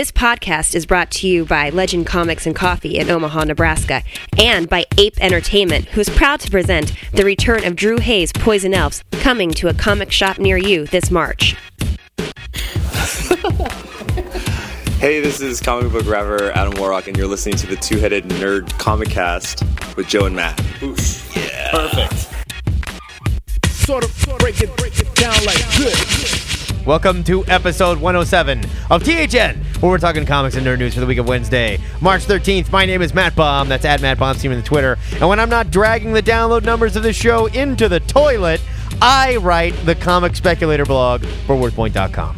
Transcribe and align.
This 0.00 0.10
podcast 0.10 0.74
is 0.74 0.86
brought 0.86 1.10
to 1.10 1.28
you 1.28 1.44
by 1.44 1.68
Legend 1.68 2.06
Comics 2.06 2.46
and 2.46 2.56
Coffee 2.56 2.96
in 2.96 3.10
Omaha, 3.10 3.44
Nebraska, 3.44 4.02
and 4.38 4.66
by 4.66 4.86
Ape 4.96 5.20
Entertainment, 5.20 5.84
who's 5.88 6.08
proud 6.08 6.40
to 6.40 6.50
present 6.50 6.94
the 7.12 7.22
return 7.22 7.66
of 7.66 7.76
Drew 7.76 7.98
Hayes' 7.98 8.32
Poison 8.32 8.72
Elves, 8.72 9.04
coming 9.10 9.50
to 9.50 9.68
a 9.68 9.74
comic 9.74 10.10
shop 10.10 10.38
near 10.38 10.56
you 10.56 10.86
this 10.86 11.10
March. 11.10 11.54
Hey, 15.00 15.20
this 15.20 15.40
is 15.40 15.60
comic 15.60 15.92
book 15.92 16.06
rapper 16.06 16.50
Adam 16.52 16.74
Warrock, 16.78 17.06
and 17.06 17.16
you're 17.16 17.26
listening 17.26 17.56
to 17.56 17.66
the 17.66 17.76
Two 17.76 17.98
Headed 17.98 18.24
Nerd 18.24 18.70
Comic 18.78 19.08
Cast 19.08 19.62
with 19.96 20.06
Joe 20.06 20.24
and 20.26 20.36
Matt. 20.36 20.56
Oosh. 20.80 21.36
Yeah. 21.36 21.70
Perfect. 21.70 22.28
Sort 23.66 24.04
of 24.04 24.38
break 24.38 24.60
it, 24.62 24.74
break 24.76 24.98
it 24.98 25.14
down 25.14 25.44
like 25.44 25.56
this. 25.76 26.39
Welcome 26.86 27.22
to 27.24 27.44
episode 27.44 28.00
107 28.00 28.64
of 28.90 29.02
THN, 29.04 29.62
where 29.80 29.90
we're 29.92 29.98
talking 29.98 30.24
comics 30.24 30.56
and 30.56 30.66
nerd 30.66 30.78
news 30.78 30.94
for 30.94 31.00
the 31.00 31.06
week 31.06 31.18
of 31.18 31.28
Wednesday, 31.28 31.78
March 32.00 32.24
13th. 32.24 32.72
My 32.72 32.86
name 32.86 33.02
is 33.02 33.12
Matt 33.12 33.36
Baum. 33.36 33.68
That's 33.68 33.84
at 33.84 34.00
Matt 34.00 34.16
Team 34.38 34.50
on 34.50 34.56
the 34.56 34.64
Twitter. 34.64 34.96
And 35.12 35.28
when 35.28 35.38
I'm 35.38 35.50
not 35.50 35.70
dragging 35.70 36.14
the 36.14 36.22
download 36.22 36.64
numbers 36.64 36.96
of 36.96 37.02
the 37.02 37.12
show 37.12 37.46
into 37.46 37.86
the 37.86 38.00
toilet, 38.00 38.62
I 39.02 39.36
write 39.36 39.72
the 39.84 39.94
comic 39.94 40.34
speculator 40.34 40.86
blog 40.86 41.22
for 41.46 41.54
WordPoint.com. 41.54 42.36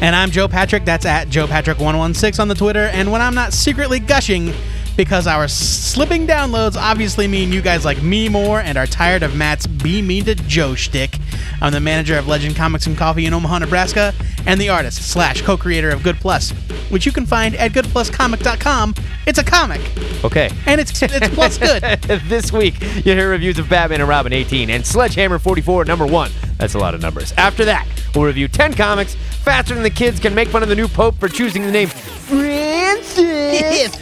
And 0.00 0.16
I'm 0.16 0.30
Joe 0.30 0.48
Patrick. 0.48 0.86
That's 0.86 1.04
at 1.04 1.28
Joe 1.28 1.46
Patrick116 1.46 2.40
on 2.40 2.48
the 2.48 2.54
Twitter. 2.54 2.86
And 2.86 3.12
when 3.12 3.20
I'm 3.20 3.34
not 3.34 3.52
secretly 3.52 4.00
gushing, 4.00 4.54
because 4.96 5.26
our 5.26 5.48
slipping 5.48 6.26
downloads 6.26 6.76
obviously 6.76 7.26
mean 7.26 7.52
you 7.52 7.62
guys 7.62 7.84
like 7.84 8.02
me 8.02 8.28
more 8.28 8.60
and 8.60 8.76
are 8.76 8.86
tired 8.86 9.22
of 9.22 9.34
Matt's 9.34 9.66
be 9.66 10.02
mean 10.02 10.24
to 10.24 10.34
Joe 10.34 10.74
shtick. 10.74 11.16
I'm 11.60 11.72
the 11.72 11.80
manager 11.80 12.16
of 12.18 12.26
Legend 12.28 12.56
Comics 12.56 12.86
and 12.86 12.96
Coffee 12.96 13.26
in 13.26 13.32
Omaha, 13.34 13.58
Nebraska, 13.60 14.12
and 14.46 14.60
the 14.60 14.68
artist 14.68 15.02
slash 15.10 15.42
co-creator 15.42 15.90
of 15.90 16.02
Good 16.02 16.16
Plus, 16.16 16.50
which 16.90 17.06
you 17.06 17.12
can 17.12 17.24
find 17.26 17.54
at 17.56 17.72
goodpluscomic.com. 17.72 18.94
It's 19.26 19.38
a 19.38 19.44
comic, 19.44 19.80
Okay. 20.24 20.50
and 20.66 20.80
it's 20.80 21.00
it's 21.02 21.28
plus 21.34 21.56
good. 21.58 21.82
this 22.28 22.52
week, 22.52 22.80
you 22.80 23.12
hear 23.14 23.30
reviews 23.30 23.58
of 23.58 23.68
Batman 23.68 24.00
and 24.00 24.08
Robin 24.08 24.32
18 24.32 24.68
and 24.70 24.84
Sledgehammer 24.84 25.38
44, 25.38 25.84
number 25.84 26.06
one. 26.06 26.30
That's 26.62 26.74
a 26.74 26.78
lot 26.78 26.94
of 26.94 27.02
numbers. 27.02 27.34
After 27.36 27.64
that, 27.64 27.88
we'll 28.14 28.24
review 28.24 28.46
10 28.46 28.74
comics 28.74 29.16
faster 29.16 29.74
than 29.74 29.82
the 29.82 29.90
kids 29.90 30.20
can 30.20 30.32
make 30.32 30.46
fun 30.46 30.62
of 30.62 30.68
the 30.68 30.76
new 30.76 30.86
Pope 30.86 31.16
for 31.16 31.28
choosing 31.28 31.62
the 31.62 31.72
name 31.72 31.88
Francis 31.88 33.96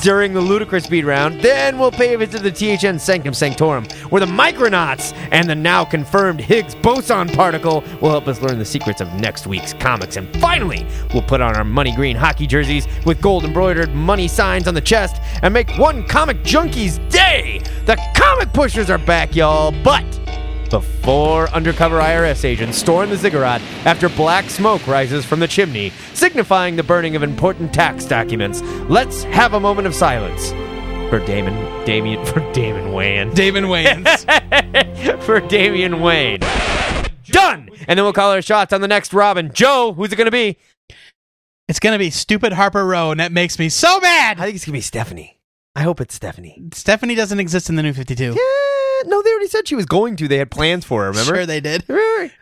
during 0.00 0.32
the 0.32 0.40
ludicrous 0.40 0.84
speed 0.84 1.04
round. 1.04 1.42
Then 1.42 1.78
we'll 1.78 1.90
pay 1.90 2.14
a 2.14 2.18
visit 2.18 2.38
to 2.38 2.50
the 2.50 2.50
THN 2.50 2.98
Sanctum 2.98 3.34
Sanctorum, 3.34 3.84
where 4.08 4.20
the 4.20 4.24
Micronauts 4.24 5.12
and 5.30 5.46
the 5.46 5.54
now 5.54 5.84
confirmed 5.84 6.40
Higgs 6.40 6.74
boson 6.74 7.28
particle 7.28 7.84
will 8.00 8.08
help 8.08 8.28
us 8.28 8.40
learn 8.40 8.58
the 8.58 8.64
secrets 8.64 9.02
of 9.02 9.12
next 9.20 9.46
week's 9.46 9.74
comics. 9.74 10.16
And 10.16 10.34
finally, 10.38 10.86
we'll 11.12 11.20
put 11.20 11.42
on 11.42 11.54
our 11.54 11.64
money 11.64 11.94
green 11.94 12.16
hockey 12.16 12.46
jerseys 12.46 12.88
with 13.04 13.20
gold 13.20 13.44
embroidered 13.44 13.94
money 13.94 14.26
signs 14.26 14.66
on 14.66 14.72
the 14.72 14.80
chest 14.80 15.20
and 15.42 15.52
make 15.52 15.76
one 15.76 16.08
comic 16.08 16.42
junkie's 16.44 16.96
day. 17.10 17.60
The 17.84 17.98
comic 18.16 18.54
pushers 18.54 18.88
are 18.88 18.96
back, 18.96 19.36
y'all, 19.36 19.74
but 19.84 20.19
the 20.70 20.80
four 20.80 21.48
undercover 21.50 21.98
IRS 21.98 22.44
agents 22.44 22.78
storm 22.78 23.10
the 23.10 23.16
ziggurat 23.16 23.60
after 23.84 24.08
black 24.08 24.48
smoke 24.48 24.86
rises 24.86 25.24
from 25.24 25.40
the 25.40 25.48
chimney, 25.48 25.92
signifying 26.14 26.76
the 26.76 26.82
burning 26.82 27.16
of 27.16 27.22
important 27.22 27.74
tax 27.74 28.04
documents. 28.04 28.62
Let's 28.88 29.24
have 29.24 29.54
a 29.54 29.60
moment 29.60 29.86
of 29.86 29.94
silence 29.94 30.50
for 31.10 31.18
Damon, 31.26 31.84
Damien, 31.84 32.24
for 32.32 32.40
Damon 32.52 32.92
Wayne, 32.92 33.34
Damon 33.34 33.64
Wayans. 33.64 35.22
for 35.24 35.40
Damian 35.40 36.00
Wayne. 36.00 36.40
Done, 37.26 37.68
and 37.88 37.98
then 37.98 38.04
we'll 38.04 38.12
call 38.12 38.30
our 38.30 38.42
shots 38.42 38.72
on 38.72 38.80
the 38.80 38.88
next 38.88 39.12
Robin. 39.12 39.52
Joe, 39.52 39.92
who's 39.92 40.12
it 40.12 40.16
going 40.16 40.26
to 40.26 40.30
be? 40.30 40.56
It's 41.68 41.78
gonna 41.78 41.98
be 41.98 42.10
stupid 42.10 42.52
Harper 42.52 42.84
Row, 42.84 43.12
and 43.12 43.20
that 43.20 43.30
makes 43.30 43.56
me 43.56 43.68
so 43.68 44.00
mad. 44.00 44.40
I 44.40 44.44
think 44.44 44.56
it's 44.56 44.64
going 44.64 44.72
to 44.72 44.78
be 44.78 44.82
Stephanie. 44.82 45.38
I 45.76 45.82
hope 45.82 46.00
it's 46.00 46.14
Stephanie. 46.14 46.60
Stephanie 46.72 47.14
doesn't 47.14 47.38
exist 47.38 47.68
in 47.68 47.76
the 47.76 47.82
new 47.84 47.92
52. 47.92 48.24
Yeah, 48.24 48.34
Eh, 49.00 49.04
no, 49.06 49.22
they 49.22 49.30
already 49.30 49.46
said 49.48 49.66
she 49.66 49.74
was 49.74 49.86
going 49.86 50.16
to. 50.16 50.28
They 50.28 50.38
had 50.38 50.50
plans 50.50 50.84
for 50.84 51.02
her. 51.04 51.10
Remember? 51.10 51.34
Sure, 51.34 51.46
they 51.46 51.60
did. 51.60 51.84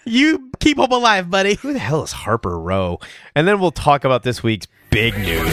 You 0.04 0.50
keep 0.60 0.76
hope 0.78 0.90
alive, 0.90 1.30
buddy. 1.30 1.54
Who 1.56 1.72
the 1.72 1.78
hell 1.78 2.02
is 2.02 2.12
Harper 2.12 2.58
Row? 2.58 2.98
And 3.34 3.46
then 3.46 3.60
we'll 3.60 3.70
talk 3.70 4.04
about 4.04 4.22
this 4.22 4.42
week's 4.42 4.66
big 4.90 5.16
news. 5.18 5.48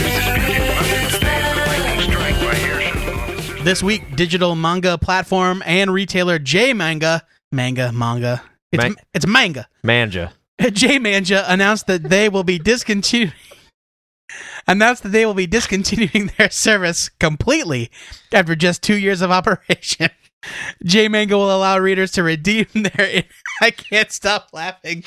This 3.63 3.81
week, 3.81 4.16
digital 4.16 4.55
manga 4.55 4.97
platform 4.97 5.63
and 5.66 5.91
retailer 5.91 6.38
J 6.38 6.73
Manga, 6.73 7.23
manga, 7.51 7.91
manga, 7.91 8.43
it's, 8.72 8.83
Man- 8.83 8.95
it's 9.13 9.25
manga. 9.27 9.67
Manja. 9.83 10.33
J 10.72 10.99
Manga 10.99 11.43
announced 11.51 11.87
that 11.87 12.03
they 12.03 12.29
will 12.29 12.43
be 12.43 12.59
discontinuing. 12.59 13.33
Announced 14.67 15.03
that 15.03 15.09
they 15.09 15.25
will 15.25 15.35
be 15.35 15.45
discontinuing 15.47 16.31
their 16.37 16.49
service 16.49 17.09
completely 17.09 17.91
after 18.31 18.55
just 18.55 18.81
two 18.81 18.95
years 18.97 19.22
of 19.22 19.31
operation. 19.31 20.09
J 20.83 21.07
Manga 21.07 21.38
will 21.38 21.56
allow 21.56 21.78
readers 21.78 22.11
to 22.13 22.23
redeem 22.23 22.67
their. 22.73 23.23
I 23.61 23.72
can't 23.72 24.11
stop 24.11 24.50
laughing. 24.53 25.03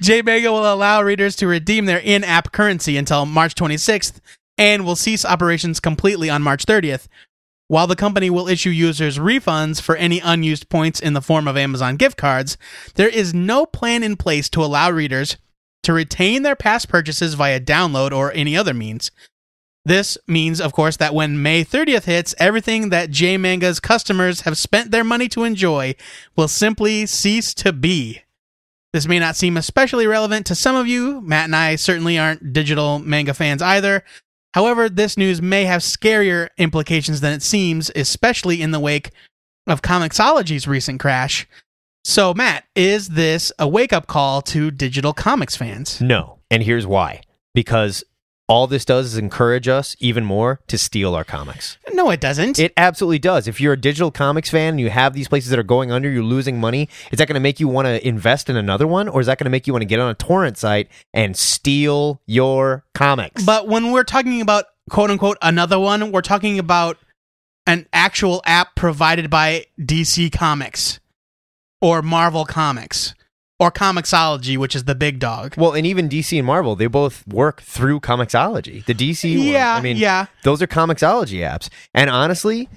J 0.00 0.22
Manga 0.22 0.52
will 0.52 0.72
allow 0.72 1.02
readers 1.02 1.36
to 1.36 1.46
redeem 1.46 1.86
their 1.86 1.98
in-app 1.98 2.52
currency 2.52 2.96
until 2.96 3.26
March 3.26 3.54
26th, 3.54 4.20
and 4.56 4.84
will 4.84 4.96
cease 4.96 5.24
operations 5.24 5.80
completely 5.80 6.30
on 6.30 6.42
March 6.42 6.64
30th. 6.66 7.08
While 7.68 7.86
the 7.86 7.96
company 7.96 8.28
will 8.28 8.46
issue 8.48 8.70
users 8.70 9.18
refunds 9.18 9.80
for 9.80 9.96
any 9.96 10.20
unused 10.20 10.68
points 10.68 11.00
in 11.00 11.14
the 11.14 11.22
form 11.22 11.48
of 11.48 11.56
Amazon 11.56 11.96
gift 11.96 12.18
cards, 12.18 12.58
there 12.94 13.08
is 13.08 13.32
no 13.32 13.64
plan 13.64 14.02
in 14.02 14.16
place 14.16 14.50
to 14.50 14.62
allow 14.62 14.90
readers 14.90 15.38
to 15.82 15.92
retain 15.92 16.42
their 16.42 16.56
past 16.56 16.88
purchases 16.88 17.34
via 17.34 17.60
download 17.60 18.12
or 18.12 18.32
any 18.32 18.56
other 18.56 18.74
means. 18.74 19.10
This 19.84 20.16
means, 20.26 20.60
of 20.60 20.72
course, 20.72 20.96
that 20.96 21.14
when 21.14 21.42
May 21.42 21.64
30th 21.64 22.04
hits, 22.04 22.34
everything 22.38 22.88
that 22.88 23.10
J 23.10 23.36
Manga's 23.36 23.80
customers 23.80 24.42
have 24.42 24.56
spent 24.56 24.90
their 24.90 25.04
money 25.04 25.28
to 25.28 25.44
enjoy 25.44 25.94
will 26.36 26.48
simply 26.48 27.04
cease 27.04 27.52
to 27.54 27.72
be. 27.72 28.22
This 28.94 29.06
may 29.06 29.18
not 29.18 29.36
seem 29.36 29.56
especially 29.56 30.06
relevant 30.06 30.46
to 30.46 30.54
some 30.54 30.76
of 30.76 30.86
you. 30.86 31.20
Matt 31.20 31.46
and 31.46 31.56
I 31.56 31.76
certainly 31.76 32.18
aren't 32.18 32.52
digital 32.52 32.98
manga 32.98 33.34
fans 33.34 33.60
either. 33.60 34.04
However, 34.54 34.88
this 34.88 35.16
news 35.16 35.42
may 35.42 35.64
have 35.64 35.82
scarier 35.82 36.48
implications 36.58 37.20
than 37.20 37.32
it 37.32 37.42
seems, 37.42 37.90
especially 37.96 38.62
in 38.62 38.70
the 38.70 38.78
wake 38.78 39.10
of 39.66 39.82
Comixology's 39.82 40.68
recent 40.68 41.00
crash. 41.00 41.46
So, 42.04 42.32
Matt, 42.34 42.64
is 42.76 43.08
this 43.08 43.50
a 43.58 43.66
wake 43.66 43.92
up 43.92 44.06
call 44.06 44.42
to 44.42 44.70
digital 44.70 45.12
comics 45.12 45.56
fans? 45.56 46.00
No. 46.00 46.38
And 46.50 46.62
here's 46.62 46.86
why. 46.86 47.22
Because 47.52 48.04
all 48.46 48.66
this 48.66 48.84
does 48.84 49.06
is 49.06 49.16
encourage 49.16 49.68
us 49.68 49.96
even 50.00 50.24
more 50.24 50.60
to 50.66 50.76
steal 50.76 51.14
our 51.14 51.24
comics. 51.24 51.78
No, 51.92 52.10
it 52.10 52.20
doesn't. 52.20 52.58
It 52.58 52.72
absolutely 52.76 53.18
does. 53.18 53.48
If 53.48 53.60
you're 53.60 53.72
a 53.72 53.80
digital 53.80 54.10
comics 54.10 54.50
fan 54.50 54.70
and 54.74 54.80
you 54.80 54.90
have 54.90 55.14
these 55.14 55.28
places 55.28 55.50
that 55.50 55.58
are 55.58 55.64
going 55.64 55.90
under, 55.90 56.10
you're 56.10 56.22
losing 56.22 56.60
money, 56.60 56.88
is 57.10 57.18
that 57.18 57.28
going 57.28 57.34
to 57.34 57.40
make 57.40 57.58
you 57.58 57.68
want 57.68 57.86
to 57.86 58.06
invest 58.06 58.50
in 58.50 58.56
another 58.56 58.86
one? 58.86 59.08
Or 59.08 59.20
is 59.20 59.26
that 59.26 59.38
going 59.38 59.46
to 59.46 59.50
make 59.50 59.66
you 59.66 59.72
want 59.72 59.82
to 59.82 59.86
get 59.86 60.00
on 60.00 60.10
a 60.10 60.14
torrent 60.14 60.58
site 60.58 60.88
and 61.12 61.36
steal 61.36 62.20
your 62.26 62.84
comics? 62.94 63.42
But 63.44 63.68
when 63.68 63.92
we're 63.92 64.04
talking 64.04 64.40
about 64.40 64.66
quote 64.90 65.10
unquote 65.10 65.38
another 65.40 65.78
one, 65.78 66.12
we're 66.12 66.20
talking 66.20 66.58
about 66.58 66.98
an 67.66 67.86
actual 67.92 68.42
app 68.44 68.74
provided 68.74 69.30
by 69.30 69.66
DC 69.80 70.30
Comics 70.32 71.00
or 71.80 72.02
Marvel 72.02 72.44
Comics 72.44 73.14
or 73.60 73.70
Comixology, 73.70 74.56
which 74.56 74.74
is 74.74 74.84
the 74.84 74.94
big 74.94 75.18
dog. 75.20 75.54
well, 75.56 75.72
and 75.74 75.86
even 75.86 76.08
DC 76.08 76.36
and 76.36 76.46
Marvel, 76.46 76.74
they 76.74 76.86
both 76.88 77.26
work 77.28 77.62
through 77.62 78.00
Comixology. 78.00 78.84
The 78.84 78.94
DC 78.94 79.38
one, 79.38 79.46
Yeah, 79.46 79.74
I 79.76 79.80
mean, 79.80 79.96
yeah. 79.96 80.26
those 80.42 80.60
are 80.60 80.66
Comixology 80.66 81.38
apps. 81.38 81.68
And 81.94 82.10
honestly, 82.10 82.68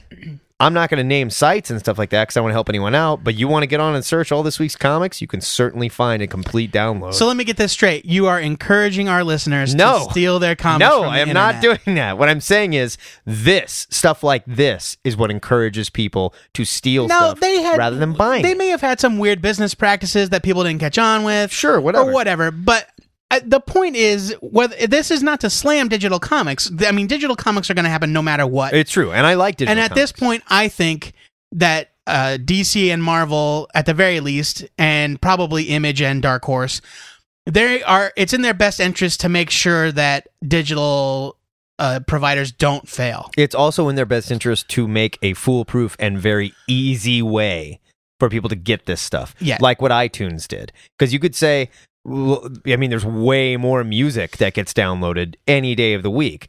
I'm 0.59 0.73
not 0.73 0.89
going 0.89 0.97
to 0.97 1.03
name 1.03 1.29
sites 1.29 1.69
and 1.69 1.79
stuff 1.79 1.99
like 1.99 2.09
that 2.09 2.23
because 2.23 2.35
I 2.35 2.41
want 2.41 2.49
to 2.49 2.55
help 2.55 2.67
anyone 2.67 2.95
out. 2.95 3.23
But 3.23 3.35
you 3.35 3.47
want 3.47 3.61
to 3.61 3.67
get 3.67 3.79
on 3.79 3.93
and 3.93 4.03
search 4.03 4.31
all 4.31 4.41
this 4.41 4.57
week's 4.57 4.75
comics, 4.75 5.21
you 5.21 5.27
can 5.27 5.39
certainly 5.39 5.87
find 5.87 6.19
a 6.23 6.25
complete 6.27 6.71
download. 6.71 7.13
So 7.13 7.27
let 7.27 7.37
me 7.37 7.43
get 7.43 7.57
this 7.57 7.71
straight. 7.71 8.05
You 8.05 8.25
are 8.25 8.39
encouraging 8.39 9.07
our 9.07 9.23
listeners 9.23 9.75
No. 9.75 10.05
to 10.05 10.11
steal 10.11 10.39
their 10.39 10.55
comics. 10.55 10.89
no, 10.89 11.03
I 11.03 11.19
am 11.19 11.31
not 11.31 11.61
doing 11.61 11.95
that. 11.95 12.17
What 12.17 12.27
I'm 12.27 12.41
saying 12.41 12.73
is 12.73 12.97
this 13.23 13.85
stuff 13.91 14.23
like 14.23 14.43
this 14.47 14.97
is 15.03 15.15
what 15.15 15.29
encourages 15.29 15.91
people 15.91 16.33
to 16.53 16.65
steal 16.65 17.07
No, 17.07 17.15
stuff 17.17 17.39
they 17.39 17.61
had 17.61 17.77
rather 17.77 17.97
than 17.97 18.13
buying. 18.13 18.41
They 18.41 18.55
may 18.55 18.69
have 18.69 18.81
had 18.81 18.99
some 18.99 19.19
weird 19.19 19.43
business 19.43 19.75
practices 19.75 20.29
that 20.31 20.41
people 20.41 20.63
didn't 20.63 20.79
catch 20.79 20.97
on 20.97 21.23
with. 21.23 21.51
Sure, 21.51 21.79
whatever. 21.79 22.09
or 22.09 22.13
whatever. 22.13 22.49
But 22.49 22.89
the 23.43 23.59
point 23.59 23.95
is, 23.95 24.35
whether 24.41 24.87
this 24.87 25.11
is 25.11 25.21
not 25.21 25.41
to 25.41 25.49
slam 25.49 25.87
digital 25.87 26.19
comics. 26.19 26.71
I 26.85 26.91
mean, 26.91 27.07
digital 27.07 27.35
comics 27.35 27.69
are 27.69 27.73
going 27.73 27.85
to 27.85 27.89
happen 27.89 28.13
no 28.13 28.21
matter 28.21 28.47
what. 28.47 28.73
it's 28.73 28.91
true, 28.91 29.11
and 29.11 29.25
I 29.25 29.33
like 29.33 29.57
digital. 29.57 29.71
and 29.71 29.79
at 29.79 29.95
this 29.95 30.11
point, 30.11 30.43
I 30.47 30.67
think 30.67 31.13
that 31.51 31.91
uh, 32.05 32.37
DC 32.39 32.91
and 32.91 33.03
Marvel, 33.03 33.69
at 33.73 33.85
the 33.85 33.93
very 33.93 34.19
least, 34.19 34.65
and 34.77 35.21
probably 35.21 35.63
Image 35.65 36.01
and 36.01 36.21
Dark 36.21 36.45
Horse, 36.45 36.81
they 37.45 37.83
are. 37.83 38.13
It's 38.15 38.33
in 38.33 38.41
their 38.41 38.53
best 38.53 38.79
interest 38.79 39.21
to 39.21 39.29
make 39.29 39.49
sure 39.49 39.91
that 39.91 40.27
digital 40.47 41.37
uh, 41.79 41.99
providers 42.07 42.51
don't 42.51 42.87
fail. 42.87 43.29
it's 43.37 43.55
also 43.55 43.89
in 43.89 43.95
their 43.95 44.05
best 44.05 44.31
interest 44.31 44.67
to 44.69 44.87
make 44.87 45.19
a 45.21 45.33
foolproof 45.33 45.95
and 45.99 46.17
very 46.17 46.53
easy 46.67 47.21
way 47.21 47.79
for 48.19 48.29
people 48.29 48.49
to 48.49 48.55
get 48.55 48.85
this 48.85 49.01
stuff. 49.01 49.35
Yeah. 49.39 49.57
Like 49.59 49.81
what 49.81 49.91
iTunes 49.91 50.47
did. 50.47 50.71
Because 50.97 51.13
you 51.13 51.19
could 51.19 51.35
say, 51.35 51.69
I 52.07 52.75
mean, 52.77 52.89
there's 52.89 53.05
way 53.05 53.57
more 53.57 53.83
music 53.83 54.37
that 54.37 54.53
gets 54.53 54.73
downloaded 54.73 55.35
any 55.45 55.75
day 55.75 55.93
of 55.93 56.03
the 56.03 56.09
week, 56.09 56.47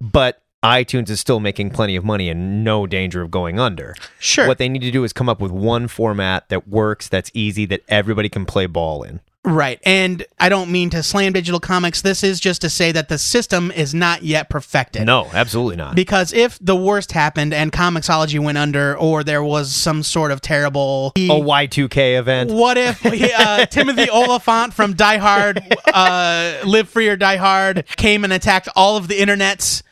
but 0.00 0.42
iTunes 0.64 1.10
is 1.10 1.18
still 1.18 1.40
making 1.40 1.70
plenty 1.70 1.96
of 1.96 2.04
money 2.04 2.28
and 2.28 2.62
no 2.62 2.86
danger 2.86 3.20
of 3.20 3.30
going 3.30 3.58
under. 3.58 3.96
Sure. 4.20 4.46
What 4.46 4.58
they 4.58 4.68
need 4.68 4.82
to 4.82 4.92
do 4.92 5.02
is 5.02 5.12
come 5.12 5.28
up 5.28 5.40
with 5.40 5.50
one 5.50 5.88
format 5.88 6.48
that 6.50 6.68
works, 6.68 7.08
that's 7.08 7.32
easy, 7.34 7.66
that 7.66 7.82
everybody 7.88 8.28
can 8.28 8.46
play 8.46 8.66
ball 8.66 9.02
in. 9.02 9.20
Right. 9.44 9.80
And 9.84 10.24
I 10.38 10.48
don't 10.48 10.70
mean 10.70 10.90
to 10.90 11.02
slam 11.02 11.32
digital 11.32 11.58
comics. 11.58 12.02
This 12.02 12.22
is 12.22 12.38
just 12.38 12.60
to 12.60 12.70
say 12.70 12.92
that 12.92 13.08
the 13.08 13.18
system 13.18 13.72
is 13.72 13.92
not 13.92 14.22
yet 14.22 14.48
perfected. 14.48 15.04
No, 15.04 15.28
absolutely 15.32 15.74
not. 15.76 15.96
Because 15.96 16.32
if 16.32 16.58
the 16.60 16.76
worst 16.76 17.10
happened 17.10 17.52
and 17.52 17.72
Comixology 17.72 18.38
went 18.38 18.56
under 18.58 18.96
or 18.96 19.24
there 19.24 19.42
was 19.42 19.74
some 19.74 20.04
sort 20.04 20.30
of 20.30 20.40
terrible 20.40 21.12
A 21.16 21.28
Y2K 21.28 22.18
event. 22.18 22.52
What 22.52 22.78
if 22.78 23.04
uh, 23.04 23.66
Timothy 23.70 24.08
Olyphant 24.10 24.74
from 24.74 24.94
Die 24.94 25.16
Hard, 25.18 25.60
uh, 25.92 26.58
Live 26.64 26.88
Free 26.88 27.08
or 27.08 27.16
Die 27.16 27.36
Hard, 27.36 27.84
came 27.96 28.22
and 28.22 28.32
attacked 28.32 28.68
all 28.76 28.96
of 28.96 29.08
the 29.08 29.16
internets 29.18 29.82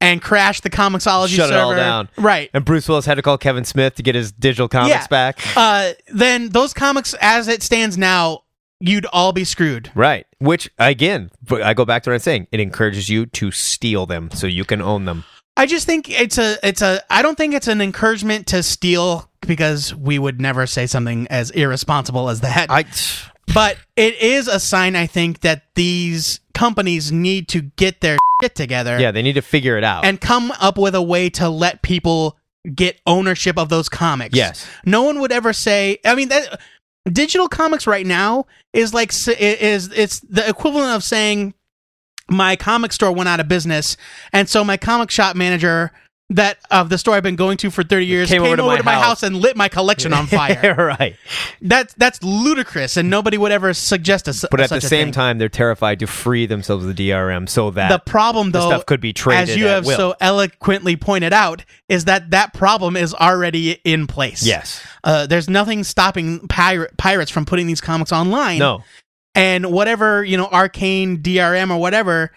and 0.00 0.22
crashed 0.22 0.62
the 0.62 0.70
Comixology 0.70 1.34
Shut 1.34 1.50
it 1.50 1.56
all 1.56 1.74
down. 1.74 2.08
Right. 2.16 2.48
And 2.54 2.64
Bruce 2.64 2.88
Willis 2.88 3.06
had 3.06 3.16
to 3.16 3.22
call 3.22 3.38
Kevin 3.38 3.64
Smith 3.64 3.96
to 3.96 4.04
get 4.04 4.14
his 4.14 4.30
digital 4.30 4.68
comics 4.68 4.90
Yeah. 4.94 5.06
back. 5.08 5.40
Uh, 5.56 5.92
then 6.06 6.50
those 6.50 6.72
comics, 6.72 7.12
as 7.20 7.48
it 7.48 7.62
stands 7.64 7.98
now, 7.98 8.44
you'd 8.80 9.06
all 9.12 9.32
be 9.32 9.44
screwed. 9.44 9.90
Right. 9.94 10.26
Which, 10.38 10.70
again, 10.78 11.30
I 11.50 11.74
go 11.74 11.84
back 11.84 12.02
to 12.04 12.10
what 12.10 12.14
I'm 12.14 12.20
saying. 12.20 12.46
It 12.50 12.60
encourages 12.60 13.08
you 13.08 13.26
to 13.26 13.50
steal 13.50 14.06
them 14.06 14.30
so 14.32 14.46
you 14.46 14.64
can 14.64 14.80
own 14.82 15.04
them. 15.04 15.24
I 15.56 15.66
just 15.66 15.84
think 15.84 16.08
it's 16.08 16.38
a 16.38 16.56
it's 16.66 16.80
a 16.80 17.02
I 17.10 17.20
don't 17.22 17.36
think 17.36 17.52
it's 17.54 17.68
an 17.68 17.80
encouragement 17.82 18.46
to 18.48 18.62
steal 18.62 19.28
because 19.42 19.94
we 19.94 20.18
would 20.18 20.40
never 20.40 20.66
say 20.66 20.86
something 20.86 21.26
as 21.28 21.50
irresponsible 21.50 22.30
as 22.30 22.40
that. 22.40 22.70
I. 22.70 22.84
but 23.52 23.76
it 23.96 24.14
is 24.22 24.48
a 24.48 24.58
sign 24.58 24.96
I 24.96 25.06
think 25.06 25.40
that 25.40 25.64
these 25.74 26.40
companies 26.54 27.12
need 27.12 27.48
to 27.48 27.60
get 27.62 28.00
their 28.00 28.16
shit 28.40 28.54
together 28.54 28.98
Yeah, 28.98 29.10
they 29.10 29.22
need 29.22 29.34
to 29.34 29.42
figure 29.42 29.76
it 29.76 29.84
out. 29.84 30.04
and 30.06 30.18
come 30.20 30.50
up 30.60 30.78
with 30.78 30.94
a 30.94 31.02
way 31.02 31.28
to 31.30 31.48
let 31.50 31.82
people 31.82 32.38
get 32.74 32.98
ownership 33.06 33.58
of 33.58 33.68
those 33.68 33.88
comics. 33.90 34.36
Yes. 34.36 34.66
No 34.86 35.02
one 35.02 35.20
would 35.20 35.32
ever 35.32 35.52
say 35.52 35.98
I 36.06 36.14
mean 36.14 36.28
that 36.28 36.58
digital 37.06 37.48
comics 37.48 37.86
right 37.86 38.06
now 38.06 38.46
is 38.72 38.92
like 38.92 39.12
is 39.28 39.90
it's 39.92 40.20
the 40.20 40.46
equivalent 40.48 40.94
of 40.94 41.02
saying 41.02 41.54
my 42.28 42.56
comic 42.56 42.92
store 42.92 43.12
went 43.12 43.28
out 43.28 43.40
of 43.40 43.48
business 43.48 43.96
and 44.32 44.48
so 44.48 44.62
my 44.62 44.76
comic 44.76 45.10
shop 45.10 45.34
manager 45.34 45.90
that 46.30 46.58
of 46.70 46.88
the 46.88 46.96
store 46.96 47.14
I've 47.16 47.22
been 47.22 47.36
going 47.36 47.56
to 47.58 47.70
for 47.70 47.82
30 47.82 48.06
years 48.06 48.28
Came 48.28 48.42
came, 48.42 48.46
over 48.46 48.56
to 48.56 48.62
over 48.62 48.70
my 48.72 48.76
to 48.78 48.84
my 48.84 48.92
house. 48.94 49.04
house 49.04 49.22
and 49.24 49.36
lit 49.36 49.56
my 49.56 49.68
collection 49.68 50.12
on 50.12 50.26
fire. 50.28 50.74
right. 50.76 51.16
that's 51.60 51.92
that's 51.94 52.22
ludicrous 52.22 52.96
and 52.96 53.10
nobody 53.10 53.36
would 53.36 53.52
ever 53.52 53.74
suggest 53.74 54.28
a. 54.28 54.48
But 54.50 54.60
at 54.60 54.70
the 54.70 54.80
same 54.80 55.06
thing. 55.06 55.12
time, 55.12 55.38
they're 55.38 55.48
terrified 55.48 55.98
to 55.98 56.06
free 56.06 56.46
themselves 56.46 56.84
of 56.86 56.96
the 56.96 57.10
DRM 57.10 57.48
so 57.48 57.70
that 57.72 57.88
the 57.90 57.98
problem 57.98 58.52
the 58.52 58.60
though 58.60 58.68
stuff 58.68 58.86
could 58.86 59.00
be 59.00 59.12
traded 59.12 59.50
as 59.50 59.56
you 59.56 59.66
have 59.66 59.84
will. 59.86 59.96
so 59.96 60.14
eloquently 60.20 60.96
pointed 60.96 61.32
out 61.32 61.64
is 61.88 62.04
that 62.04 62.30
that 62.30 62.54
problem 62.54 62.96
is 62.96 63.12
already 63.14 63.72
in 63.84 64.06
place 64.06 64.46
yes. 64.46 64.80
uh, 65.04 65.26
there's 65.26 65.48
nothing 65.48 65.82
stopping 65.82 66.46
pirate, 66.48 66.96
pirates 66.96 67.30
from 67.30 67.44
putting 67.44 67.66
these 67.66 67.80
comics 67.80 68.12
online 68.12 68.58
No. 68.58 68.84
and 69.34 69.72
whatever 69.72 70.22
you 70.24 70.36
know 70.36 70.46
arcane 70.46 71.18
drm 71.22 71.70
or 71.70 71.78
whatever 71.80 72.30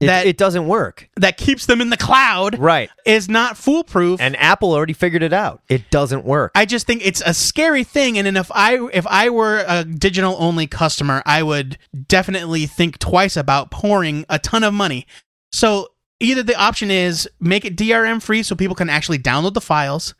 It, 0.00 0.06
That- 0.06 0.26
it 0.26 0.36
doesn't 0.36 0.68
work. 0.68 1.08
that 1.16 1.36
keeps 1.36 1.66
them 1.66 1.80
in 1.80 1.90
the 1.90 1.96
cloud 1.96 2.56
Right. 2.58 2.88
is 3.04 3.28
not 3.28 3.56
foolproof 3.56 4.20
And 4.20 4.36
Apple 4.36 4.72
already 4.72 4.92
figured 4.92 5.24
it 5.24 5.32
out. 5.32 5.60
It 5.68 5.90
doesn't 5.90 6.24
work. 6.24 6.52
I 6.54 6.66
just 6.66 6.86
think 6.86 7.04
it's 7.04 7.20
a 7.26 7.34
scary 7.34 7.82
thing, 7.82 8.16
and 8.16 8.26
then 8.26 8.36
if 8.36 8.50
I 8.54 8.78
if 8.92 9.06
I 9.08 9.28
were 9.30 9.64
a 9.66 9.84
digital 9.84 10.36
only 10.38 10.66
customer, 10.68 11.22
I 11.26 11.42
would 11.42 11.78
definitely 12.06 12.66
think 12.66 12.98
twice 12.98 13.36
about 13.36 13.70
pouring 13.72 14.24
a 14.28 14.38
ton 14.38 14.62
of 14.62 14.72
money. 14.72 15.04
So 15.50 15.88
either 16.20 16.42
the 16.44 16.54
option 16.54 16.90
is 16.92 17.28
make 17.40 17.64
it 17.64 17.76
DRM 17.76 18.22
free 18.22 18.42
so 18.44 18.54
people 18.54 18.76
can 18.76 18.88
actually 18.88 19.18
download 19.18 19.54
the 19.54 19.60
files, 19.60 20.14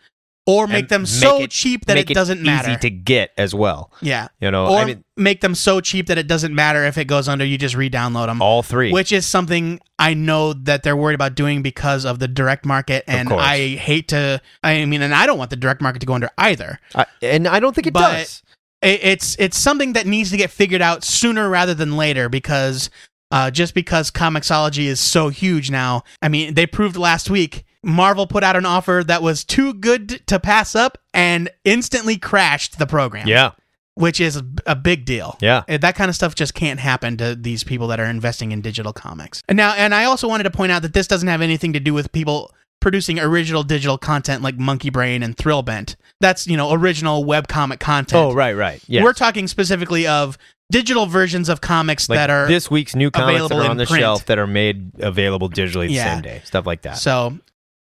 or 0.48 0.66
make 0.66 0.88
them 0.88 1.02
make 1.02 1.08
so 1.08 1.42
it- 1.42 1.50
cheap 1.50 1.84
that 1.86 1.94
make 1.94 2.10
it 2.10 2.14
doesn't 2.14 2.42
matter. 2.42 2.70
Easy 2.70 2.78
to 2.80 2.90
get 2.90 3.32
as 3.36 3.54
well. 3.54 3.92
yeah, 4.00 4.28
You 4.40 4.50
know, 4.50 4.66
or 4.66 4.78
I 4.78 4.84
mean, 4.86 5.04
make 5.16 5.42
them 5.42 5.54
so 5.54 5.80
cheap 5.80 6.06
that 6.06 6.16
it 6.16 6.26
doesn't 6.26 6.54
matter 6.54 6.84
if 6.86 6.96
it 6.96 7.04
goes 7.04 7.28
under. 7.28 7.44
You 7.44 7.58
just 7.58 7.74
re-download 7.76 8.26
them. 8.28 8.40
all 8.40 8.62
three. 8.62 8.90
Which 8.90 9.12
is 9.12 9.26
something 9.26 9.78
I 9.98 10.14
know 10.14 10.54
that 10.54 10.82
they're 10.84 10.96
worried 10.96 11.14
about 11.16 11.34
doing 11.34 11.60
because 11.60 12.04
of 12.06 12.18
the 12.18 12.28
direct 12.28 12.64
market, 12.64 13.04
and. 13.06 13.30
I 13.32 13.76
hate 13.76 14.08
to. 14.08 14.40
I 14.62 14.84
mean, 14.86 15.02
and 15.02 15.14
I 15.14 15.26
don't 15.26 15.38
want 15.38 15.50
the 15.50 15.56
direct 15.56 15.80
market 15.82 15.98
to 16.00 16.06
go 16.06 16.14
under 16.14 16.30
either. 16.38 16.80
I, 16.94 17.04
and 17.22 17.46
I 17.46 17.60
don't 17.60 17.74
think 17.74 17.86
it 17.86 17.92
But- 17.92 18.12
does. 18.12 18.42
it- 18.80 19.00
it's 19.02 19.36
it's 19.38 19.58
something 19.58 19.92
that 19.94 20.06
needs 20.06 20.30
to 20.30 20.36
get 20.36 20.50
figured 20.50 20.80
out 20.80 21.04
sooner 21.04 21.48
rather 21.50 21.74
than 21.74 21.96
later 21.96 22.28
because 22.28 22.88
uh, 23.30 23.50
just 23.50 23.74
because 23.74 24.10
Comixology 24.10 24.84
is 24.86 24.98
so 25.00 25.28
huge 25.28 25.70
now, 25.70 26.02
I 26.22 26.28
mean, 26.28 26.54
they 26.54 26.66
proved 26.66 26.96
last 26.96 27.28
week. 27.28 27.64
Marvel 27.82 28.26
put 28.26 28.42
out 28.42 28.56
an 28.56 28.66
offer 28.66 29.02
that 29.06 29.22
was 29.22 29.44
too 29.44 29.74
good 29.74 30.26
to 30.26 30.40
pass 30.40 30.74
up 30.74 30.98
and 31.14 31.50
instantly 31.64 32.16
crashed 32.16 32.78
the 32.78 32.86
program. 32.86 33.26
Yeah. 33.28 33.52
which 33.94 34.20
is 34.20 34.40
a, 34.66 34.76
big 34.76 35.04
deal. 35.04 35.36
Yeah. 35.40 35.64
Uh, 35.68 35.76
that 35.78 35.96
kind 35.96 36.08
of 36.08 36.14
stuff 36.14 36.36
just 36.36 36.54
can't 36.54 36.78
happen 36.78 37.16
to 37.16 37.34
these 37.34 37.64
people 37.64 37.88
that 37.88 37.98
are 37.98 38.04
investing 38.06 38.52
in 38.52 38.60
digital 38.60 38.92
comics. 38.92 39.42
And 39.48 39.56
now, 39.56 39.74
and 39.74 39.92
I 39.92 40.04
also 40.04 40.28
wanted 40.28 40.44
to 40.44 40.50
point 40.52 40.70
out 40.70 40.82
that 40.82 40.92
this 40.92 41.08
doesn't 41.08 41.26
have 41.26 41.42
anything 41.42 41.72
to 41.72 41.80
do 41.80 41.92
with 41.92 42.12
people 42.12 42.54
producing 42.80 43.18
original 43.18 43.64
digital 43.64 43.98
content 43.98 44.40
like 44.42 44.56
Monkey 44.56 44.90
Brain 44.90 45.24
and 45.24 45.36
Thrillbent. 45.36 45.96
That's 46.20 46.46
you 46.46 46.56
know 46.56 46.72
original 46.72 47.24
webcomic 47.24 47.80
content. 47.80 48.20
Oh, 48.22 48.32
right, 48.32 48.54
right. 48.54 48.80
Yeah. 48.86 49.02
We're 49.02 49.14
talking 49.14 49.48
specifically 49.48 50.06
of 50.06 50.38
digital 50.70 51.06
versions 51.06 51.48
of 51.48 51.60
comics 51.60 52.08
like 52.08 52.18
that 52.18 52.30
are 52.30 52.46
this 52.46 52.70
week's 52.70 52.94
new 52.94 53.10
comics 53.10 53.26
that 53.26 53.34
available 53.46 53.66
are 53.66 53.70
on 53.70 53.78
the 53.78 53.86
print. 53.86 54.00
shelf 54.00 54.26
that 54.26 54.38
are 54.38 54.46
made 54.46 54.92
available 55.00 55.50
digitally 55.50 55.88
the 55.88 55.94
Yeah. 55.94 56.14
same 56.14 56.22
day. 56.22 56.42
Stuff 56.44 56.66
like 56.66 56.82
that. 56.82 56.98
so 56.98 57.38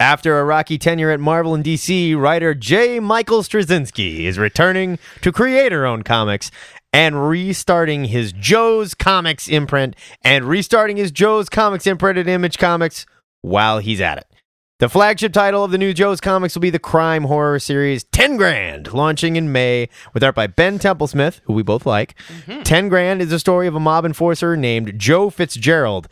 After 0.04 0.38
a 0.38 0.44
rocky 0.44 0.76
tenure 0.76 1.08
at 1.08 1.18
Marvel 1.18 1.54
and 1.54 1.64
DC, 1.64 2.14
writer 2.14 2.52
J. 2.52 3.00
Michael 3.00 3.42
Straczynski 3.42 4.24
is 4.24 4.38
returning 4.38 4.98
to 5.22 5.32
creator-owned 5.32 6.04
comics 6.04 6.50
and 6.92 7.26
restarting 7.26 8.04
his 8.04 8.30
Joe's 8.34 8.92
Comics 8.92 9.48
imprint 9.48 9.96
and 10.20 10.44
restarting 10.44 10.98
his 10.98 11.10
Joe's 11.10 11.48
Comics 11.48 11.86
imprint 11.86 12.18
at 12.18 12.28
Image 12.28 12.58
Comics 12.58 13.06
while 13.40 13.78
he's 13.78 14.02
at 14.02 14.18
it. 14.18 14.26
The 14.78 14.90
flagship 14.90 15.32
title 15.32 15.64
of 15.64 15.70
the 15.70 15.78
new 15.78 15.94
Joe's 15.94 16.20
Comics 16.20 16.54
will 16.54 16.60
be 16.60 16.68
the 16.68 16.78
crime 16.78 17.24
horror 17.24 17.58
series 17.58 18.04
10 18.04 18.36
Grand, 18.36 18.92
launching 18.92 19.36
in 19.36 19.52
May 19.52 19.88
with 20.12 20.22
art 20.22 20.34
by 20.34 20.48
Ben 20.48 20.78
Templesmith, 20.78 21.40
who 21.44 21.54
we 21.54 21.62
both 21.62 21.86
like. 21.86 22.14
Mm-hmm. 22.28 22.62
10 22.62 22.88
Grand 22.90 23.22
is 23.22 23.30
the 23.30 23.38
story 23.38 23.66
of 23.66 23.74
a 23.74 23.80
mob 23.80 24.04
enforcer 24.04 24.54
named 24.54 24.98
Joe 24.98 25.30
Fitzgerald, 25.30 26.08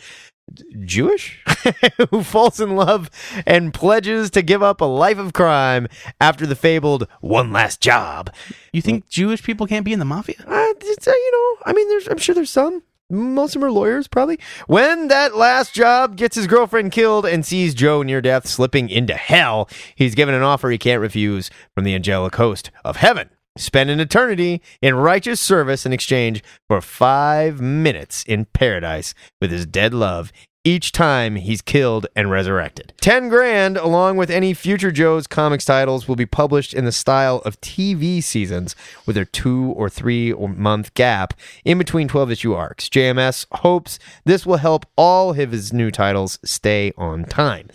Jewish, 0.85 1.43
who 2.11 2.23
falls 2.23 2.61
in 2.61 2.77
love 2.77 3.11
and 3.47 3.73
pledges 3.73 4.31
to 4.31 4.43
give 4.43 4.63
up 4.63 4.81
a 4.81 4.87
life 4.87 5.19
of 5.19 5.33
crime 5.33 5.89
after 6.21 6.47
the 6.47 6.57
fabled 6.57 7.07
one 7.21 7.53
last 7.53 7.81
job. 7.81 8.33
you 8.73 8.83
think 8.83 9.09
Jewish 9.09 9.43
people 9.43 9.67
can't 9.67 9.85
be 9.85 9.93
in 9.93 9.99
the 9.99 10.05
mafia? 10.05 10.37
Uh, 10.47 10.53
uh, 10.53 10.73
you 11.07 11.33
know, 11.33 11.63
I 11.65 11.73
mean, 11.73 11.89
there's, 11.89 12.09
I'm 12.09 12.19
sure 12.19 12.35
there's 12.35 12.51
some. 12.51 12.83
Most 13.11 13.55
of 13.55 13.61
them 13.61 13.69
are 13.69 13.73
lawyers, 13.73 14.09
probably. 14.09 14.39
When 14.67 15.09
that 15.09 15.37
last 15.37 15.75
job 15.75 16.17
gets 16.17 16.35
his 16.35 16.47
girlfriend 16.47 16.93
killed 16.93 17.27
and 17.27 17.45
sees 17.45 17.75
Joe 17.75 18.03
near 18.03 18.23
death 18.23 18.49
slipping 18.49 18.89
into 18.89 19.15
hell, 19.15 19.69
he's 19.95 20.15
given 20.15 20.35
an 20.35 20.43
offer 20.43 20.71
he 20.71 20.79
can't 20.79 21.01
refuse 21.01 21.51
from 21.75 21.85
the 21.85 21.95
angelic 21.95 22.35
host 22.37 22.71
of 22.85 22.97
heaven. 22.97 23.29
Spend 23.57 23.91
an 23.91 24.01
eternity 24.01 24.63
in 24.81 24.95
righteous 24.95 25.41
service 25.41 25.85
in 25.85 25.93
exchange 25.93 26.43
for 26.69 26.81
five 26.81 27.61
minutes 27.61 28.25
in 28.25 28.47
paradise 28.47 29.15
with 29.41 29.51
his 29.51 29.67
dead 29.67 29.93
love 29.93 30.33
each 30.65 30.93
time 30.93 31.37
he's 31.37 31.61
killed 31.61 32.07
and 32.15 32.31
resurrected. 32.31 32.93
10 33.01 33.29
grand, 33.29 33.77
along 33.77 34.17
with 34.17 34.31
any 34.31 34.55
future 34.55 34.93
Joe's 34.93 35.27
comics 35.27 35.65
titles, 35.65 36.07
will 36.07 36.17
be 36.17 36.27
published 36.27 36.73
in 36.73 36.85
the 36.85 36.93
style 36.93 37.43
of 37.45 37.61
TV 37.61 38.23
seasons 38.23 38.77
with 39.05 39.17
their 39.17 39.25
two 39.25 39.73
or 39.77 39.91
three 39.91 40.33
month 40.33 40.95
gap 40.95 41.35
in 41.65 41.79
between 41.79 42.09
12 42.09 42.31
issue 42.31 42.55
arcs. 42.55 42.89
JMS 42.89 43.47
hopes 43.53 43.99
this 44.25 44.47
will 44.47 44.59
help 44.59 44.87
all 44.97 45.31
of 45.31 45.51
his 45.51 45.73
new 45.73 45.91
titles 45.91 46.39
stay 46.45 46.93
on 46.97 47.25
time. 47.25 47.69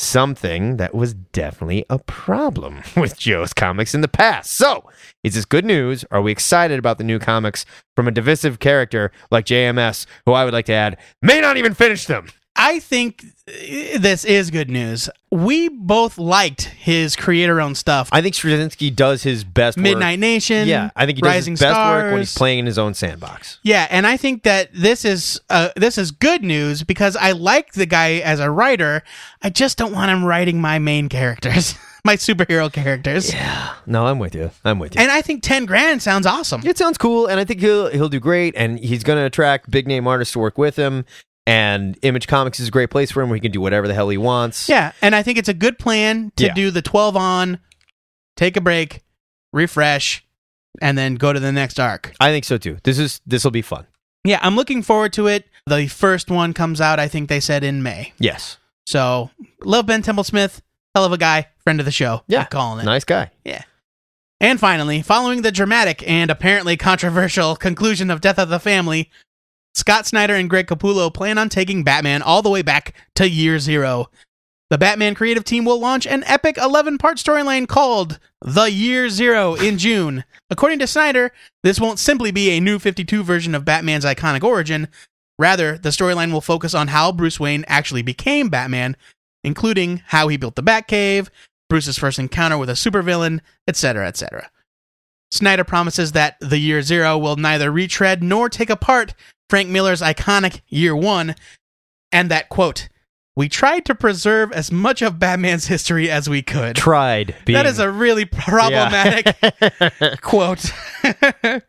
Something 0.00 0.76
that 0.76 0.94
was 0.94 1.14
definitely 1.14 1.84
a 1.90 1.98
problem 1.98 2.82
with 2.96 3.18
Joe's 3.18 3.52
comics 3.52 3.94
in 3.94 4.00
the 4.00 4.06
past. 4.08 4.52
So, 4.52 4.88
is 5.24 5.34
this 5.34 5.44
good 5.44 5.64
news? 5.64 6.04
Are 6.12 6.22
we 6.22 6.30
excited 6.30 6.78
about 6.78 6.98
the 6.98 7.04
new 7.04 7.18
comics 7.18 7.66
from 7.96 8.06
a 8.06 8.12
divisive 8.12 8.60
character 8.60 9.10
like 9.32 9.44
JMS, 9.44 10.06
who 10.24 10.32
I 10.32 10.44
would 10.44 10.54
like 10.54 10.66
to 10.66 10.72
add 10.72 10.98
may 11.20 11.40
not 11.40 11.56
even 11.56 11.74
finish 11.74 12.06
them? 12.06 12.28
I 12.60 12.80
think 12.80 13.24
uh, 13.46 13.98
this 13.98 14.24
is 14.24 14.50
good 14.50 14.68
news. 14.68 15.08
We 15.30 15.68
both 15.68 16.18
liked 16.18 16.62
his 16.64 17.14
creator-owned 17.14 17.76
stuff. 17.76 18.08
I 18.10 18.20
think 18.20 18.34
Straczynski 18.34 18.94
does 18.94 19.22
his 19.22 19.44
best 19.44 19.76
work. 19.76 19.84
Midnight 19.84 20.18
Nation. 20.18 20.66
Yeah, 20.66 20.90
I 20.96 21.06
think 21.06 21.18
he 21.18 21.22
does 21.22 21.28
Rising 21.28 21.52
his 21.52 21.60
best 21.60 21.74
Stars. 21.74 22.02
work 22.02 22.12
when 22.12 22.20
he's 22.20 22.34
playing 22.34 22.58
in 22.58 22.66
his 22.66 22.78
own 22.78 22.94
sandbox. 22.94 23.60
Yeah, 23.62 23.86
and 23.90 24.06
I 24.06 24.16
think 24.16 24.42
that 24.42 24.70
this 24.74 25.04
is 25.04 25.40
uh, 25.48 25.68
this 25.76 25.96
is 25.98 26.10
good 26.10 26.42
news 26.42 26.82
because 26.82 27.14
I 27.14 27.32
like 27.32 27.74
the 27.74 27.86
guy 27.86 28.14
as 28.16 28.40
a 28.40 28.50
writer. 28.50 29.04
I 29.40 29.50
just 29.50 29.78
don't 29.78 29.92
want 29.92 30.10
him 30.10 30.24
writing 30.24 30.60
my 30.60 30.80
main 30.80 31.08
characters. 31.08 31.76
my 32.04 32.16
superhero 32.16 32.72
characters. 32.72 33.32
Yeah. 33.32 33.74
No, 33.86 34.06
I'm 34.06 34.18
with 34.18 34.34
you. 34.34 34.50
I'm 34.64 34.78
with 34.78 34.94
you. 34.94 35.00
And 35.02 35.10
I 35.10 35.20
think 35.20 35.42
10 35.42 35.66
grand 35.66 36.02
sounds 36.02 36.26
awesome. 36.26 36.62
It 36.64 36.78
sounds 36.78 36.96
cool, 36.96 37.26
and 37.26 37.38
I 37.38 37.44
think 37.44 37.60
he'll 37.60 37.88
he'll 37.90 38.08
do 38.08 38.18
great, 38.20 38.54
and 38.56 38.78
he's 38.78 39.04
going 39.04 39.18
to 39.18 39.24
attract 39.24 39.70
big 39.70 39.86
name 39.86 40.06
artists 40.08 40.32
to 40.32 40.38
work 40.38 40.58
with 40.58 40.76
him. 40.76 41.04
And 41.48 41.98
Image 42.02 42.26
Comics 42.26 42.60
is 42.60 42.68
a 42.68 42.70
great 42.70 42.90
place 42.90 43.10
for 43.10 43.22
him, 43.22 43.28
where 43.30 43.36
he 43.36 43.40
can 43.40 43.52
do 43.52 43.60
whatever 43.60 43.88
the 43.88 43.94
hell 43.94 44.08
he 44.10 44.18
wants. 44.18 44.68
Yeah, 44.68 44.92
and 45.00 45.14
I 45.14 45.22
think 45.22 45.38
it's 45.38 45.48
a 45.48 45.54
good 45.54 45.78
plan 45.78 46.30
to 46.36 46.46
Yeah. 46.46 46.54
do 46.54 46.70
the 46.70 46.82
12 46.82 47.16
on, 47.16 47.58
take 48.36 48.56
a 48.56 48.60
break, 48.60 49.00
refresh, 49.52 50.24
and 50.82 50.96
then 50.98 51.14
go 51.14 51.32
to 51.32 51.40
the 51.40 51.50
next 51.52 51.80
arc. 51.80 52.12
I 52.20 52.30
think 52.30 52.44
so 52.44 52.58
too. 52.58 52.78
This 52.84 52.98
is 52.98 53.20
this 53.26 53.44
will 53.44 53.50
be 53.50 53.62
fun. 53.62 53.86
Yeah, 54.24 54.38
I'm 54.42 54.56
looking 54.56 54.82
forward 54.82 55.12
to 55.14 55.26
it. 55.26 55.46
The 55.66 55.86
first 55.88 56.30
one 56.30 56.52
comes 56.52 56.80
out, 56.80 56.98
I 57.00 57.08
think 57.08 57.28
they 57.28 57.40
said 57.40 57.64
in 57.64 57.82
May. 57.82 58.12
Yes, 58.18 58.58
So, 58.86 59.30
love 59.64 59.86
Ben 59.86 60.02
Templesmith, 60.02 60.60
hell 60.94 61.04
of 61.04 61.12
a 61.12 61.18
guy, 61.18 61.48
friend 61.64 61.78
of 61.80 61.86
the 61.86 61.92
show. 61.92 62.22
Yeah. 62.26 62.40
I'm 62.40 62.46
calling 62.46 62.80
it. 62.80 62.84
nice 62.84 63.04
guy. 63.04 63.30
Yeah. 63.44 63.62
And 64.40 64.60
finally, 64.60 65.02
following 65.02 65.42
the 65.42 65.50
dramatic 65.52 66.02
and 66.08 66.30
apparently 66.30 66.76
controversial 66.76 67.56
conclusion 67.68 68.10
of 68.10 68.20
Death 68.20 68.38
of 68.38 68.48
the 68.50 68.60
Family, 68.60 69.10
Scott 69.74 70.06
Snyder 70.06 70.34
and 70.34 70.50
Greg 70.50 70.66
Capullo 70.66 71.12
plan 71.12 71.38
on 71.38 71.48
taking 71.48 71.84
Batman 71.84 72.22
all 72.22 72.42
the 72.42 72.50
way 72.50 72.62
back 72.62 72.94
to 73.14 73.28
year 73.28 73.58
zero. 73.58 74.10
The 74.70 74.78
Batman 74.78 75.14
creative 75.14 75.44
team 75.44 75.64
will 75.64 75.80
launch 75.80 76.06
an 76.06 76.24
epic 76.24 76.58
11 76.58 76.98
part 76.98 77.16
storyline 77.16 77.66
called 77.66 78.18
The 78.42 78.70
Year 78.70 79.08
Zero 79.08 79.54
in 79.54 79.78
June. 79.78 80.24
According 80.50 80.80
to 80.80 80.86
Snyder, 80.86 81.32
this 81.62 81.80
won't 81.80 81.98
simply 81.98 82.30
be 82.30 82.50
a 82.50 82.60
new 82.60 82.78
52 82.78 83.22
version 83.22 83.54
of 83.54 83.64
Batman's 83.64 84.04
iconic 84.04 84.44
origin. 84.44 84.88
Rather, 85.38 85.78
the 85.78 85.88
storyline 85.88 86.32
will 86.32 86.42
focus 86.42 86.74
on 86.74 86.88
how 86.88 87.12
Bruce 87.12 87.40
Wayne 87.40 87.64
actually 87.66 88.02
became 88.02 88.50
Batman, 88.50 88.94
including 89.42 90.02
how 90.08 90.28
he 90.28 90.36
built 90.36 90.54
the 90.54 90.62
Batcave, 90.62 91.28
Bruce's 91.70 91.96
first 91.96 92.18
encounter 92.18 92.58
with 92.58 92.68
a 92.68 92.74
supervillain, 92.74 93.40
etc., 93.66 94.06
etc. 94.06 94.50
Snyder 95.30 95.64
promises 95.64 96.12
that 96.12 96.36
the 96.40 96.58
year 96.58 96.82
zero 96.82 97.16
will 97.16 97.36
neither 97.36 97.70
retread 97.70 98.22
nor 98.22 98.50
take 98.50 98.68
apart 98.68 99.14
Frank 99.48 99.68
Miller's 99.68 100.00
iconic 100.02 100.60
year 100.68 100.94
one, 100.94 101.34
and 102.12 102.30
that, 102.30 102.48
quote, 102.48 102.88
we 103.36 103.48
tried 103.48 103.84
to 103.84 103.94
preserve 103.94 104.50
as 104.52 104.72
much 104.72 105.00
of 105.00 105.18
Batman's 105.20 105.68
history 105.68 106.10
as 106.10 106.28
we 106.28 106.42
could. 106.42 106.74
Tried. 106.74 107.36
Being, 107.44 107.54
That 107.54 107.66
is 107.66 107.78
a 107.78 107.90
really 107.90 108.24
problematic 108.24 109.36
Yeah. 109.40 110.16
quote. 110.20 110.72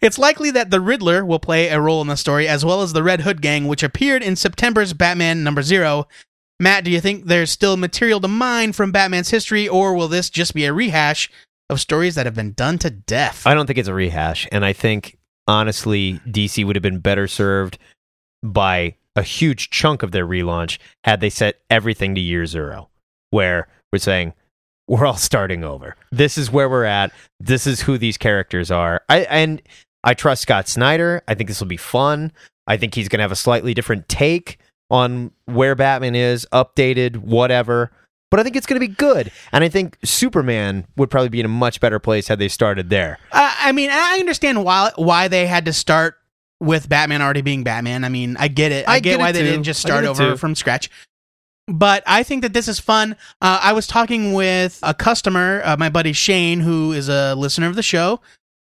it's 0.00 0.18
likely 0.18 0.50
that 0.52 0.70
the 0.70 0.80
Riddler 0.80 1.24
will 1.24 1.38
play 1.38 1.68
a 1.68 1.80
role 1.80 2.00
in 2.00 2.08
the 2.08 2.16
story, 2.16 2.48
as 2.48 2.64
well 2.64 2.80
as 2.80 2.92
the 2.94 3.02
Red 3.02 3.20
Hood 3.20 3.42
Gang, 3.42 3.66
which 3.66 3.82
appeared 3.82 4.22
in 4.22 4.34
September's 4.34 4.94
Batman 4.94 5.44
number 5.44 5.62
zero. 5.62 6.08
Matt, 6.58 6.84
do 6.84 6.90
you 6.90 7.00
think 7.00 7.26
there's 7.26 7.50
still 7.50 7.76
material 7.76 8.20
to 8.20 8.28
mine 8.28 8.72
from 8.72 8.92
Batman's 8.92 9.30
history, 9.30 9.68
or 9.68 9.94
will 9.94 10.08
this 10.08 10.30
just 10.30 10.54
be 10.54 10.64
a 10.64 10.72
rehash 10.72 11.30
of 11.68 11.80
stories 11.80 12.14
that 12.14 12.26
have 12.26 12.34
been 12.34 12.52
done 12.52 12.78
to 12.78 12.90
death? 12.90 13.46
I 13.46 13.54
don't 13.54 13.66
think 13.66 13.78
it's 13.78 13.88
a 13.88 13.94
rehash, 13.94 14.48
and 14.52 14.64
I 14.64 14.72
think 14.72 15.18
honestly, 15.46 16.20
DC 16.26 16.64
would 16.64 16.76
have 16.76 16.82
been 16.82 17.00
better 17.00 17.26
served 17.26 17.78
by 18.42 18.96
a 19.16 19.22
huge 19.22 19.70
chunk 19.70 20.02
of 20.02 20.12
their 20.12 20.26
relaunch 20.26 20.78
had 21.04 21.20
they 21.20 21.30
set 21.30 21.60
everything 21.70 22.14
to 22.14 22.20
year 22.20 22.46
zero, 22.46 22.88
where 23.30 23.68
we're 23.92 23.98
saying 23.98 24.34
we're 24.88 25.06
all 25.06 25.16
starting 25.16 25.64
over. 25.64 25.96
This 26.10 26.36
is 26.36 26.50
where 26.50 26.68
we're 26.68 26.84
at. 26.84 27.12
This 27.40 27.66
is 27.66 27.80
who 27.80 27.96
these 27.96 28.18
characters 28.18 28.70
are. 28.70 29.02
I 29.08 29.20
and 29.20 29.62
I 30.02 30.14
trust 30.14 30.42
Scott 30.42 30.68
Snyder. 30.68 31.22
I 31.26 31.34
think 31.34 31.48
this 31.48 31.60
will 31.60 31.66
be 31.66 31.76
fun. 31.76 32.32
I 32.66 32.76
think 32.76 32.94
he's 32.94 33.08
going 33.08 33.18
to 33.18 33.24
have 33.24 33.32
a 33.32 33.36
slightly 33.36 33.74
different 33.74 34.08
take 34.08 34.58
on 34.90 35.30
where 35.46 35.74
Batman 35.74 36.14
is, 36.14 36.46
updated, 36.52 37.16
whatever. 37.16 37.90
But 38.34 38.40
I 38.40 38.42
think 38.42 38.56
it's 38.56 38.66
going 38.66 38.80
to 38.80 38.84
be 38.88 38.92
good. 38.92 39.30
And 39.52 39.62
I 39.62 39.68
think 39.68 39.96
Superman 40.02 40.88
would 40.96 41.08
probably 41.08 41.28
be 41.28 41.38
in 41.38 41.46
a 41.46 41.48
much 41.48 41.78
better 41.78 42.00
place 42.00 42.26
had 42.26 42.40
they 42.40 42.48
started 42.48 42.90
there. 42.90 43.20
Uh, 43.30 43.54
I 43.60 43.70
mean, 43.70 43.90
I 43.92 44.18
understand 44.18 44.64
why 44.64 44.90
why 44.96 45.28
they 45.28 45.46
had 45.46 45.66
to 45.66 45.72
start 45.72 46.16
with 46.58 46.88
Batman 46.88 47.22
already 47.22 47.42
being 47.42 47.62
Batman. 47.62 48.02
I 48.02 48.08
mean, 48.08 48.36
I 48.36 48.48
get 48.48 48.72
it. 48.72 48.88
I, 48.88 48.94
I 48.94 48.98
get, 48.98 49.10
get 49.10 49.18
why 49.20 49.28
it 49.28 49.34
they 49.34 49.44
didn't 49.44 49.62
just 49.62 49.80
start 49.80 50.04
over 50.04 50.32
too. 50.32 50.36
from 50.36 50.56
scratch. 50.56 50.90
But 51.68 52.02
I 52.08 52.24
think 52.24 52.42
that 52.42 52.52
this 52.52 52.66
is 52.66 52.80
fun. 52.80 53.14
Uh, 53.40 53.60
I 53.62 53.72
was 53.72 53.86
talking 53.86 54.32
with 54.32 54.80
a 54.82 54.94
customer, 54.94 55.62
uh, 55.64 55.76
my 55.78 55.88
buddy 55.88 56.12
Shane, 56.12 56.58
who 56.58 56.90
is 56.90 57.08
a 57.08 57.36
listener 57.36 57.68
of 57.68 57.76
the 57.76 57.84
show, 57.84 58.20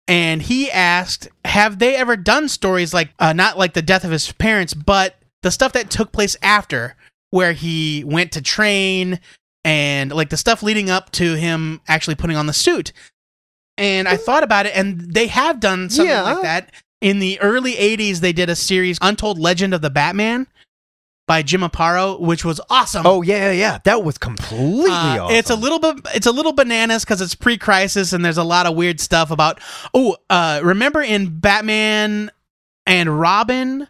and 0.08 0.42
he 0.42 0.68
asked, 0.68 1.28
"Have 1.44 1.78
they 1.78 1.94
ever 1.94 2.16
done 2.16 2.48
stories 2.48 2.92
like 2.92 3.10
uh, 3.20 3.32
not 3.32 3.56
like 3.56 3.74
the 3.74 3.82
death 3.82 4.02
of 4.02 4.10
his 4.10 4.32
parents, 4.32 4.74
but 4.74 5.14
the 5.44 5.52
stuff 5.52 5.74
that 5.74 5.90
took 5.90 6.10
place 6.10 6.36
after, 6.42 6.96
where 7.30 7.52
he 7.52 8.02
went 8.02 8.32
to 8.32 8.42
train 8.42 9.20
and 9.64 10.12
like 10.12 10.30
the 10.30 10.36
stuff 10.36 10.62
leading 10.62 10.90
up 10.90 11.10
to 11.12 11.34
him 11.34 11.80
actually 11.88 12.14
putting 12.14 12.36
on 12.36 12.46
the 12.46 12.52
suit?" 12.52 12.92
And 13.76 14.06
I 14.06 14.16
thought 14.16 14.42
about 14.44 14.66
it, 14.66 14.76
and 14.76 15.00
they 15.14 15.26
have 15.28 15.58
done 15.60 15.90
something 15.90 16.10
Yeah. 16.10 16.22
like 16.22 16.42
that. 16.42 16.70
In 17.00 17.18
the 17.18 17.40
early 17.40 17.74
80s, 17.74 18.20
they 18.20 18.32
did 18.32 18.48
a 18.48 18.54
series, 18.56 18.98
Untold 19.02 19.38
Legend 19.38 19.74
of 19.74 19.82
the 19.82 19.90
Batman, 19.90 20.46
by 21.26 21.42
Jim 21.42 21.62
Aparo, 21.62 22.20
which 22.20 22.44
was 22.44 22.60
awesome. 22.70 23.06
Oh 23.06 23.22
yeah, 23.22 23.46
yeah, 23.46 23.52
yeah. 23.52 23.78
that 23.84 24.04
was 24.04 24.16
completely 24.18 24.90
Uh, 24.90 25.24
awesome. 25.24 25.36
It's 25.36 25.50
a 25.50 25.56
little 25.56 25.78
bit. 25.78 25.96
It's 26.14 26.26
a 26.26 26.30
little 26.32 26.52
bananas 26.52 27.04
because 27.04 27.20
it's 27.20 27.34
pre-crisis 27.34 28.12
and 28.12 28.24
there's 28.24 28.38
a 28.38 28.44
lot 28.44 28.66
of 28.66 28.74
weird 28.76 29.00
stuff 29.00 29.30
about. 29.30 29.60
Oh, 29.92 30.16
uh, 30.30 30.60
remember 30.62 31.02
in 31.02 31.40
Batman 31.40 32.30
and 32.86 33.18
Robin, 33.20 33.88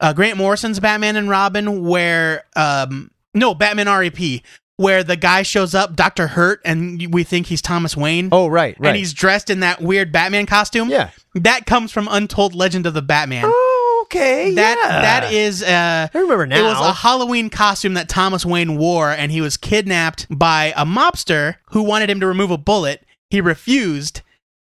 uh, 0.00 0.12
Grant 0.12 0.36
Morrison's 0.36 0.78
Batman 0.78 1.16
and 1.16 1.28
Robin, 1.28 1.84
where 1.84 2.44
um, 2.54 3.10
no 3.34 3.54
Batman 3.54 3.88
R.I.P., 3.88 4.42
where 4.76 5.04
the 5.04 5.16
guy 5.16 5.42
shows 5.42 5.74
up, 5.74 5.94
Doctor 5.94 6.26
Hurt, 6.28 6.60
and 6.64 7.12
we 7.12 7.24
think 7.24 7.46
he's 7.46 7.62
Thomas 7.62 7.96
Wayne. 7.96 8.28
Oh 8.32 8.48
right, 8.48 8.76
right. 8.78 8.88
And 8.88 8.96
he's 8.96 9.12
dressed 9.12 9.50
in 9.50 9.60
that 9.60 9.80
weird 9.80 10.10
Batman 10.12 10.46
costume. 10.46 10.88
yeah. 10.88 11.10
That 11.34 11.64
comes 11.66 11.92
from 11.92 12.08
Untold 12.10 12.54
Legend 12.54 12.86
of 12.86 12.92
the 12.94 13.02
Batman. 13.02 13.44
Oh, 13.46 14.04
okay. 14.06 14.54
that 14.54 14.76
yeah. 14.78 15.00
that 15.02 15.32
is 15.32 15.62
uh 15.62 16.08
I 16.12 16.18
remember 16.18 16.46
now. 16.46 16.58
it 16.58 16.62
was 16.62 16.78
a 16.80 16.92
Halloween 16.92 17.48
costume 17.50 17.94
that 17.94 18.08
Thomas 18.08 18.44
Wayne 18.44 18.76
wore, 18.76 19.10
and 19.10 19.30
he 19.32 19.40
was 19.40 19.56
kidnapped 19.56 20.26
by 20.30 20.72
a 20.76 20.84
mobster 20.84 21.56
who 21.70 21.82
wanted 21.82 22.10
him 22.10 22.20
to 22.20 22.26
remove 22.26 22.50
a 22.50 22.58
bullet. 22.58 23.04
He 23.30 23.40
refused, 23.40 24.20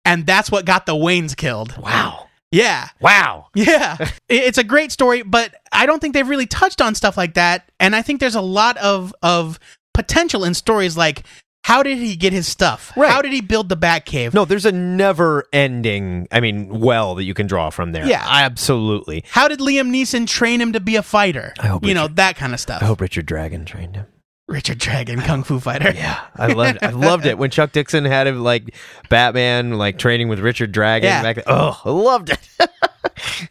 and 0.04 0.26
that's 0.26 0.50
what 0.50 0.64
got 0.64 0.86
the 0.86 0.94
Waynes 0.94 1.36
killed. 1.36 1.76
wow, 1.76 2.26
Yeah. 2.50 2.88
wow. 3.00 3.46
Yeah. 3.54 3.96
It's 4.28 4.58
a 4.58 4.64
great 4.64 4.90
story, 4.90 5.22
but 5.22 5.54
I 5.70 5.86
don't 5.86 6.00
think 6.00 6.14
they've 6.14 6.28
really 6.28 6.46
touched 6.46 6.80
on 6.80 6.94
stuff 6.96 7.16
like 7.16 7.34
that. 7.34 7.70
And 7.78 7.94
I 7.94 8.02
think 8.02 8.18
there's 8.20 8.34
a 8.34 8.40
lot 8.40 8.76
of 8.78 9.14
of 9.22 9.60
potential 9.97 10.45
in 10.45 10.55
stories 10.55 10.97
like 10.97 11.25
how 11.65 11.83
did 11.83 11.99
he 11.99 12.15
get 12.15 12.33
his 12.33 12.47
stuff? 12.47 12.93
Right. 12.97 13.11
How 13.11 13.21
did 13.23 13.33
he 13.33 13.41
build 13.41 13.69
the 13.69 13.76
Batcave? 13.76 14.33
No, 14.33 14.45
there's 14.45 14.67
a 14.67 14.71
never-ending. 14.71 16.29
I 16.31 16.38
mean, 16.38 16.79
well 16.79 17.17
that 17.17 17.25
you 17.25 17.35
can 17.35 17.49
draw 17.49 17.71
from 17.71 17.91
there. 17.91 18.07
Yeah. 18.07 18.25
absolutely. 18.25 19.25
How 19.31 19.49
did 19.49 19.59
Liam 19.59 19.91
Neeson 19.91 20.29
train 20.29 20.61
him 20.61 20.75
to 20.75 20.81
be 20.81 20.95
a 20.95 21.03
fighter? 21.03 21.55
I 21.59 21.67
hope 21.67 21.85
you 21.85 21.93
know, 21.93 22.07
that 22.07 22.37
kind 22.37 22.55
of 22.55 22.61
stuff. 22.61 22.83
I 22.83 22.87
hope 22.87 23.00
Richard 23.00 23.26
Dragon 23.26 23.65
trained 23.65 23.97
him. 23.97 24.07
Richard 24.47 24.79
Dragon, 24.79 25.21
Kung 25.23 25.43
Fu 25.43 25.59
Fighter. 25.59 25.91
Yeah, 25.93 26.21
I 26.37 26.47
loved. 26.47 26.79
I 26.81 26.91
loved 26.91 27.26
it 27.26 27.37
when 27.37 27.50
Chuck 27.50 27.73
Dixon 27.73 28.05
had 28.05 28.29
him 28.29 28.45
like 28.45 28.73
Batman, 29.09 29.73
like 29.76 29.99
training 29.99 30.29
with 30.29 30.38
Richard 30.38 30.71
Dragon. 30.71 31.09
Yeah. 31.09 31.23
Back 31.23 31.37
then. 31.37 31.45
Oh, 31.49 31.81
I 31.85 31.91
loved 31.91 32.31
it. 32.31 32.49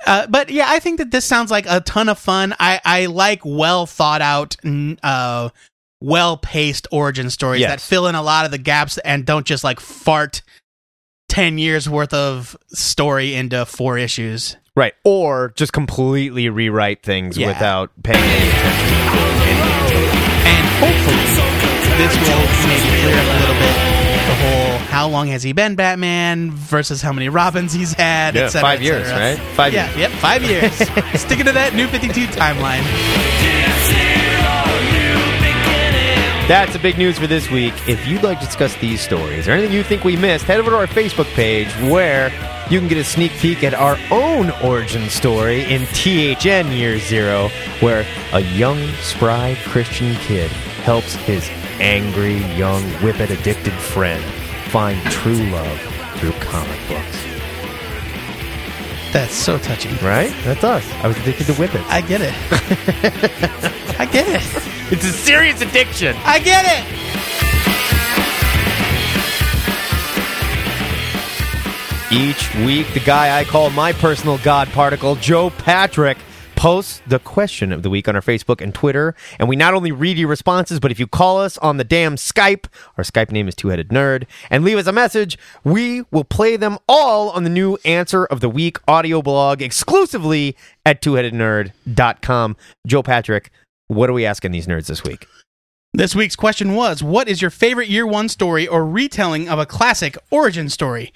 Uh, 0.06 0.28
but 0.28 0.50
yeah, 0.50 0.66
I 0.68 0.80
think 0.80 1.00
that 1.00 1.12
this 1.12 1.26
sounds 1.26 1.50
like 1.50 1.66
a 1.68 1.80
ton 1.82 2.10
of 2.10 2.20
fun. 2.20 2.54
I, 2.60 2.80
I 2.84 3.06
like 3.08 3.42
well 3.44 3.86
thought 3.86 4.22
out, 4.22 4.56
uh, 5.04 5.50
well 6.06 6.38
paced 6.38 6.88
origin 6.92 7.30
stories 7.32 7.62
Yes. 7.62 7.70
that 7.72 7.82
fill 7.82 8.06
in 8.08 8.16
a 8.16 8.22
lot 8.22 8.46
of 8.46 8.52
the 8.52 8.58
gaps 8.60 8.98
and 9.00 9.26
don't 9.26 9.46
just 9.46 9.64
like 9.64 9.80
fart 9.80 10.42
10 11.30 11.58
years 11.58 11.90
worth 11.90 12.14
of 12.14 12.56
story 12.70 13.34
into 13.34 13.66
four 13.66 13.98
issues. 13.98 14.56
right, 14.76 14.94
or 15.04 15.52
just 15.56 15.74
completely 15.74 16.48
rewrite 16.50 17.02
things 17.02 17.38
Yeah. 17.38 17.48
without 17.48 17.92
paying 18.04 18.22
any 18.24 18.50
attention 18.50 18.90
to 18.90 19.96
And 20.46 20.66
hopefully, 20.84 21.26
this 21.98 22.14
will 22.16 22.68
maybe 22.68 22.90
clear 23.02 23.18
up 23.18 23.26
a 23.26 23.40
little 23.40 23.56
bit 23.56 23.76
the 24.28 24.36
whole 24.36 24.78
how 24.90 25.08
long 25.08 25.28
has 25.28 25.44
he 25.44 25.54
been 25.54 25.76
Batman 25.76 26.52
versus 26.52 27.02
how 27.02 27.12
many 27.14 27.30
Robins 27.30 27.74
he's 27.74 27.94
had, 27.94 28.36
Yeah, 28.36 28.44
et 28.44 28.50
cetera, 28.50 28.62
five 28.70 28.80
et 28.82 28.84
years, 28.84 29.12
right? 29.12 29.38
Five 29.56 29.74
yeah, 29.74 29.88
years. 29.88 29.98
Yep, 30.00 30.12
five 30.20 30.44
years. 30.44 30.74
Sticking 31.22 31.46
to 31.46 31.52
that 31.54 31.74
new 31.76 31.88
52 31.88 32.28
timeline. 32.28 32.84
That's 36.48 36.74
the 36.74 36.80
big 36.80 37.00
news 37.00 37.18
for 37.18 37.26
this 37.26 37.50
week. 37.50 37.74
If 37.88 38.08
you'd 38.08 38.22
like 38.22 38.40
to 38.40 38.46
discuss 38.46 38.76
these 38.76 39.02
stories 39.02 39.48
or 39.48 39.54
anything 39.54 39.74
you 39.74 39.82
think 39.82 40.04
we 40.04 40.16
missed, 40.16 40.46
head 40.46 40.60
over 40.60 40.70
to 40.70 40.78
our 40.78 40.86
Facebook 40.86 41.26
page 41.34 41.74
where 41.90 42.30
you 42.70 42.78
can 42.78 42.88
get 42.88 43.00
a 43.00 43.04
sneak 43.04 43.32
peek 43.32 43.64
at 43.64 43.74
our 43.74 43.98
own 44.12 44.52
origin 44.64 45.10
story 45.10 45.64
in 45.64 45.88
THN 45.88 46.72
Year 46.72 47.00
Zero, 47.00 47.48
where 47.80 48.06
a 48.32 48.42
young, 48.42 48.80
spry 48.98 49.58
Christian 49.64 50.14
kid 50.18 50.52
helps 50.84 51.16
his 51.16 51.50
angry, 51.80 52.38
young, 52.56 52.84
whippet 53.02 53.32
addicted 53.32 53.74
friend 53.74 54.24
find 54.70 55.02
true 55.10 55.50
love 55.50 55.80
through 56.18 56.34
comic 56.34 56.80
books. 56.88 57.25
That's 59.16 59.34
so 59.34 59.58
touching. 59.58 59.96
Right? 60.06 60.30
That's 60.44 60.62
us. 60.66 60.86
I 60.96 61.08
was 61.08 61.16
addicted 61.16 61.46
to 61.46 61.54
whippets. 61.54 61.86
I 61.88 62.02
get 62.02 62.20
it. 62.20 62.34
I 63.98 64.06
get 64.06 64.28
it. 64.28 64.42
It's 64.92 65.06
a 65.06 65.14
serious 65.14 65.62
addiction. 65.62 66.18
I 66.26 66.40
get 66.40 66.66
it. 66.68 66.84
Each 72.12 72.54
week, 72.66 72.94
the 72.94 73.00
guy 73.00 73.40
I 73.40 73.46
call 73.46 73.70
my 73.70 73.94
personal 73.94 74.38
God 74.40 74.68
particle, 74.68 75.16
Joe 75.16 75.50
Patrick, 75.50 76.18
posts 76.66 77.00
the 77.06 77.20
question 77.20 77.72
of 77.72 77.84
the 77.84 77.92
week 77.92 78.08
on 78.08 78.16
our 78.16 78.24
Facebook 78.24 78.60
and 78.60 78.74
Twitter. 78.74 79.14
And 79.38 79.48
we 79.48 79.56
not 79.56 79.76
only 79.76 79.92
read 79.92 80.18
your 80.18 80.28
responses, 80.28 80.80
but 80.80 80.90
if 80.90 81.00
you 81.00 81.06
call 81.06 81.40
us 81.40 81.60
on 81.60 81.78
the 81.78 81.84
damn 81.84 82.16
Skype, 82.16 82.66
our 82.98 83.04
Skype 83.04 83.30
name 83.30 83.48
is 83.48 83.54
Two 83.54 83.68
Headed 83.68 83.90
Nerd, 83.90 84.26
and 84.50 84.64
leave 84.64 84.80
us 84.80 84.88
a 84.88 84.92
message, 84.92 85.38
we 85.64 86.06
will 86.10 86.24
play 86.24 86.58
them 86.58 86.80
all 86.90 87.30
on 87.30 87.44
the 87.44 87.52
new 87.52 87.78
Answer 87.86 88.26
of 88.26 88.40
the 88.40 88.50
Week 88.50 88.80
audio 88.88 89.22
blog 89.22 89.62
exclusively 89.62 90.58
at 90.84 91.04
twoheadednerd.com. 91.04 92.58
Joe 92.88 93.04
Patrick, 93.04 93.52
what 93.86 94.10
are 94.10 94.14
we 94.14 94.26
asking 94.26 94.52
these 94.52 94.66
nerds 94.66 94.88
this 94.88 95.04
week? 95.04 95.28
This 95.94 96.16
week's 96.16 96.36
question 96.36 96.74
was 96.74 97.04
What 97.04 97.28
is 97.28 97.44
your 97.44 97.52
favorite 97.52 97.90
year 97.90 98.08
one 98.08 98.28
story 98.28 98.68
or 98.68 98.84
retelling 98.84 99.48
of 99.48 99.60
a 99.60 99.68
classic 99.68 100.18
origin 100.32 100.70
story? 100.70 101.14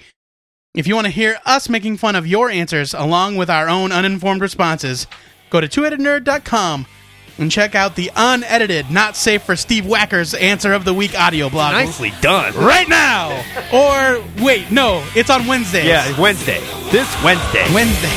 If 0.72 0.86
you 0.86 0.94
want 0.94 1.08
to 1.08 1.12
hear 1.12 1.40
us 1.44 1.68
making 1.68 1.96
fun 1.96 2.14
of 2.14 2.28
your 2.28 2.48
answers 2.48 2.94
along 2.94 3.34
with 3.34 3.50
our 3.50 3.68
own 3.68 3.90
uninformed 3.90 4.40
responses, 4.40 5.08
go 5.50 5.60
to 5.60 5.68
twoheadednerd.com 5.68 6.86
and 7.38 7.50
check 7.50 7.74
out 7.74 7.96
the 7.96 8.10
unedited, 8.16 8.90
not 8.90 9.16
safe 9.16 9.42
for 9.42 9.56
Steve 9.56 9.84
Wacker's 9.84 10.34
Answer 10.34 10.72
of 10.72 10.84
the 10.84 10.92
Week 10.94 11.18
audio 11.18 11.48
blog 11.48 11.72
Nicely 11.72 12.12
done. 12.20 12.54
right 12.54 12.88
now. 12.88 13.30
or 13.72 14.22
wait, 14.42 14.70
no, 14.70 15.04
it's 15.14 15.30
on 15.30 15.46
Wednesdays. 15.46 15.86
Yeah, 15.86 16.18
Wednesday. 16.20 16.60
This 16.90 17.08
Wednesday. 17.24 17.66
Wednesday. 17.72 18.10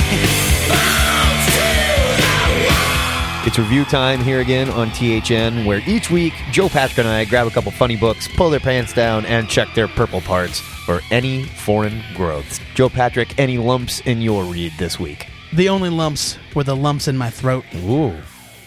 It's 3.45 3.59
review 3.59 3.83
time 3.83 4.21
here 4.21 4.39
again 4.39 4.69
on 4.69 4.89
THN, 4.91 5.65
where 5.65 5.81
each 5.85 6.09
week 6.09 6.33
Joe 6.51 6.69
Patrick 6.69 6.99
and 6.99 7.07
I 7.09 7.25
grab 7.25 7.45
a 7.45 7.49
couple 7.49 7.71
funny 7.71 7.97
books, 7.97 8.25
pull 8.37 8.49
their 8.49 8.61
pants 8.61 8.93
down, 8.93 9.25
and 9.25 9.49
check 9.49 9.67
their 9.75 9.89
purple 9.89 10.21
parts 10.21 10.59
for 10.61 11.01
any 11.11 11.43
foreign 11.43 12.01
growths. 12.15 12.61
Joe 12.73 12.87
Patrick, 12.87 13.37
any 13.37 13.57
lumps 13.57 13.99
in 14.01 14.21
your 14.21 14.45
read 14.45 14.71
this 14.79 14.97
week? 14.97 15.27
The 15.55 15.69
only 15.69 15.89
lumps 15.89 16.37
were 16.55 16.63
the 16.63 16.75
lumps 16.75 17.07
in 17.07 17.17
my 17.17 17.29
throat. 17.29 17.63
Ooh. 17.75 18.15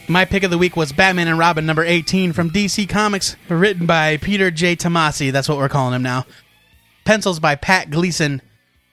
My 0.08 0.24
pick 0.24 0.44
of 0.44 0.52
the 0.52 0.58
week 0.58 0.76
was 0.76 0.92
Batman 0.92 1.26
and 1.26 1.38
Robin 1.38 1.66
number 1.66 1.84
18 1.84 2.32
from 2.32 2.50
DC 2.50 2.88
Comics, 2.88 3.34
written 3.48 3.86
by 3.86 4.18
Peter 4.18 4.52
J. 4.52 4.76
Tomasi. 4.76 5.32
That's 5.32 5.48
what 5.48 5.58
we're 5.58 5.68
calling 5.68 5.94
him 5.94 6.02
now. 6.02 6.26
Pencils 7.04 7.40
by 7.40 7.56
Pat 7.56 7.90
Gleason 7.90 8.40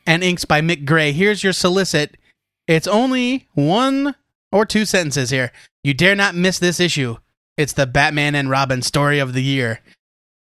and 0.08 0.24
inks 0.24 0.46
by 0.46 0.62
Mick 0.62 0.86
Gray. 0.86 1.12
Here's 1.12 1.44
your 1.44 1.54
solicit. 1.54 2.18
It's 2.68 2.88
only 2.88 3.48
one 3.54 4.16
or 4.52 4.66
two 4.66 4.86
sentences 4.86 5.30
here. 5.30 5.52
You 5.84 5.94
dare 5.94 6.16
not 6.16 6.36
miss 6.36 6.58
this 6.58 6.80
issue. 6.80 7.18
It's 7.58 7.74
the 7.74 7.86
Batman 7.86 8.34
and 8.34 8.50
Robin 8.50 8.82
story 8.82 9.20
of 9.20 9.34
the 9.34 9.44
year. 9.44 9.82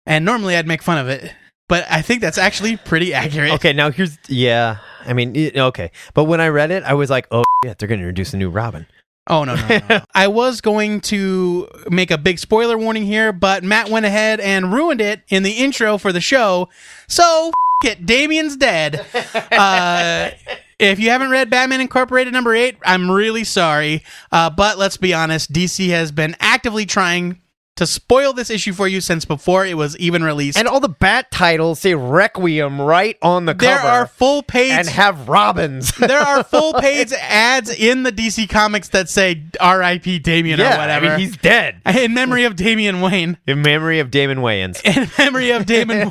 And 0.04 0.24
normally 0.24 0.56
I'd 0.56 0.66
make 0.66 0.82
fun 0.82 0.98
of 0.98 1.08
it, 1.08 1.32
but 1.70 1.86
I 1.90 2.02
think 2.02 2.20
that's 2.20 2.36
actually 2.36 2.76
pretty 2.76 3.14
accurate. 3.14 3.52
Okay, 3.52 3.72
now 3.72 3.90
here's 3.90 4.18
yeah. 4.28 4.76
I 5.06 5.14
mean, 5.14 5.34
it- 5.34 5.56
okay, 5.56 5.90
but 6.12 6.24
when 6.24 6.42
I 6.42 6.48
read 6.48 6.70
it, 6.70 6.82
I 6.82 6.92
was 6.92 7.08
like, 7.08 7.26
oh 7.30 7.44
yeah, 7.64 7.72
they're 7.78 7.88
going 7.88 8.00
to 8.00 8.04
introduce 8.04 8.34
a 8.34 8.36
new 8.36 8.50
Robin. 8.50 8.86
Oh 9.26 9.44
no, 9.44 9.54
no, 9.54 9.80
no. 9.88 10.00
I 10.14 10.26
was 10.26 10.60
going 10.60 11.00
to 11.02 11.68
make 11.88 12.10
a 12.10 12.18
big 12.18 12.38
spoiler 12.38 12.76
warning 12.76 13.04
here, 13.04 13.32
but 13.32 13.62
Matt 13.64 13.88
went 13.88 14.04
ahead 14.04 14.40
and 14.40 14.72
ruined 14.72 15.00
it 15.00 15.22
in 15.28 15.42
the 15.44 15.52
intro 15.52 15.96
for 15.98 16.12
the 16.12 16.20
show. 16.20 16.68
So 17.06 17.50
f- 17.84 17.92
it, 17.92 18.04
Damian's 18.06 18.56
dead. 18.56 19.06
Uh, 19.52 20.30
if 20.78 20.98
you 20.98 21.10
haven't 21.10 21.30
read 21.30 21.50
Batman 21.50 21.80
Incorporated 21.82 22.32
number 22.32 22.54
eight, 22.54 22.78
I'm 22.84 23.10
really 23.10 23.44
sorry. 23.44 24.02
Uh, 24.32 24.48
but 24.48 24.78
let's 24.78 24.96
be 24.96 25.12
honest, 25.12 25.52
DC 25.52 25.90
has 25.90 26.10
been 26.10 26.34
actively 26.40 26.86
trying 26.86 27.39
to 27.80 27.86
spoil 27.86 28.34
this 28.34 28.50
issue 28.50 28.74
for 28.74 28.86
you 28.86 29.00
since 29.00 29.24
before 29.24 29.64
it 29.64 29.74
was 29.74 29.96
even 29.96 30.22
released. 30.22 30.58
And 30.58 30.68
all 30.68 30.80
the 30.80 30.88
Bat 30.90 31.30
titles 31.30 31.80
say 31.80 31.94
Requiem 31.94 32.78
right 32.78 33.16
on 33.22 33.46
the 33.46 33.54
there 33.54 33.78
cover, 33.78 33.88
are 33.88 34.06
full 34.06 34.42
page 34.42 34.72
and 34.72 34.86
have 34.86 35.30
Robins. 35.30 35.90
there 35.98 36.20
are 36.20 36.44
full 36.44 36.74
page 36.80 37.10
ads 37.14 37.70
in 37.70 38.02
the 38.02 38.12
DC 38.12 38.50
comics 38.50 38.90
that 38.90 39.08
say 39.08 39.44
R.I.P. 39.58 40.18
Damian 40.18 40.60
yeah, 40.60 40.74
or 40.74 40.78
whatever. 40.78 41.06
I 41.06 41.08
mean, 41.08 41.20
he's 41.20 41.38
dead. 41.38 41.80
in 41.86 42.12
memory 42.12 42.44
of 42.44 42.54
Damian 42.54 43.00
Wayne. 43.00 43.38
In 43.46 43.62
memory 43.62 43.98
of 43.98 44.10
Damon 44.10 44.40
Wayans. 44.40 44.84
In 44.84 45.08
memory 45.16 45.50
of 45.50 45.64
Damon 45.64 46.10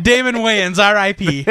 Damon 0.00 0.36
Wayans, 0.36 0.82
R.I.P. 0.82 1.46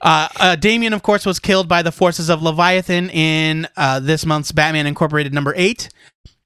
Uh, 0.00 0.28
uh, 0.36 0.56
Damian, 0.56 0.94
of 0.94 1.02
course, 1.02 1.26
was 1.26 1.38
killed 1.38 1.68
by 1.68 1.82
the 1.82 1.92
forces 1.92 2.30
of 2.30 2.40
Leviathan 2.40 3.10
in 3.10 3.68
uh, 3.76 4.00
this 4.00 4.24
month's 4.24 4.52
Batman 4.52 4.86
Incorporated 4.86 5.34
number 5.34 5.52
eight. 5.54 5.90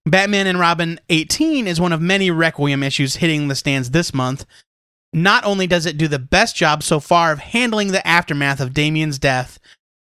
Batman 0.07 0.47
and 0.47 0.59
Robin 0.59 0.99
18 1.11 1.67
is 1.67 1.81
one 1.81 1.93
of 1.93 2.01
many 2.01 2.31
Requiem 2.31 2.83
issues 2.83 3.17
hitting 3.17 3.49
the 3.49 3.55
stands 3.55 3.91
this 3.91 4.13
month. 4.13 4.45
Not 5.13 5.45
only 5.45 5.67
does 5.67 5.87
it 5.87 5.99
do 5.99 6.09
the 6.09 6.19
best 6.19 6.57
job 6.57 6.83
so 6.83 6.99
far 6.99 7.33
of 7.33 7.39
handling 7.39 7.89
the 7.89 8.07
aftermath 8.07 8.61
of 8.61 8.75
Damian's 8.75 9.19
death, 9.19 9.59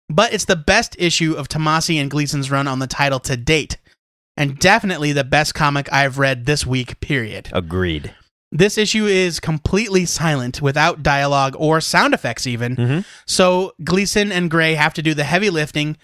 but 0.09 0.33
it's 0.33 0.44
the 0.44 0.57
best 0.57 0.96
issue 0.98 1.35
of 1.35 1.48
Tomasi 1.48 2.00
and 2.00 2.11
Gleason's 2.11 2.50
run 2.50 2.68
on 2.68 2.78
the 2.78 2.87
title 2.87 3.20
to 3.20 3.37
date, 3.37 3.78
and 4.37 4.59
definitely 4.59 5.12
the 5.12 5.24
best 5.24 5.55
comic 5.55 5.92
I've 5.92 6.18
read 6.18 6.46
this 6.46 6.64
week, 6.64 7.00
period. 7.00 7.50
Agreed. 7.52 8.14
This 8.50 8.76
issue 8.78 9.07
is 9.07 9.40
completely 9.40 10.05
silent, 10.05 10.62
without 10.62 11.02
dialogue 11.02 11.57
or 11.59 11.81
sound 11.81 12.14
effects, 12.14 12.46
even. 12.46 12.76
Mhm. 12.76 13.05
So 13.26 13.72
Gleason 13.83 14.31
and 14.31 14.50
Gray 14.50 14.74
have 14.74 14.94
to 14.94 15.02
do 15.02 15.14
the 15.14 15.24
heavy 15.24 15.50
lifting, 15.50 15.96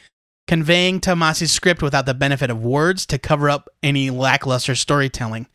conveying 0.48 0.98
Tomasi's 0.98 1.52
script 1.52 1.82
without 1.82 2.06
the 2.06 2.14
benefit 2.14 2.50
of 2.50 2.64
words 2.64 3.06
to 3.06 3.18
cover 3.18 3.48
up 3.48 3.68
any 3.82 4.10
lackluster 4.10 4.74
storytelling. 4.74 5.46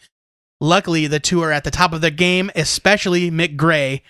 Luckily, 0.61 1.07
the 1.07 1.19
two 1.19 1.41
are 1.41 1.51
at 1.51 1.65
the 1.65 1.71
top 1.71 1.91
of 1.91 1.99
their 1.99 2.11
game, 2.11 2.51
especially 2.55 3.29
Mick 3.29 3.57
Gray, 3.57 4.03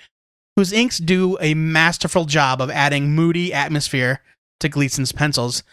whose 0.55 0.73
inks 0.73 0.99
do 0.99 1.37
a 1.41 1.55
masterful 1.55 2.25
job 2.25 2.61
of 2.61 2.69
adding 2.69 3.15
moody 3.15 3.53
atmosphere 3.53 4.21
to 4.59 4.69
Gleason's 4.69 5.13
pencils. 5.13 5.63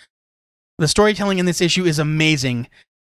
The 0.79 0.89
storytelling 0.89 1.39
in 1.39 1.45
this 1.45 1.61
issue 1.61 1.85
is 1.85 1.99
amazing. 1.99 2.69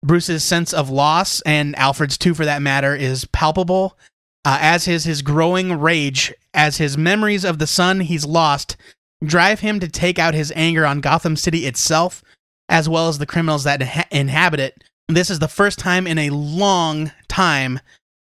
Bruce's 0.03 0.43
sense 0.43 0.73
of 0.73 0.91
loss, 0.91 1.41
and 1.41 1.75
Alfred's 1.77 2.17
too 2.17 2.35
for 2.35 2.45
that 2.45 2.61
matter, 2.61 2.93
is 2.93 3.25
palpable, 3.25 3.97
uh, 4.43 4.59
as 4.61 4.87
is 4.87 5.05
his 5.05 5.23
growing 5.23 5.79
rage, 5.79 6.33
as 6.53 6.77
his 6.77 6.97
memories 6.97 7.43
of 7.45 7.57
the 7.57 7.65
son 7.65 8.01
he's 8.01 8.25
lost 8.25 8.75
drive 9.25 9.59
him 9.59 9.79
to 9.79 9.87
take 9.87 10.19
out 10.19 10.33
his 10.33 10.53
anger 10.55 10.85
on 10.85 11.01
Gotham 11.01 11.35
City 11.35 11.65
itself, 11.65 12.23
as 12.69 12.87
well 12.89 13.07
as 13.09 13.17
the 13.17 13.25
criminals 13.25 13.63
that 13.63 13.81
inha- 13.81 14.07
inhabit 14.11 14.59
it. 14.59 14.83
This 15.07 15.29
is 15.29 15.39
the 15.39 15.47
first 15.47 15.79
time 15.79 16.07
in 16.07 16.17
a 16.17 16.31
long 16.31 17.11
time 17.27 17.79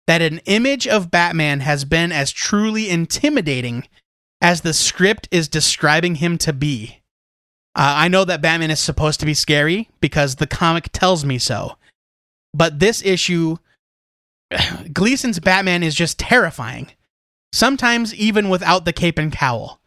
that 0.08 0.22
an 0.22 0.40
image 0.46 0.88
of 0.88 1.12
Batman 1.12 1.62
has 1.62 1.86
been 1.86 2.12
as 2.12 2.32
truly 2.32 2.90
intimidating 2.90 3.88
as 4.42 4.62
the 4.62 4.74
script 4.74 5.28
is 5.32 5.48
describing 5.48 6.16
him 6.16 6.38
to 6.40 6.54
be. 6.54 7.02
Uh, 7.76 7.94
I 7.98 8.08
know 8.08 8.24
that 8.26 8.42
Batman 8.42 8.72
is 8.72 8.80
supposed 8.80 9.20
to 9.20 9.26
be 9.26 9.34
scary 9.34 9.90
because 10.00 10.36
the 10.36 10.48
comic 10.48 10.90
tells 10.92 11.26
me 11.26 11.38
so. 11.38 11.78
But 12.54 12.80
this 12.80 13.04
issue, 13.04 13.58
Gleason's 14.94 15.40
Batman 15.40 15.84
is 15.84 15.96
just 15.96 16.20
terrifying. 16.20 16.92
Sometimes 17.52 18.14
even 18.14 18.50
without 18.50 18.86
the 18.86 18.94
cape 18.94 19.18
and 19.18 19.32
cowl. 19.32 19.80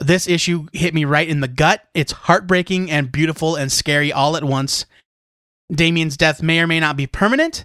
This 0.00 0.26
issue 0.26 0.66
hit 0.72 0.94
me 0.94 1.04
right 1.04 1.28
in 1.28 1.40
the 1.40 1.48
gut. 1.48 1.86
It's 1.94 2.12
heartbreaking 2.12 2.90
and 2.90 3.12
beautiful 3.12 3.56
and 3.56 3.70
scary 3.70 4.12
all 4.12 4.36
at 4.36 4.44
once. 4.44 4.86
Damian's 5.70 6.16
death 6.16 6.42
may 6.42 6.60
or 6.60 6.66
may 6.66 6.80
not 6.80 6.96
be 6.96 7.06
permanent, 7.06 7.64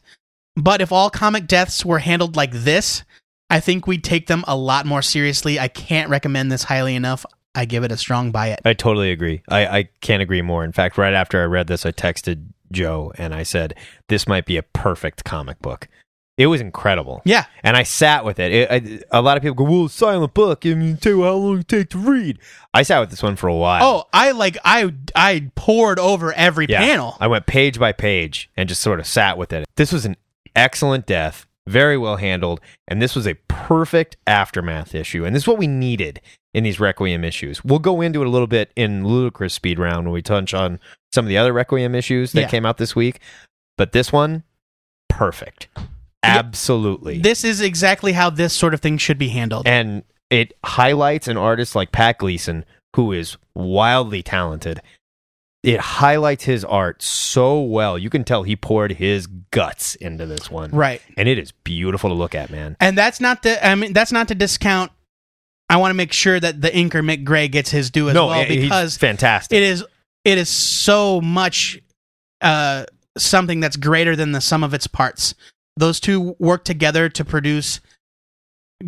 but 0.56 0.82
if 0.82 0.91
all 0.91 1.10
comic 1.10 1.48
deaths 1.48 1.84
were 1.86 2.00
handled 2.00 2.36
like 2.36 2.52
this, 2.52 3.04
I 3.50 3.60
think 3.60 3.88
we'd 3.88 4.04
take 4.04 4.28
them 4.28 4.43
a 4.48 4.56
lot 4.56 4.86
more 4.86 5.02
seriously. 5.02 5.60
I 5.60 5.67
can't 5.67 6.10
recommend 6.10 6.52
this 6.52 6.63
highly 6.63 6.95
enough. 6.95 7.26
I 7.56 7.65
give 7.65 7.84
it 7.84 7.91
a 7.91 7.98
strong 7.98 8.32
buy 8.32 8.50
it. 8.50 8.60
I 8.65 8.74
totally 8.74 9.12
agree. 9.12 9.41
I, 9.50 9.65
I 9.65 9.89
can't 10.02 10.21
agree 10.21 10.41
more. 10.41 10.63
In 10.63 10.74
fact, 10.74 10.98
right 10.98 11.13
after 11.13 11.41
I 11.41 11.45
read 11.45 11.67
this, 11.67 11.86
I 11.86 11.91
texted 11.91 12.48
Joe 12.71 13.13
and 13.17 13.34
I 13.34 13.43
said, 13.43 13.76
This 14.10 14.28
might 14.28 14.45
be 14.45 14.58
a 14.58 14.63
perfect 14.63 15.24
comic 15.24 15.60
book. 15.60 15.88
It 16.38 16.48
was 16.48 16.60
incredible. 16.60 17.21
Yeah. 17.24 17.45
And 17.63 17.78
I 17.78 17.84
sat 17.84 18.26
with 18.26 18.39
it. 18.39 18.52
it 18.52 19.04
I, 19.12 19.17
a 19.17 19.21
lot 19.21 19.38
of 19.38 19.43
people 19.43 19.56
go, 19.56 19.63
Well, 19.63 19.88
silent 19.88 20.34
book. 20.34 20.65
I 20.65 20.74
mean, 20.74 20.98
tell 20.98 21.13
you 21.13 21.24
how 21.24 21.34
long 21.36 21.60
it 21.60 21.67
take 21.69 21.89
to 21.91 21.98
read. 21.98 22.39
I 22.74 22.84
sat 22.84 23.00
with 23.00 23.10
this 23.10 23.24
one 23.24 23.38
for 23.38 23.48
a 23.48 23.56
while. 23.56 23.84
Oh, 23.84 24.04
I 24.12 24.32
like 24.32 24.58
I 24.65 24.93
I 25.15 25.50
poured 25.56 25.98
over 25.98 26.34
every 26.34 26.65
Yeah. 26.67 26.80
panel. 26.80 27.15
I 27.21 27.28
went 27.28 27.45
page 27.45 27.80
by 27.80 27.93
page 27.93 28.50
and 28.58 28.67
just 28.67 28.82
sort 28.82 29.00
of 29.00 29.08
sat 29.08 29.38
with 29.38 29.54
it. 29.54 29.65
This 29.78 29.93
was 29.93 30.06
an 30.06 30.17
excellent 30.58 31.06
death, 31.06 31.45
very 31.67 31.98
well 31.98 32.17
handled, 32.17 32.60
and 32.88 33.02
this 33.02 33.15
was 33.15 33.26
a 33.26 33.36
perfect 33.48 34.17
aftermath 34.28 34.93
issue. 34.93 35.24
And 35.24 35.34
this 35.34 35.43
is 35.43 35.48
what 35.48 35.58
we 35.58 35.67
needed 35.67 36.19
in 36.54 36.65
these 36.65 36.80
Requiem 36.82 37.24
issues. 37.24 37.63
We'll 37.63 37.80
go 37.80 38.02
into 38.02 38.21
it 38.21 38.28
a 38.28 38.30
little 38.30 38.48
bit 38.48 38.71
in 38.76 39.08
Ludicrous 39.08 39.54
Speed 39.54 39.80
Round 39.80 40.06
when 40.06 40.13
we 40.13 40.21
touch 40.21 40.54
on 40.54 40.80
some 41.13 41.24
of 41.24 41.30
the 41.30 41.38
other 41.38 41.54
Requiem 41.54 41.95
issues 41.95 42.34
that 42.34 42.41
Yeah. 42.41 42.48
came 42.50 42.65
out 42.65 42.78
this 42.78 42.93
week. 42.95 43.19
But 43.78 43.93
this 43.93 44.12
one, 44.12 44.43
perfect. 45.10 45.67
Absolutely. 46.26 47.20
This 47.20 47.44
is 47.44 47.62
exactly 47.62 48.12
how 48.12 48.30
this 48.30 48.54
sort 48.54 48.74
of 48.74 48.82
thing 48.82 48.98
should 48.98 49.18
be 49.18 49.30
handled. 49.30 49.68
and 49.68 50.04
it 50.32 50.54
highlights 50.66 51.28
an 51.28 51.38
artist 51.38 51.76
like 51.76 51.92
Pat 51.92 52.18
Gleason, 52.18 52.66
who 52.96 53.12
is 53.12 53.38
wildly 53.54 54.24
talented. 54.24 54.82
It 55.62 55.80
highlights 55.80 56.44
his 56.44 56.66
art 56.66 57.02
so 57.02 57.62
well. 57.62 57.98
You 57.98 58.10
can 58.10 58.24
tell 58.24 58.44
he 58.44 58.56
poured 58.56 58.94
his 58.94 59.28
guts 59.28 59.96
into 59.96 60.26
this 60.26 60.50
one. 60.50 60.72
right. 60.72 61.02
And 61.16 61.30
it 61.30 61.38
is 61.38 61.52
beautiful 61.52 62.10
to 62.10 62.16
look 62.16 62.36
at, 62.36 62.50
man. 62.50 62.76
And 62.80 62.98
that's 62.98 63.22
not 63.22 63.44
the 63.44 63.66
I 63.66 63.76
mean 63.76 63.94
that's 63.94 64.12
not 64.12 64.28
to 64.30 64.36
discount 64.36 64.92
I 65.70 65.78
want 65.78 65.90
to 65.90 65.96
make 65.96 66.14
sure 66.14 66.40
that 66.40 66.62
the 66.62 66.70
inker 66.70 67.04
Mick 67.04 67.24
Gray 67.24 67.48
gets 67.48 67.72
his 67.72 67.90
due 67.90 68.10
as 68.10 68.16
no, 68.16 68.28
well 68.28 68.48
because 68.48 68.98
fantastic. 68.98 69.56
it 69.56 69.64
is 69.64 69.84
it 70.24 70.38
is 70.38 70.50
so 70.50 71.22
much 71.22 71.80
uh, 72.42 72.86
something 73.18 73.60
that's 73.60 73.76
greater 73.76 74.16
than 74.16 74.32
the 74.32 74.42
sum 74.42 74.64
of 74.64 74.74
its 74.74 74.88
parts. 74.88 75.34
Those 75.78 76.00
two 76.00 76.36
work 76.40 76.64
together 76.64 77.10
to 77.10 77.26
produce 77.26 77.82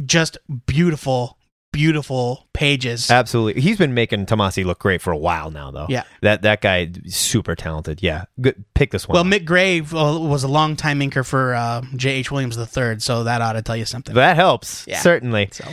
just 0.06 0.38
beautiful, 0.66 1.38
beautiful 1.74 2.48
pages. 2.54 3.12
Absolutely. 3.12 3.62
He's 3.62 3.78
been 3.78 3.94
making 3.94 4.26
Tomasi 4.26 4.64
look 4.66 4.80
great 4.80 5.02
for 5.02 5.12
a 5.12 5.18
while 5.18 5.52
now, 5.52 5.72
though. 5.72 5.88
Yeah. 5.90 6.04
That 6.22 6.44
that 6.44 6.62
guy 6.62 6.92
super 7.08 7.56
talented. 7.56 8.02
Yeah. 8.02 8.26
Good. 8.40 8.64
Pick 8.74 8.92
this 8.92 9.08
one. 9.08 9.16
well, 9.16 9.24
up. 9.24 9.28
Mick 9.42 9.46
Gray 9.46 9.82
uh, 9.82 10.18
was 10.20 10.44
a 10.44 10.48
longtime 10.48 11.00
inker 11.02 11.26
for 11.26 11.56
uh, 11.56 11.82
J.H. 11.96 12.32
Williams 12.32 12.58
III, 12.58 13.00
so 13.00 13.24
that 13.26 13.42
ought 13.42 13.54
to 13.54 13.62
tell 13.62 13.78
you 13.78 13.86
something. 13.86 14.16
that 14.16 14.36
helps. 14.36 14.86
Yeah. 14.88 15.00
Certainly. 15.00 15.50
So, 15.52 15.66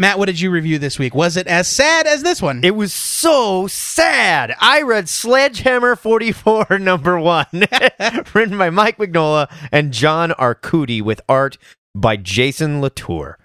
Matt, 0.00 0.18
what 0.18 0.28
did 0.28 0.40
you 0.40 0.50
review 0.50 0.78
this 0.78 0.98
week? 0.98 1.14
Was 1.14 1.36
it 1.36 1.46
as 1.46 1.68
sad 1.68 2.06
as 2.06 2.22
this 2.22 2.40
one? 2.40 2.64
It 2.64 2.74
was 2.74 2.90
so 2.90 3.66
sad. 3.66 4.56
I 4.58 4.80
read 4.80 5.10
Sledgehammer 5.10 5.94
44, 5.94 6.78
number 6.80 7.20
one, 7.20 7.44
written 8.32 8.56
by 8.56 8.70
Mike 8.70 8.96
Mignola 8.96 9.52
and 9.70 9.92
John 9.92 10.30
Arcudi 10.30 11.02
with 11.02 11.20
art 11.28 11.58
by 11.94 12.16
Jason 12.16 12.80
Latour. 12.80 13.38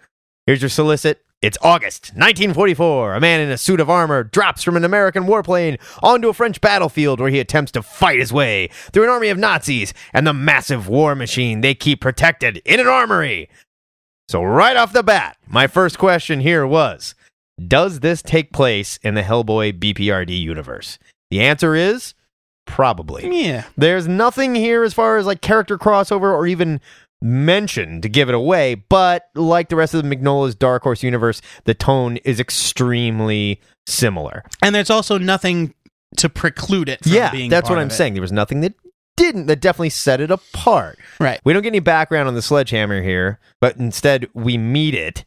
Here's 0.46 0.62
your 0.62 0.70
solicit. 0.70 1.26
It's 1.42 1.58
August 1.62 2.12
1944. 2.16 3.16
A 3.16 3.20
man 3.20 3.42
in 3.42 3.52
a 3.52 3.58
suit 3.58 3.82
of 3.82 3.90
armor 3.90 4.24
drops 4.24 4.64
from 4.64 4.78
an 4.78 4.86
American 4.86 5.26
warplane 5.26 5.78
onto 6.02 6.30
a 6.30 6.34
French 6.34 6.62
battlefield 6.62 7.20
where 7.20 7.30
he 7.30 7.42
attempts 7.42 7.74
to 7.74 7.84
fight 7.84 8.20
his 8.20 8.32
way 8.32 8.70
through 8.94 9.04
an 9.04 9.10
army 9.10 9.28
of 9.28 9.38
Nazis 9.38 9.94
and 10.14 10.26
the 10.26 10.34
massive 10.34 10.88
war 10.88 11.16
machine 11.16 11.60
they 11.60 11.76
keep 11.76 12.00
protected 12.00 12.62
in 12.64 12.80
an 12.80 12.88
armory. 12.88 13.50
So, 14.28 14.44
right 14.44 14.76
off 14.76 14.94
the 14.94 15.04
bat, 15.04 15.38
my 15.48 15.68
first 15.68 16.00
question 16.00 16.40
here 16.40 16.66
was 16.66 17.16
Does 17.68 18.00
this 18.00 18.22
take 18.22 18.52
place 18.52 18.98
in 19.04 19.16
the 19.16 19.22
Hellboy 19.22 19.80
BPRD 19.80 20.40
universe? 20.40 20.98
The 21.30 21.42
answer 21.42 21.76
is 21.76 22.14
probably. 22.66 23.44
yeah. 23.44 23.66
There's 23.78 24.08
nothing 24.08 24.56
here 24.56 24.84
as 24.84 24.94
far 24.94 25.18
as 25.18 25.26
like 25.26 25.42
character 25.42 25.78
crossover 25.78 26.34
or 26.34 26.48
even 26.48 26.82
mention 27.22 28.02
to 28.02 28.10
give 28.10 28.30
it 28.30 28.36
away, 28.36 28.76
but 28.76 29.30
like 29.36 29.70
the 29.70 29.76
rest 29.76 29.94
of 29.94 30.04
the 30.04 30.16
Mignola's 30.16 30.56
Dark 30.56 30.84
Horse 30.84 31.04
universe, 31.04 31.42
the 31.66 31.74
tone 31.74 32.18
is 32.18 32.40
extremely 32.40 33.62
similar. 33.88 34.44
And 34.62 34.76
there's 34.76 34.90
also 34.90 35.18
nothing 35.18 35.74
to 36.18 36.30
preclude 36.30 36.90
it 36.90 37.04
from 37.04 37.14
yeah, 37.14 37.32
being 37.32 37.50
that's 37.50 37.70
what 37.70 37.80
I'm 37.80 37.88
it. 37.88 37.94
saying. 37.94 38.14
There 38.14 38.22
was 38.22 38.32
nothing 38.32 38.62
that 38.62 38.74
didn't 39.18 39.46
that 39.48 39.62
definitely 39.62 39.90
set 39.90 40.22
it 40.22 40.32
apart. 40.32 41.00
Right. 41.20 41.40
We 41.44 41.54
don't 41.54 41.62
get 41.64 41.70
any 41.70 41.80
background 41.80 42.28
on 42.28 42.36
the 42.36 42.42
sledgehammer 42.42 43.02
here, 43.02 43.40
but 43.62 43.78
instead 43.78 44.28
we 44.34 44.58
meet 44.58 44.94
it. 44.94 45.26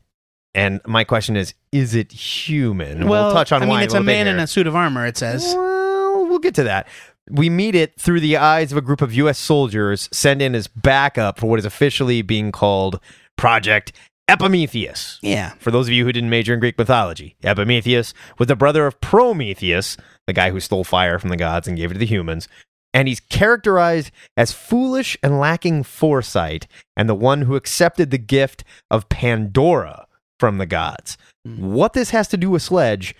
And 0.55 0.81
my 0.87 1.05
question 1.05 1.37
is, 1.37 1.55
is 1.73 1.95
it 1.95 2.11
human? 2.11 3.07
Well, 3.07 3.27
we'll 3.27 3.35
touch 3.35 3.53
on 3.53 3.63
I 3.63 3.67
mean, 3.67 3.71
why 3.71 3.83
it's 3.85 3.95
a 3.95 3.99
a 3.99 4.03
man 4.03 4.27
in 4.27 4.39
a 4.39 4.47
suit 4.47 4.67
of 4.67 4.75
armor, 4.75 5.07
it 5.07 5.17
says. 5.17 5.45
Well, 5.55 6.27
we'll 6.27 6.39
get 6.39 6.55
to 6.57 6.65
that. 6.65 6.89
We 7.31 7.51
meet 7.51 7.75
it 7.75 8.01
through 8.01 8.21
the 8.21 8.39
eyes 8.39 8.73
of 8.73 8.79
a 8.79 8.81
group 8.81 9.03
of 9.03 9.13
U.S. 9.15 9.39
soldiers 9.39 10.09
sent 10.13 10.41
in 10.41 10.55
as 10.55 10.67
backup 10.67 11.39
for 11.39 11.47
what 11.47 11.59
is 11.59 11.67
officially 11.67 12.23
being 12.23 12.51
called 12.51 12.99
Project 13.37 13.93
Epimetheus. 14.29 15.19
Yeah. 15.23 15.53
For 15.59 15.71
those 15.71 15.89
of 15.89 15.93
you 15.93 16.05
who 16.05 16.13
didn't 16.13 16.31
major 16.31 16.55
in 16.55 16.61
Greek 16.61 16.79
mythology, 16.79 17.37
Epimetheus 17.43 18.13
was 18.39 18.49
the 18.49 18.57
brother 18.57 18.87
of 18.87 19.01
Prometheus, 19.01 19.97
the 20.27 20.33
guy 20.33 20.51
who 20.51 20.61
stole 20.61 20.85
fire 20.85 21.19
from 21.19 21.31
the 21.31 21.37
gods 21.37 21.69
and 21.69 21.77
gave 21.77 21.91
it 21.91 21.95
to 21.95 22.01
the 22.01 22.07
humans. 22.07 22.49
And 22.95 23.07
he's 23.07 23.21
characterized 23.21 24.11
as 24.37 24.53
foolish 24.53 25.17
and 25.23 25.39
lacking 25.39 25.83
foresight, 25.83 26.67
and 26.97 27.09
the 27.09 27.15
one 27.15 27.43
who 27.43 27.55
accepted 27.57 28.11
the 28.11 28.19
gift 28.19 28.65
of 28.91 29.09
Pandora 29.09 30.07
from 30.41 30.59
the 30.59 30.67
gods. 30.67 31.19
Hmm. 31.47 31.73
What 31.75 31.93
this 31.93 32.11
has 32.11 32.29
to 32.29 32.37
do 32.37 32.51
with 32.51 32.63
Sledge, 32.63 33.15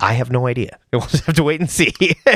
I 0.00 0.12
have 0.14 0.30
no 0.30 0.46
idea. 0.46 0.78
We'll 0.92 1.02
just 1.02 1.24
have 1.24 1.34
to 1.36 1.42
wait 1.42 1.60
and 1.60 1.68
see. 1.70 1.92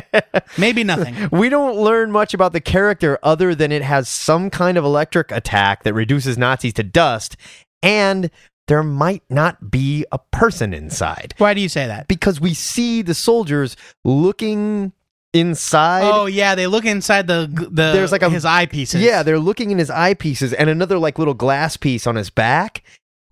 Maybe 0.58 0.82
nothing. 0.82 1.14
we 1.30 1.48
don't 1.48 1.76
learn 1.76 2.10
much 2.10 2.34
about 2.34 2.52
the 2.52 2.60
character 2.60 3.18
other 3.22 3.54
than 3.54 3.70
it 3.70 3.82
has 3.82 4.08
some 4.08 4.50
kind 4.50 4.76
of 4.76 4.84
electric 4.84 5.30
attack 5.30 5.84
that 5.84 5.94
reduces 5.94 6.36
Nazis 6.36 6.72
to 6.74 6.82
dust, 6.82 7.36
and 7.82 8.30
there 8.66 8.82
might 8.82 9.22
not 9.30 9.70
be 9.70 10.04
a 10.12 10.18
person 10.32 10.74
inside 10.74 11.34
Why 11.38 11.54
do 11.54 11.60
you 11.60 11.68
say 11.68 11.86
that? 11.86 12.08
because 12.08 12.40
we 12.40 12.52
see 12.52 13.00
the 13.02 13.14
soldiers 13.14 13.76
looking 14.04 14.92
inside. 15.38 16.02
Oh 16.04 16.26
yeah, 16.26 16.54
they 16.54 16.66
look 16.66 16.84
inside 16.84 17.26
the 17.26 17.48
the 17.50 17.92
There's 17.92 18.12
like 18.12 18.22
a- 18.22 18.30
his 18.30 18.44
eyepieces. 18.44 19.00
Yeah, 19.00 19.22
they're 19.22 19.38
looking 19.38 19.70
in 19.70 19.78
his 19.78 19.90
eyepieces 19.90 20.54
and 20.58 20.68
another 20.70 20.98
like 20.98 21.18
little 21.18 21.34
glass 21.34 21.76
piece 21.76 22.06
on 22.06 22.16
his 22.16 22.30
back, 22.30 22.82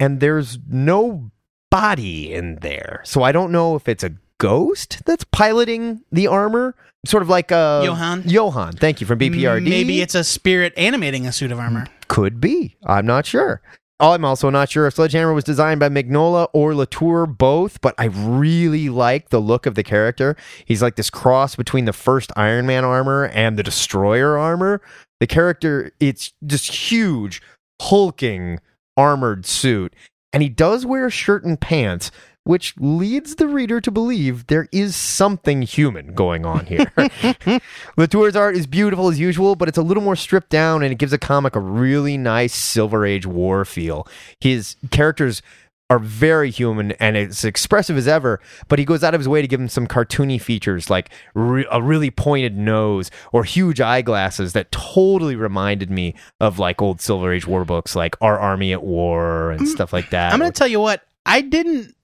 and 0.00 0.20
there's 0.20 0.58
no 0.68 1.30
body 1.70 2.32
in 2.32 2.56
there. 2.56 3.00
So 3.04 3.22
I 3.22 3.32
don't 3.32 3.52
know 3.52 3.74
if 3.76 3.88
it's 3.88 4.04
a 4.04 4.12
ghost 4.38 5.02
that's 5.06 5.24
piloting 5.24 6.02
the 6.12 6.26
armor, 6.26 6.74
sort 7.06 7.22
of 7.22 7.28
like 7.28 7.50
uh 7.52 7.82
Johann? 7.84 8.22
Johann, 8.26 8.72
thank 8.72 9.00
you 9.00 9.06
from 9.06 9.18
BPRD. 9.18 9.64
Maybe 9.68 10.00
it's 10.00 10.14
a 10.14 10.24
spirit 10.24 10.72
animating 10.76 11.26
a 11.26 11.32
suit 11.32 11.52
of 11.52 11.58
armor. 11.58 11.86
could 12.08 12.40
be. 12.40 12.76
I'm 12.84 13.06
not 13.06 13.26
sure. 13.26 13.60
Oh, 13.98 14.12
I'm 14.12 14.26
also 14.26 14.50
not 14.50 14.68
sure 14.68 14.86
if 14.86 14.94
Sledgehammer 14.94 15.32
was 15.32 15.44
designed 15.44 15.80
by 15.80 15.88
Mignola 15.88 16.48
or 16.52 16.74
Latour, 16.74 17.24
both, 17.26 17.80
but 17.80 17.94
I 17.96 18.06
really 18.06 18.90
like 18.90 19.30
the 19.30 19.40
look 19.40 19.64
of 19.64 19.74
the 19.74 19.82
character. 19.82 20.36
He's 20.66 20.82
like 20.82 20.96
this 20.96 21.08
cross 21.08 21.56
between 21.56 21.86
the 21.86 21.94
first 21.94 22.30
Iron 22.36 22.66
Man 22.66 22.84
armor 22.84 23.28
and 23.28 23.58
the 23.58 23.62
Destroyer 23.62 24.36
armor. 24.36 24.82
The 25.20 25.26
character, 25.26 25.92
it's 25.98 26.34
just 26.46 26.70
huge, 26.90 27.40
hulking, 27.80 28.60
armored 28.98 29.46
suit. 29.46 29.94
And 30.30 30.42
he 30.42 30.50
does 30.50 30.84
wear 30.84 31.06
a 31.06 31.10
shirt 31.10 31.44
and 31.44 31.58
pants, 31.58 32.10
which 32.46 32.74
leads 32.78 33.34
the 33.34 33.48
reader 33.48 33.80
to 33.80 33.90
believe 33.90 34.46
there 34.46 34.68
is 34.70 34.94
something 34.94 35.62
human 35.62 36.14
going 36.14 36.46
on 36.46 36.64
here. 36.64 36.92
Latour's 37.96 38.36
art 38.36 38.54
is 38.54 38.68
beautiful 38.68 39.08
as 39.08 39.18
usual, 39.18 39.56
but 39.56 39.66
it's 39.66 39.76
a 39.76 39.82
little 39.82 40.02
more 40.02 40.14
stripped 40.14 40.48
down 40.48 40.84
and 40.84 40.92
it 40.92 40.98
gives 40.98 41.12
a 41.12 41.18
comic 41.18 41.56
a 41.56 41.60
really 41.60 42.16
nice 42.16 42.54
Silver 42.54 43.04
Age 43.04 43.26
war 43.26 43.64
feel. 43.64 44.06
His 44.40 44.76
characters 44.92 45.42
are 45.90 45.98
very 45.98 46.52
human 46.52 46.92
and 46.92 47.16
it's 47.16 47.42
expressive 47.44 47.96
as 47.96 48.06
ever, 48.06 48.40
but 48.68 48.78
he 48.78 48.84
goes 48.84 49.02
out 49.02 49.12
of 49.12 49.20
his 49.20 49.28
way 49.28 49.42
to 49.42 49.48
give 49.48 49.58
them 49.58 49.68
some 49.68 49.88
cartoony 49.88 50.40
features 50.40 50.88
like 50.88 51.10
re- 51.34 51.66
a 51.72 51.82
really 51.82 52.12
pointed 52.12 52.56
nose 52.56 53.10
or 53.32 53.42
huge 53.42 53.80
eyeglasses 53.80 54.52
that 54.52 54.70
totally 54.70 55.34
reminded 55.34 55.90
me 55.90 56.14
of 56.38 56.60
like 56.60 56.80
old 56.80 57.00
Silver 57.00 57.32
Age 57.32 57.46
war 57.48 57.64
books 57.64 57.96
like 57.96 58.14
Our 58.20 58.38
Army 58.38 58.72
at 58.72 58.84
War 58.84 59.50
and 59.50 59.62
mm. 59.62 59.66
stuff 59.66 59.92
like 59.92 60.10
that. 60.10 60.32
I'm 60.32 60.38
going 60.38 60.52
to 60.52 60.56
tell 60.56 60.68
you 60.68 60.78
what 60.78 61.02
I 61.26 61.40
didn't. 61.40 61.95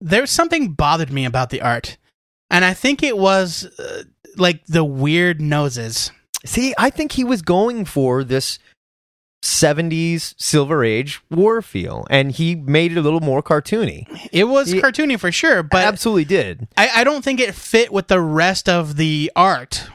There's 0.00 0.30
something 0.30 0.72
bothered 0.72 1.12
me 1.12 1.24
about 1.24 1.50
the 1.50 1.62
art, 1.62 1.96
and 2.50 2.64
I 2.64 2.74
think 2.74 3.02
it 3.02 3.18
was 3.18 3.64
uh, 3.78 4.04
like 4.36 4.64
the 4.66 4.84
weird 4.84 5.40
noses. 5.40 6.12
See, 6.44 6.74
I 6.78 6.90
think 6.90 7.12
he 7.12 7.24
was 7.24 7.42
going 7.42 7.84
for 7.84 8.22
this 8.22 8.58
70s 9.44 10.34
Silver 10.38 10.84
Age 10.84 11.20
war 11.30 11.62
feel, 11.62 12.06
and 12.10 12.32
he 12.32 12.54
made 12.54 12.92
it 12.92 12.98
a 12.98 13.02
little 13.02 13.20
more 13.20 13.42
cartoony. 13.42 14.06
It 14.32 14.44
was 14.44 14.72
cartoony 14.74 15.18
for 15.18 15.32
sure, 15.32 15.62
but 15.62 15.84
Absolutely 15.84 16.24
did. 16.24 16.68
I, 16.76 16.90
I 16.96 17.04
don't 17.04 17.24
think 17.24 17.40
it 17.40 17.54
fit 17.54 17.92
with 17.92 18.08
the 18.08 18.20
rest 18.20 18.68
of 18.68 18.96
the 18.96 19.30
art. 19.34 19.88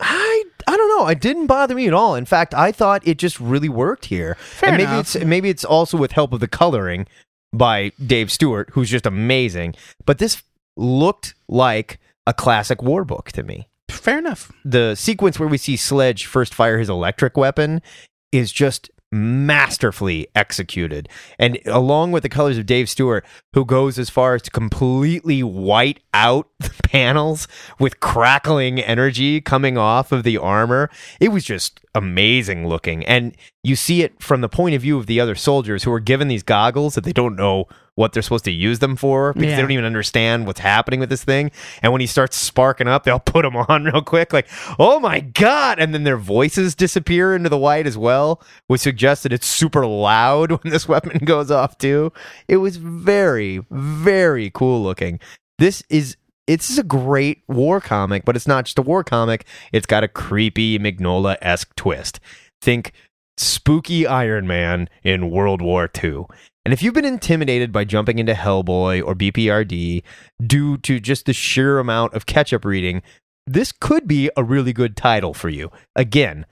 I 0.00 0.44
I 0.66 0.76
don't 0.76 0.88
know. 0.98 1.08
It 1.08 1.20
didn't 1.20 1.46
bother 1.46 1.74
me 1.74 1.86
at 1.86 1.94
all. 1.94 2.14
In 2.14 2.24
fact, 2.24 2.54
I 2.54 2.72
thought 2.72 3.06
it 3.06 3.18
just 3.18 3.40
really 3.40 3.68
worked 3.68 4.06
here. 4.06 4.36
Fair 4.36 4.70
and 4.70 4.78
maybe 4.78 4.92
enough. 4.92 5.16
it's 5.16 5.24
maybe 5.24 5.48
it's 5.48 5.64
also 5.64 5.96
with 5.96 6.12
help 6.12 6.32
of 6.32 6.40
the 6.40 6.48
coloring 6.48 7.06
by 7.52 7.92
Dave 8.04 8.32
Stewart, 8.32 8.70
who's 8.72 8.90
just 8.90 9.06
amazing. 9.06 9.74
But 10.04 10.18
this 10.18 10.42
looked 10.76 11.34
like 11.48 11.98
a 12.26 12.32
classic 12.32 12.82
war 12.82 13.04
book 13.04 13.32
to 13.32 13.42
me. 13.42 13.68
Fair 13.88 14.18
enough. 14.18 14.50
the 14.64 14.94
sequence 14.94 15.38
where 15.38 15.48
we 15.48 15.58
see 15.58 15.76
Sledge 15.76 16.26
first 16.26 16.54
fire 16.54 16.78
his 16.78 16.88
electric 16.88 17.36
weapon 17.36 17.82
is 18.32 18.50
just 18.50 18.90
masterfully 19.12 20.26
executed. 20.34 21.08
And 21.38 21.58
along 21.66 22.12
with 22.12 22.22
the 22.22 22.28
colors 22.28 22.56
of 22.56 22.66
Dave 22.66 22.88
Stewart, 22.88 23.24
who 23.52 23.64
goes 23.64 23.98
as 23.98 24.08
far 24.08 24.34
as 24.34 24.42
to 24.42 24.50
completely 24.50 25.42
white 25.42 26.00
out 26.14 26.48
the 26.58 26.72
panels 26.82 27.46
with 27.78 28.00
crackling 28.00 28.80
energy 28.80 29.40
coming 29.40 29.76
off 29.76 30.10
of 30.10 30.24
the 30.24 30.38
armor, 30.38 30.90
it 31.20 31.28
was 31.28 31.44
just 31.44 31.80
amazing 31.94 32.66
looking. 32.66 33.04
And 33.04 33.36
you 33.62 33.76
see 33.76 34.02
it 34.02 34.22
from 34.22 34.40
the 34.40 34.48
point 34.48 34.74
of 34.74 34.82
view 34.82 34.98
of 34.98 35.06
the 35.06 35.20
other 35.20 35.34
soldiers 35.34 35.84
who 35.84 35.92
are 35.92 36.00
given 36.00 36.28
these 36.28 36.42
goggles 36.42 36.94
that 36.94 37.04
they 37.04 37.12
don't 37.12 37.36
know 37.36 37.66
what 37.94 38.12
they're 38.12 38.22
supposed 38.22 38.44
to 38.46 38.50
use 38.50 38.78
them 38.78 38.96
for 38.96 39.32
because 39.34 39.50
Yeah. 39.50 39.56
they 39.56 39.62
don't 39.62 39.70
even 39.70 39.84
understand 39.84 40.46
what's 40.46 40.60
happening 40.60 40.98
with 41.00 41.10
this 41.10 41.24
thing. 41.24 41.50
And 41.82 41.92
when 41.92 42.00
he 42.00 42.06
starts 42.06 42.36
sparking 42.36 42.88
up, 42.88 43.04
they'll 43.04 43.18
put 43.20 43.42
them 43.42 43.56
on 43.56 43.84
real 43.84 44.02
quick, 44.02 44.32
like, 44.32 44.48
oh 44.78 44.98
my 45.00 45.20
God. 45.20 45.78
And 45.78 45.92
then 45.92 46.04
their 46.04 46.16
voices 46.16 46.74
disappear 46.74 47.34
into 47.34 47.48
the 47.48 47.58
white 47.58 47.86
as 47.86 47.98
well, 47.98 48.42
which 48.66 48.80
suggests 48.80 49.22
that 49.24 49.32
it's 49.32 49.46
super 49.46 49.86
loud 49.86 50.50
when 50.62 50.72
this 50.72 50.88
weapon 50.88 51.18
goes 51.24 51.50
off, 51.50 51.76
too. 51.78 52.12
It 52.48 52.58
was 52.58 52.76
very, 52.78 53.60
very 53.70 54.50
cool 54.50 54.82
looking. 54.82 55.20
This 55.58 55.82
is. 55.90 56.16
It's 56.48 56.70
is 56.70 56.78
a 56.78 56.82
great 56.82 57.44
war 57.46 57.80
comic, 57.80 58.24
but 58.24 58.34
it's 58.34 58.48
not 58.48 58.64
just 58.64 58.76
a 58.78 58.82
war 58.82 59.04
comic. 59.04 59.46
It's 59.72 59.86
got 59.86 60.02
a 60.02 60.08
creepy 60.08 60.76
Mignola 60.76 61.36
esque 61.40 61.72
twist. 61.76 62.18
Think 62.60 62.92
spooky 63.36 64.06
Iron 64.06 64.46
Man 64.46 64.88
in 65.02 65.30
World 65.30 65.62
War 65.62 65.90
II. 66.02 66.24
And 66.64 66.72
if 66.72 66.82
you've 66.82 66.94
been 66.94 67.04
intimidated 67.04 67.72
by 67.72 67.84
jumping 67.84 68.18
into 68.18 68.34
Hellboy 68.34 69.04
or 69.04 69.14
BPRD 69.14 70.02
due 70.46 70.76
to 70.78 71.00
just 71.00 71.26
the 71.26 71.32
sheer 71.32 71.78
amount 71.78 72.14
of 72.14 72.26
catch 72.26 72.52
up 72.52 72.64
reading, 72.64 73.02
this 73.46 73.72
could 73.72 74.06
be 74.06 74.30
a 74.36 74.44
really 74.44 74.72
good 74.72 74.96
title 74.96 75.34
for 75.34 75.48
you. 75.48 75.70
Again, 75.96 76.46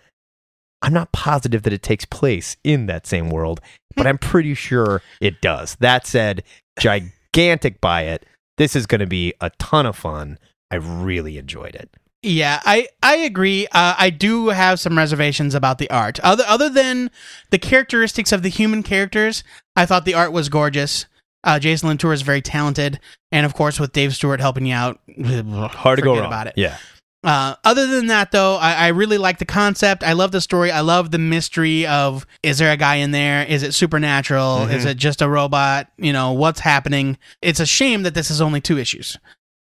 I'm 0.83 0.93
not 0.93 1.13
positive 1.13 1.63
that 1.63 1.73
it 1.73 1.83
takes 1.83 2.05
place 2.05 2.57
in 2.65 2.87
that 2.87 3.07
same 3.07 3.31
world, 3.31 3.61
but 3.95 4.07
I'm 4.07 4.19
pretty 4.19 4.55
sure 4.55 5.03
it 5.21 5.41
does. 5.41 5.77
That 5.77 6.07
said, 6.07 6.43
gigantic 6.79 7.81
buy 7.81 8.03
it. 8.03 8.27
This 8.57 8.75
is 8.75 8.87
going 8.87 9.01
to 9.01 9.07
be 9.07 9.35
a 9.41 9.51
ton 9.59 9.87
of 9.87 9.97
fun. 9.97 10.39
I 10.71 10.77
really 10.77 11.39
enjoyed 11.39 11.75
it. 11.75 11.91
Yeah, 12.23 12.61
I 12.65 12.89
I 13.03 13.17
agree. 13.17 13.67
Uh, 13.69 13.95
I 13.99 14.11
do 14.11 14.49
have 14.49 14.79
some 14.79 14.97
reservations 14.99 15.55
about 15.55 15.79
the 15.79 15.89
art. 15.91 16.21
Other 16.21 16.45
other 16.47 16.69
than 16.69 17.11
the 17.51 17.59
characteristics 17.59 18.31
of 18.33 18.43
the 18.43 18.51
human 18.51 18.83
characters, 18.83 19.43
I 19.75 19.87
thought 19.87 20.05
the 20.05 20.15
art 20.15 20.33
was 20.33 20.49
gorgeous. 20.49 21.07
Uh, 21.43 21.59
Jason 21.59 21.89
Latour 21.89 22.13
is 22.13 22.21
very 22.21 22.43
talented, 22.43 23.01
and 23.33 23.47
of 23.47 23.55
course, 23.55 23.81
with 23.81 23.93
Dave 23.93 24.15
Stewart 24.15 24.41
helping 24.41 24.67
you 24.67 24.75
out, 24.75 25.01
Hard 25.19 25.99
to 25.99 26.03
go 26.03 26.17
wrong 26.17 26.27
about 26.27 26.47
it. 26.47 26.55
Yeah. 26.57 26.77
Uh, 27.23 27.55
other 27.65 27.87
than 27.87 28.07
that, 28.07 28.31
though, 28.31 28.57
I, 28.57 28.73
I 28.73 28.89
really 28.89 29.19
like 29.19 29.39
the 29.39 29.45
concept. 29.45 30.03
I 30.03 30.15
love 30.15 30.33
the 30.33 30.41
story. 30.41 30.71
I 30.71 30.81
love 30.81 31.11
the 31.11 31.19
mystery 31.19 31.87
of 31.87 32.27
is 32.43 32.59
there 32.59 32.73
a 32.73 32.79
guy 32.79 32.97
in 32.97 33.11
there? 33.11 33.45
Is 33.45 33.63
it 33.63 33.75
supernatural? 33.75 34.69
Is 34.69 34.85
it 34.87 34.97
just 34.97 35.21
a 35.21 35.29
robot? 35.29 35.89
You 35.99 36.15
know, 36.15 36.33
what's 36.33 36.61
happening? 36.61 37.19
It's 37.43 37.61
a 37.61 37.67
shame 37.67 38.05
that 38.05 38.15
this 38.15 38.31
is 38.31 38.41
only 38.41 38.61
two 38.63 38.79
issues. 38.79 39.19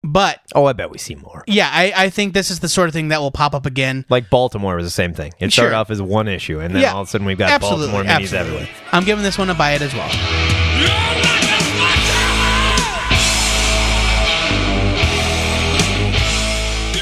But 0.06 0.40
Oh, 0.54 0.66
I 0.66 0.74
bet 0.74 0.90
we 0.90 0.98
see 0.98 1.14
more. 1.14 1.44
yeah, 1.46 1.70
I, 1.72 1.92
I 1.96 2.10
think 2.10 2.34
this 2.34 2.50
is 2.50 2.60
the 2.60 2.68
sort 2.68 2.88
of 2.88 2.92
thing 2.94 3.08
that 3.08 3.20
will 3.22 3.30
pop 3.30 3.54
up 3.54 3.64
again. 3.64 4.04
Like 4.10 4.28
Baltimore 4.28 4.76
was 4.76 4.84
the 4.84 4.90
same 4.90 5.14
thing. 5.14 5.32
It 5.40 5.50
started 5.50 5.70
Sure. 5.70 5.74
off 5.76 5.90
as 5.90 6.02
one 6.02 6.28
issue, 6.28 6.60
and 6.60 6.74
then 6.74 6.82
Yeah, 6.82 6.92
all 6.92 7.00
of 7.02 7.08
a 7.08 7.10
sudden 7.10 7.26
we've 7.26 7.38
got 7.38 7.50
absolutely, 7.50 7.86
Baltimore 7.86 8.04
minis 8.04 8.14
absolutely. 8.22 8.38
everywhere. 8.38 8.68
I'm 8.92 9.04
giving 9.04 9.24
this 9.24 9.38
one 9.38 9.48
a 9.48 9.54
buy 9.54 9.72
it 9.72 9.80
as 9.82 9.94
well. 9.94 10.10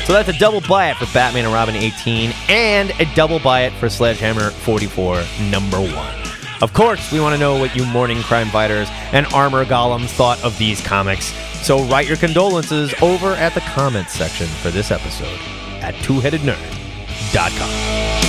So 0.07 0.15
that's 0.15 0.29
a 0.29 0.39
double 0.39 0.61
buy 0.63 0.91
it 0.91 0.97
for 0.97 1.07
Batman 1.15 1.45
and 1.45 1.55
Robin 1.55 1.77
18 1.77 2.33
and 2.49 2.91
a 2.99 3.05
double 3.15 3.39
buy 3.39 3.63
it 3.63 3.73
for 3.75 3.89
Sledgehammer 3.89 4.51
44 4.51 5.23
number 5.49 5.81
one. 5.81 6.22
Of 6.63 6.73
course, 6.73 7.11
we 7.11 7.19
want 7.19 7.35
to 7.35 7.39
know 7.39 7.59
what 7.59 7.75
you 7.75 7.85
mourning 7.85 8.23
crime 8.23 8.49
fighters 8.49 8.89
and 9.11 9.27
armor 9.35 9.65
golems 9.65 10.11
thought 10.11 10.41
of 10.45 10.57
these 10.59 10.81
comics. 10.81 11.33
So 11.67 11.83
write 11.87 12.07
your 12.07 12.17
condolences 12.17 12.95
over 13.03 13.33
at 13.33 13.55
the 13.55 13.61
comments 13.63 14.13
section 14.13 14.47
for 14.47 14.71
this 14.71 14.93
episode 14.93 15.41
at 15.83 15.97
twoheadednerd.com. 15.97 18.22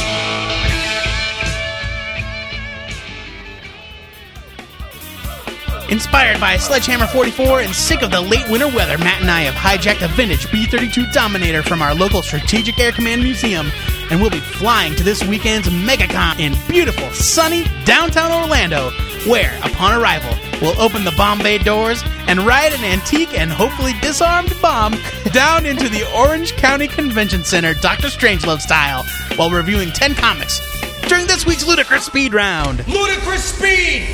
Inspired 5.94 6.40
by 6.40 6.58
Sledgehammer 6.58 7.06
44 7.06 7.62
and 7.62 7.76
sick 7.76 8.02
of 8.02 8.10
the 8.10 8.20
late 8.20 8.50
winter 8.50 8.68
weather, 8.68 8.98
Matt 8.98 9.22
and 9.22 9.30
I 9.30 9.42
have 9.42 9.54
hijacked 9.54 10.04
a 10.04 10.08
vintage 10.08 10.52
B 10.52 10.66
32 10.66 11.06
Dominator 11.12 11.62
from 11.62 11.84
our 11.84 11.94
local 11.94 12.24
Strategic 12.24 12.80
Air 12.80 12.92
Command 12.92 13.22
Museum, 13.22 13.72
and 14.10 14.20
we'll 14.20 14.32
be 14.32 14.40
flying 14.40 14.96
to 14.96 15.04
this 15.04 15.24
weekend's 15.24 15.70
MegaCon 15.70 16.40
in 16.40 16.56
beautiful, 16.68 17.08
sunny 17.12 17.66
downtown 17.86 18.32
Orlando, 18.32 18.90
where, 19.30 19.56
upon 19.64 20.02
arrival, 20.02 20.36
we'll 20.64 20.82
open 20.82 21.04
the 21.04 21.14
bomb 21.16 21.38
bay 21.38 21.60
doors 21.60 22.02
and 22.26 22.40
ride 22.40 22.74
an 22.74 22.84
antique 22.84 23.38
and 23.38 23.52
hopefully 23.52 23.94
disarmed 24.02 24.52
bomb 24.64 24.96
down 25.32 25.68
into 25.68 25.90
the 25.90 26.12
Orange 26.18 26.54
County 26.54 26.88
Convention 26.88 27.44
Center, 27.44 27.76
Dr. 27.76 28.08
Strangelove 28.08 28.62
style, 28.62 29.06
while 29.36 29.52
reviewing 29.52 29.92
10 29.92 30.16
comics 30.16 30.60
during 31.08 31.28
this 31.28 31.46
week's 31.46 31.68
Ludicrous 31.68 32.06
Speed 32.06 32.34
Round. 32.34 32.80
Ludicrous 32.88 33.44
speed! 33.44 34.08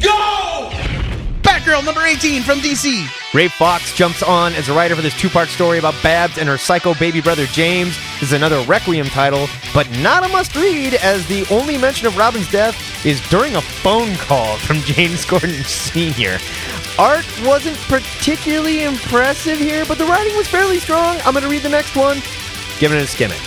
Go! 0.00 0.85
Batgirl 1.56 1.86
number 1.86 2.02
18 2.02 2.42
from 2.42 2.58
DC. 2.58 3.08
Ray 3.32 3.48
Fawkes 3.48 3.94
jumps 3.94 4.22
on 4.22 4.52
as 4.52 4.68
a 4.68 4.74
writer 4.74 4.94
for 4.94 5.00
this 5.00 5.18
two 5.18 5.30
part 5.30 5.48
story 5.48 5.78
about 5.78 5.94
Babs 6.02 6.36
and 6.36 6.46
her 6.46 6.58
psycho 6.58 6.92
baby 6.92 7.22
brother 7.22 7.46
James. 7.46 7.96
This 8.20 8.24
is 8.24 8.32
another 8.34 8.60
Requiem 8.64 9.06
title, 9.06 9.48
but 9.72 9.88
not 10.00 10.22
a 10.22 10.28
must 10.28 10.54
read, 10.54 10.92
as 10.96 11.26
the 11.28 11.46
only 11.50 11.78
mention 11.78 12.06
of 12.06 12.18
Robin's 12.18 12.50
death 12.50 12.76
is 13.06 13.26
during 13.30 13.56
a 13.56 13.62
phone 13.62 14.16
call 14.16 14.58
from 14.58 14.76
James 14.80 15.24
Gordon 15.24 15.64
Sr. 15.64 16.36
Art 16.98 17.26
wasn't 17.42 17.78
particularly 17.88 18.84
impressive 18.84 19.58
here, 19.58 19.86
but 19.86 19.96
the 19.96 20.04
writing 20.04 20.36
was 20.36 20.46
fairly 20.46 20.78
strong. 20.78 21.16
I'm 21.24 21.32
going 21.32 21.42
to 21.42 21.48
read 21.48 21.62
the 21.62 21.70
next 21.70 21.96
one, 21.96 22.20
giving 22.78 22.98
it 22.98 23.04
a 23.04 23.06
skimming. 23.06 23.40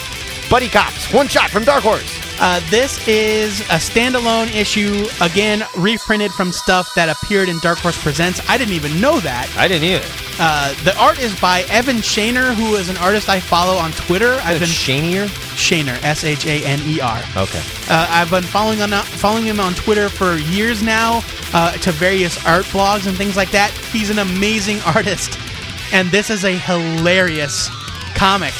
Buddy 0.49 0.67
Cops, 0.67 1.13
one 1.13 1.27
shot 1.27 1.51
from 1.51 1.63
Dark 1.63 1.83
Horse. 1.83 2.28
Uh, 2.41 2.61
this 2.69 3.05
is 3.05 3.59
a 3.61 3.75
standalone 3.75 4.47
issue, 4.55 5.07
again, 5.19 5.61
reprinted 5.77 6.31
from 6.31 6.53
stuff 6.53 6.93
that 6.95 7.09
appeared 7.09 7.49
in 7.49 7.59
Dark 7.59 7.79
Horse 7.79 8.01
Presents. 8.01 8.39
I 8.49 8.57
didn't 8.57 8.75
even 8.75 9.01
know 9.01 9.19
that. 9.19 9.53
I 9.57 9.67
didn't 9.67 9.83
either. 9.83 10.07
Uh, 10.39 10.73
the 10.85 10.97
art 10.97 11.19
is 11.19 11.37
by 11.41 11.63
Evan 11.63 11.97
Shaner, 11.97 12.53
who 12.53 12.75
is 12.75 12.87
an 12.87 12.95
artist 12.97 13.27
I 13.27 13.41
follow 13.41 13.75
on 13.77 13.91
Twitter. 13.91 14.39
I've 14.43 14.61
been 14.61 14.69
Shanier? 14.69 15.27
Shaner, 15.57 16.01
S 16.01 16.23
H 16.23 16.45
A 16.45 16.63
N 16.65 16.79
E 16.85 17.01
R. 17.01 17.21
Okay. 17.35 17.61
Uh, 17.89 18.07
I've 18.09 18.29
been 18.29 18.43
following 18.43 18.81
on 18.81 18.89
following 19.03 19.43
him 19.43 19.59
on 19.59 19.73
Twitter 19.73 20.07
for 20.07 20.37
years 20.37 20.81
now, 20.81 21.21
uh, 21.53 21.73
to 21.73 21.91
various 21.91 22.43
art 22.45 22.63
blogs 22.67 23.05
and 23.05 23.17
things 23.17 23.35
like 23.35 23.51
that. 23.51 23.71
He's 23.91 24.09
an 24.09 24.19
amazing 24.19 24.79
artist, 24.85 25.37
and 25.91 26.09
this 26.09 26.29
is 26.29 26.45
a 26.45 26.57
hilarious 26.57 27.69
comic. 28.15 28.53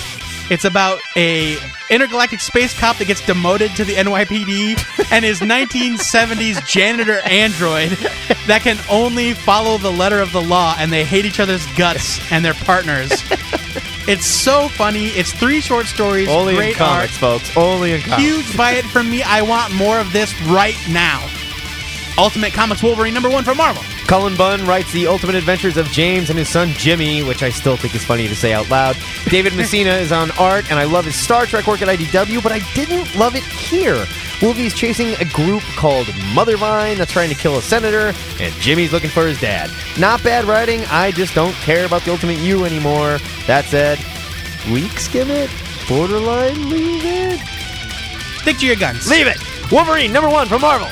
It's 0.50 0.66
about 0.66 1.00
a 1.16 1.58
intergalactic 1.90 2.40
space 2.40 2.78
cop 2.78 2.98
that 2.98 3.06
gets 3.06 3.26
demoted 3.26 3.76
to 3.76 3.86
the 3.86 3.94
NYPD 3.94 5.12
and 5.12 5.24
his 5.24 5.40
1970s 5.40 6.66
janitor 6.68 7.20
android 7.20 7.90
that 8.48 8.62
can 8.64 8.78
only 8.90 9.34
follow 9.34 9.78
the 9.78 9.92
letter 9.92 10.20
of 10.20 10.32
the 10.32 10.42
law, 10.42 10.76
and 10.80 10.92
they 10.92 11.04
hate 11.04 11.26
each 11.26 11.40
other's 11.40 11.66
guts 11.74 12.20
and 12.32 12.44
their 12.44 12.54
partners. 12.56 13.12
It's 14.08 14.26
so 14.26 14.68
funny. 14.70 15.08
It's 15.10 15.32
three 15.32 15.62
short 15.62 15.86
stories. 15.86 16.30
Only 16.30 16.56
great 16.56 16.70
in 16.70 16.76
comics, 16.76 17.22
art. 17.22 17.42
folks. 17.42 17.56
Only 17.56 17.94
in 17.94 18.02
comics. 18.02 18.24
Huge 18.24 18.58
buy 18.58 18.72
it 18.72 18.86
from 18.86 19.10
me. 19.10 19.22
I 19.22 19.44
want 19.44 19.72
more 19.76 20.00
of 20.00 20.12
this 20.12 20.34
right 20.44 20.78
now. 20.90 21.28
Ultimate 22.18 22.52
Comics 22.54 22.82
Wolverine 22.82 23.14
number 23.14 23.30
one 23.30 23.44
from 23.44 23.58
Marvel. 23.58 23.84
Cullen 24.10 24.36
Bunn 24.36 24.65
writes 24.65 24.91
The 24.91 25.06
Ultimate 25.06 25.36
Adventures 25.36 25.78
of 25.78 25.86
James 25.91 26.32
and 26.32 26.39
his 26.39 26.50
son 26.50 26.69
Jimmy, 26.69 27.22
which 27.22 27.43
I 27.43 27.52
still 27.52 27.78
think 27.78 27.93
is 27.93 28.04
funny 28.04 28.28
to 28.28 28.36
say 28.36 28.54
out 28.54 28.67
loud. 28.67 28.98
David 29.28 29.54
Messina 29.56 29.91
is 29.91 30.12
on 30.12 30.32
art, 30.32 30.72
and 30.72 30.80
I 30.80 30.86
love 30.86 31.06
his 31.06 31.13
Star 31.13 31.45
Trek 31.45 31.67
work 31.67 31.84
at 31.84 31.95
IDW, 31.95 32.41
but 32.41 32.52
I 32.52 32.58
didn't 32.74 33.15
love 33.15 33.36
it 33.36 33.43
here. 33.43 34.08
Wolvie's 34.41 34.74
chasing 34.74 35.13
a 35.19 35.26
group 35.26 35.62
called 35.76 36.08
Mothervine 36.34 36.98
that's 36.98 37.12
trying 37.12 37.30
to 37.30 37.36
kill 37.36 37.60
a 37.60 37.62
senator, 37.62 38.12
and 38.39 38.52
Jimmy's 38.56 38.91
looking 38.91 39.12
for 39.12 39.28
his 39.28 39.39
dad. 39.39 39.69
Not 40.00 40.24
bad 40.24 40.45
writing, 40.45 40.82
I 40.89 41.12
just 41.12 41.36
don't 41.36 41.54
care 41.58 41.86
about 41.86 42.02
the 42.02 42.10
Ultimate 42.10 42.39
You 42.39 42.65
anymore. 42.65 43.19
That 43.45 43.65
said, 43.65 44.00
weak 44.74 44.93
skim 44.93 45.30
it? 45.30 45.52
Borderline 45.88 46.67
leave 46.67 47.06
it? 47.06 47.39
Stick 48.41 48.58
to 48.58 48.65
your 48.65 48.76
guns. 48.76 49.08
Leave 49.08 49.28
it! 49.28 49.38
Wolverine, 49.72 50.12
number 50.12 50.32
one 50.32 50.48
from 50.48 50.62
Marvel. 50.62 50.89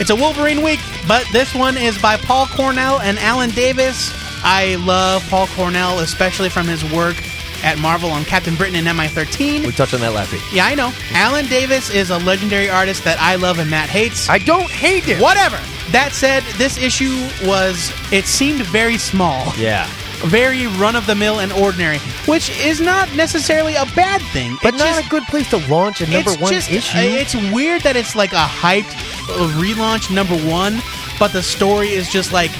It's 0.00 0.08
a 0.08 0.16
Wolverine 0.16 0.62
week, 0.62 0.80
but 1.08 1.26
this 1.32 1.54
one 1.54 1.76
is 1.76 1.96
by 2.00 2.16
Paul 2.16 2.46
Cornell 2.46 3.00
and 3.00 3.18
Alan 3.18 3.50
Davis. 3.50 4.12
I 4.44 4.76
love 4.76 5.26
Paul 5.28 5.46
Cornell, 5.48 5.98
especially 6.00 6.48
from 6.50 6.66
his 6.68 6.84
work 6.92 7.16
at 7.64 7.76
Marvel 7.78 8.10
on 8.10 8.24
Captain 8.24 8.54
Britain 8.54 8.76
and 8.76 8.86
MI13. 8.98 9.66
We 9.66 9.72
touched 9.72 9.94
on 9.94 10.00
that 10.00 10.12
last 10.12 10.30
week. 10.32 10.42
Yeah, 10.52 10.66
I 10.66 10.74
know. 10.76 10.92
Alan 11.12 11.46
Davis 11.46 11.90
is 11.90 12.10
a 12.10 12.18
legendary 12.18 12.70
artist 12.70 13.02
that 13.04 13.18
I 13.20 13.34
love 13.34 13.58
and 13.58 13.68
Matt 13.68 13.88
hates. 13.88 14.28
I 14.28 14.38
don't 14.38 14.70
hate 14.70 15.08
it! 15.08 15.20
Whatever. 15.20 15.56
That 15.90 16.12
said, 16.12 16.44
this 16.56 16.76
issue 16.78 17.16
was, 17.44 17.90
it 18.12 18.26
seemed 18.26 18.60
very 18.66 18.98
small. 18.98 19.52
Yeah. 19.56 19.88
Very 20.26 20.66
run 20.66 20.94
of 20.96 21.06
the 21.06 21.14
mill 21.14 21.40
and 21.40 21.50
ordinary, 21.52 21.98
which 22.26 22.50
is 22.60 22.80
not 22.80 23.12
necessarily 23.16 23.74
a 23.74 23.86
bad 23.96 24.20
thing. 24.32 24.56
But 24.62 24.74
It 24.74 24.78
not 24.78 24.94
just- 24.96 25.06
a 25.06 25.08
good 25.08 25.22
place 25.24 25.48
to 25.50 25.56
launch 25.68 26.00
a 26.00 26.06
number 26.10 26.30
it's 26.32 26.40
one 26.40 26.52
just, 26.52 26.70
issue. 26.70 26.98
uh, 26.98 27.02
It's 27.02 27.34
weird 27.52 27.82
that 27.82 27.96
it's 27.96 28.14
like 28.14 28.32
a 28.32 28.36
hyped 28.46 28.92
uh, 29.30 29.48
relaunch 29.60 30.12
number 30.14 30.36
one, 30.36 30.80
but 31.18 31.32
the 31.32 31.42
story 31.42 31.88
is 31.88 32.08
just 32.10 32.32
like 32.32 32.50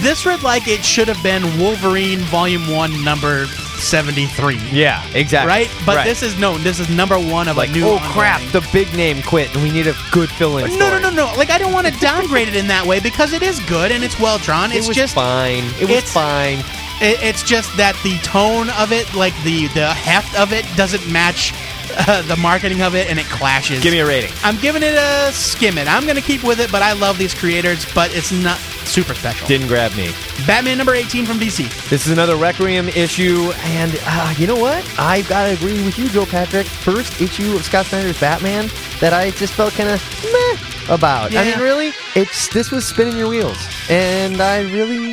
this 0.00 0.24
read 0.24 0.42
like 0.42 0.68
it 0.68 0.84
should 0.84 1.08
have 1.08 1.22
been 1.22 1.42
Wolverine 1.58 2.20
Volume 2.20 2.70
One, 2.70 3.02
number 3.04 3.46
seventy 3.78 4.26
three. 4.26 4.58
yeah, 4.70 5.04
exactly. 5.14 5.48
Right, 5.48 5.70
but 5.86 5.96
Right. 5.96 6.04
this 6.04 6.22
is 6.22 6.38
no. 6.38 6.56
This 6.58 6.78
is 6.80 6.88
number 6.88 7.18
one 7.18 7.48
of 7.48 7.56
like, 7.56 7.70
a 7.70 7.72
new. 7.72 7.84
oh 7.86 7.98
crap, 8.12 8.40
the 8.52 8.66
big 8.72 8.92
name 8.94 9.22
quit, 9.22 9.52
and 9.54 9.62
we 9.62 9.70
need 9.70 9.86
a 9.88 9.94
good 10.12 10.30
fill-in. 10.30 10.78
No, 10.78 10.90
no, 10.90 10.98
no, 10.98 11.10
no. 11.10 11.32
Like 11.36 11.50
I 11.50 11.58
don't 11.58 11.72
want 11.72 11.86
to 11.86 11.92
downgrade 12.00 12.48
it 12.48 12.54
in 12.56 12.66
that 12.68 12.86
way 12.86 13.00
because 13.00 13.32
it 13.32 13.42
is 13.42 13.58
good 13.60 13.90
and 13.92 14.04
it's 14.04 14.18
well 14.20 14.38
drawn. 14.38 14.70
It 14.72 14.76
It's 14.78 14.88
was 14.88 14.96
just 14.96 15.14
fine. 15.14 15.64
It 15.80 15.88
was 15.88 16.04
fine. 16.12 16.58
it, 17.00 17.20
it's 17.22 17.42
just 17.42 17.76
that 17.76 17.96
the 18.04 18.18
tone 18.18 18.70
of 18.70 18.92
it, 18.92 19.12
like 19.14 19.34
the 19.42 19.66
the 19.68 19.88
heft 19.94 20.38
of 20.38 20.52
it, 20.52 20.64
doesn't 20.76 21.10
match 21.10 21.52
uh, 21.96 22.22
the 22.26 22.36
marketing 22.36 22.82
of 22.82 22.94
it, 22.94 23.10
and 23.10 23.18
it 23.18 23.26
clashes. 23.26 23.82
Give 23.82 23.92
me 23.92 24.00
a 24.00 24.06
rating. 24.06 24.30
I'm 24.42 24.56
giving 24.58 24.82
it 24.82 24.94
a 24.94 25.32
skim 25.32 25.78
it. 25.78 25.88
I'm 25.88 26.06
gonna 26.06 26.20
keep 26.20 26.42
with 26.44 26.60
it, 26.60 26.70
but 26.70 26.82
I 26.82 26.92
love 26.92 27.18
these 27.18 27.34
creators, 27.34 27.86
but 27.94 28.14
it's 28.14 28.32
not 28.32 28.58
super 28.88 29.14
special. 29.14 29.46
Didn't 29.46 29.68
grab 29.68 29.94
me. 29.94 30.12
Batman 30.46 30.78
number 30.78 30.94
18 30.94 31.26
from 31.26 31.38
DC. 31.38 31.68
This 31.88 32.06
is 32.06 32.12
another 32.12 32.36
Requiem 32.36 32.88
issue, 32.88 33.52
and 33.56 33.98
uh, 34.04 34.34
you 34.38 34.46
know 34.46 34.56
what? 34.56 34.84
I 34.98 35.22
gotta 35.22 35.52
agree 35.52 35.84
with 35.84 35.98
you, 35.98 36.08
Joe 36.08 36.26
Patrick. 36.26 36.66
First 36.66 37.20
issue 37.20 37.54
of 37.54 37.64
Scott 37.64 37.86
Snyder's 37.86 38.18
Batman 38.18 38.68
that 39.00 39.12
I 39.12 39.30
just 39.32 39.54
felt 39.54 39.74
kind 39.74 39.90
of 39.90 40.02
meh 40.32 40.94
about. 40.94 41.34
I 41.34 41.44
mean, 41.44 41.58
really, 41.58 41.92
it's 42.14 42.48
this 42.48 42.70
was 42.70 42.86
spinning 42.86 43.16
your 43.16 43.28
wheels, 43.28 43.58
and 43.90 44.40
I 44.40 44.62
really, 44.62 45.12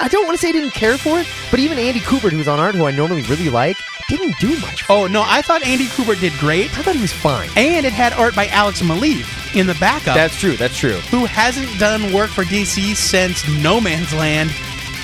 I 0.00 0.08
don't 0.10 0.26
want 0.26 0.36
to 0.36 0.38
say 0.38 0.48
I 0.48 0.52
didn't 0.52 0.72
care 0.72 0.98
for 0.98 1.20
it, 1.20 1.26
but 1.50 1.60
even 1.60 1.78
Andy 1.78 2.00
Kubert, 2.00 2.32
who's 2.32 2.48
on 2.48 2.58
art, 2.58 2.74
who 2.74 2.84
I 2.84 2.90
normally 2.90 3.22
really 3.22 3.48
like, 3.48 3.76
didn't 4.08 4.38
do 4.38 4.58
much. 4.60 4.82
For 4.82 4.92
Oh 4.92 5.06
no, 5.06 5.22
I 5.26 5.42
thought 5.42 5.64
Andy 5.64 5.86
Kubert 5.86 6.20
did 6.20 6.32
great, 6.38 6.66
I 6.78 6.82
thought 6.82 6.94
he 6.96 7.00
was 7.00 7.12
fine. 7.12 7.48
and 7.56 7.84
it 7.86 7.92
had 7.92 8.12
art 8.14 8.34
by 8.34 8.46
Alex 8.48 8.80
Maleev 8.82 9.54
in 9.54 9.66
the 9.66 9.74
backup. 9.74 10.14
That's 10.14 10.38
true. 10.38 10.56
That's 10.56 10.76
true. 10.76 10.96
who 11.10 11.24
hasn't 11.26 11.78
done 11.78 12.12
work 12.12 12.30
for 12.30 12.44
DC 12.44 12.94
since 12.96 13.46
No 13.62 13.80
Man's 13.80 14.12
Land. 14.14 14.50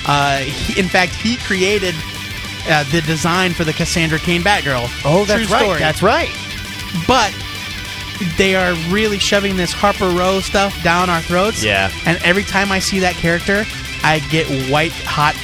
Uh, 0.06 0.38
he, 0.40 0.78
in 0.78 0.88
fact, 0.88 1.14
he 1.14 1.36
created 1.38 1.94
uh, 2.68 2.84
the 2.90 3.00
design 3.02 3.52
for 3.54 3.64
the 3.64 3.72
Cassandra 3.72 4.18
Cain 4.18 4.42
Batgirl. 4.42 4.86
Oh, 5.04 5.24
that's 5.24 5.46
True 5.46 5.54
right. 5.54 5.62
story. 5.64 5.78
That's 5.78 6.02
right. 6.02 6.30
But 7.08 7.34
they 8.36 8.54
are 8.54 8.74
really 8.90 9.18
shoving 9.18 9.56
this 9.56 9.72
Harper 9.72 10.08
Row 10.10 10.40
stuff 10.40 10.80
down 10.84 11.08
our 11.10 11.20
throats. 11.22 11.64
Yeah. 11.64 11.90
And 12.06 12.22
every 12.22 12.44
time 12.44 12.70
I 12.70 12.78
see 12.78 12.98
that 13.00 13.14
character, 13.14 13.64
I 14.02 14.20
get 14.30 14.46
white 14.70 14.92
hot, 14.92 15.34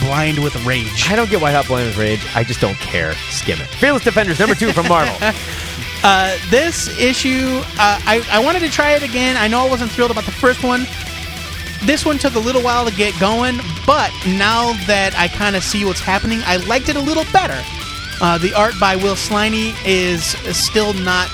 blind 0.00 0.42
with 0.42 0.54
rage. 0.64 1.08
I 1.10 1.16
don't 1.16 1.30
get 1.30 1.40
why 1.40 1.52
Hot 1.52 1.66
Blind 1.66 1.86
with 1.86 1.96
Rage. 1.98 2.20
I 2.34 2.44
just 2.44 2.60
don't 2.60 2.76
care. 2.76 3.14
Skim 3.30 3.60
it. 3.60 3.66
Fearless 3.66 4.04
Defenders, 4.04 4.38
number 4.38 4.54
two 4.54 4.72
from 4.72 4.88
Marvel. 4.88 5.16
Uh, 6.04 6.38
this 6.50 6.88
issue, 7.00 7.58
uh, 7.78 7.98
I, 8.04 8.24
I 8.30 8.38
wanted 8.44 8.60
to 8.60 8.68
try 8.68 8.92
it 8.92 9.02
again. 9.02 9.36
I 9.36 9.48
know 9.48 9.66
I 9.66 9.68
wasn't 9.68 9.90
thrilled 9.90 10.10
about 10.12 10.24
the 10.24 10.30
first 10.30 10.62
one. 10.62 10.86
This 11.84 12.04
one 12.04 12.18
took 12.18 12.34
a 12.34 12.38
little 12.38 12.62
while 12.62 12.88
to 12.88 12.94
get 12.94 13.18
going, 13.18 13.56
but 13.86 14.12
now 14.26 14.72
that 14.86 15.14
I 15.16 15.26
kind 15.26 15.56
of 15.56 15.64
see 15.64 15.84
what's 15.84 15.98
happening, 15.98 16.42
I 16.44 16.56
liked 16.58 16.90
it 16.90 16.96
a 16.96 17.00
little 17.00 17.24
better. 17.32 17.60
Uh, 18.20 18.38
the 18.38 18.54
art 18.54 18.74
by 18.78 18.94
Will 18.94 19.16
Sliney 19.16 19.74
is 19.84 20.24
still 20.56 20.92
not 20.92 21.28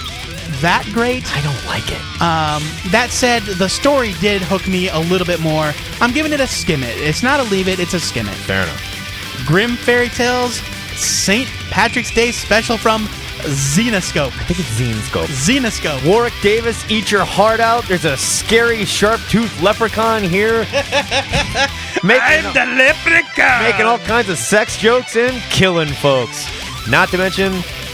that 0.60 0.88
great. 0.92 1.24
I 1.34 1.40
don't 1.42 1.64
like 1.66 1.90
it. 1.90 2.02
Um, 2.20 2.62
that 2.90 3.08
said, 3.10 3.42
the 3.42 3.68
story 3.68 4.12
did 4.20 4.42
hook 4.42 4.66
me 4.68 4.88
a 4.88 4.98
little 4.98 5.26
bit 5.26 5.40
more. 5.40 5.72
I'm 6.00 6.12
giving 6.12 6.32
it 6.32 6.40
a 6.40 6.46
skim 6.46 6.82
it. 6.82 6.96
It's 6.98 7.22
not 7.22 7.40
a 7.40 7.44
leave 7.44 7.68
it, 7.68 7.78
it's 7.78 7.94
a 7.94 8.00
skim 8.00 8.28
it. 8.28 8.34
Fair 8.34 8.62
enough. 8.62 9.44
Grimm 9.46 9.76
Fairy 9.76 10.08
Tales 10.08 10.60
St. 10.96 11.48
Patrick's 11.70 12.12
Day 12.14 12.30
special 12.30 12.76
from 12.76 13.06
Zenescope. 13.42 14.32
I 14.38 14.44
think 14.44 14.60
it's 14.60 14.68
Zine 14.78 15.00
Scope. 15.02 15.28
Zenescope. 15.28 16.06
Warwick 16.06 16.34
Davis, 16.42 16.88
eat 16.90 17.10
your 17.10 17.24
heart 17.24 17.60
out. 17.60 17.84
There's 17.88 18.04
a 18.04 18.16
scary, 18.16 18.84
sharp-toothed 18.84 19.60
leprechaun 19.62 20.22
here. 20.22 20.60
making, 22.04 22.52
the 22.54 22.74
leprechaun. 22.78 23.62
making 23.62 23.86
all 23.86 23.98
kinds 23.98 24.28
of 24.28 24.38
sex 24.38 24.76
jokes 24.76 25.16
and 25.16 25.36
killing 25.50 25.88
folks. 25.88 26.46
Not 26.88 27.08
to 27.10 27.18
mention 27.18 27.52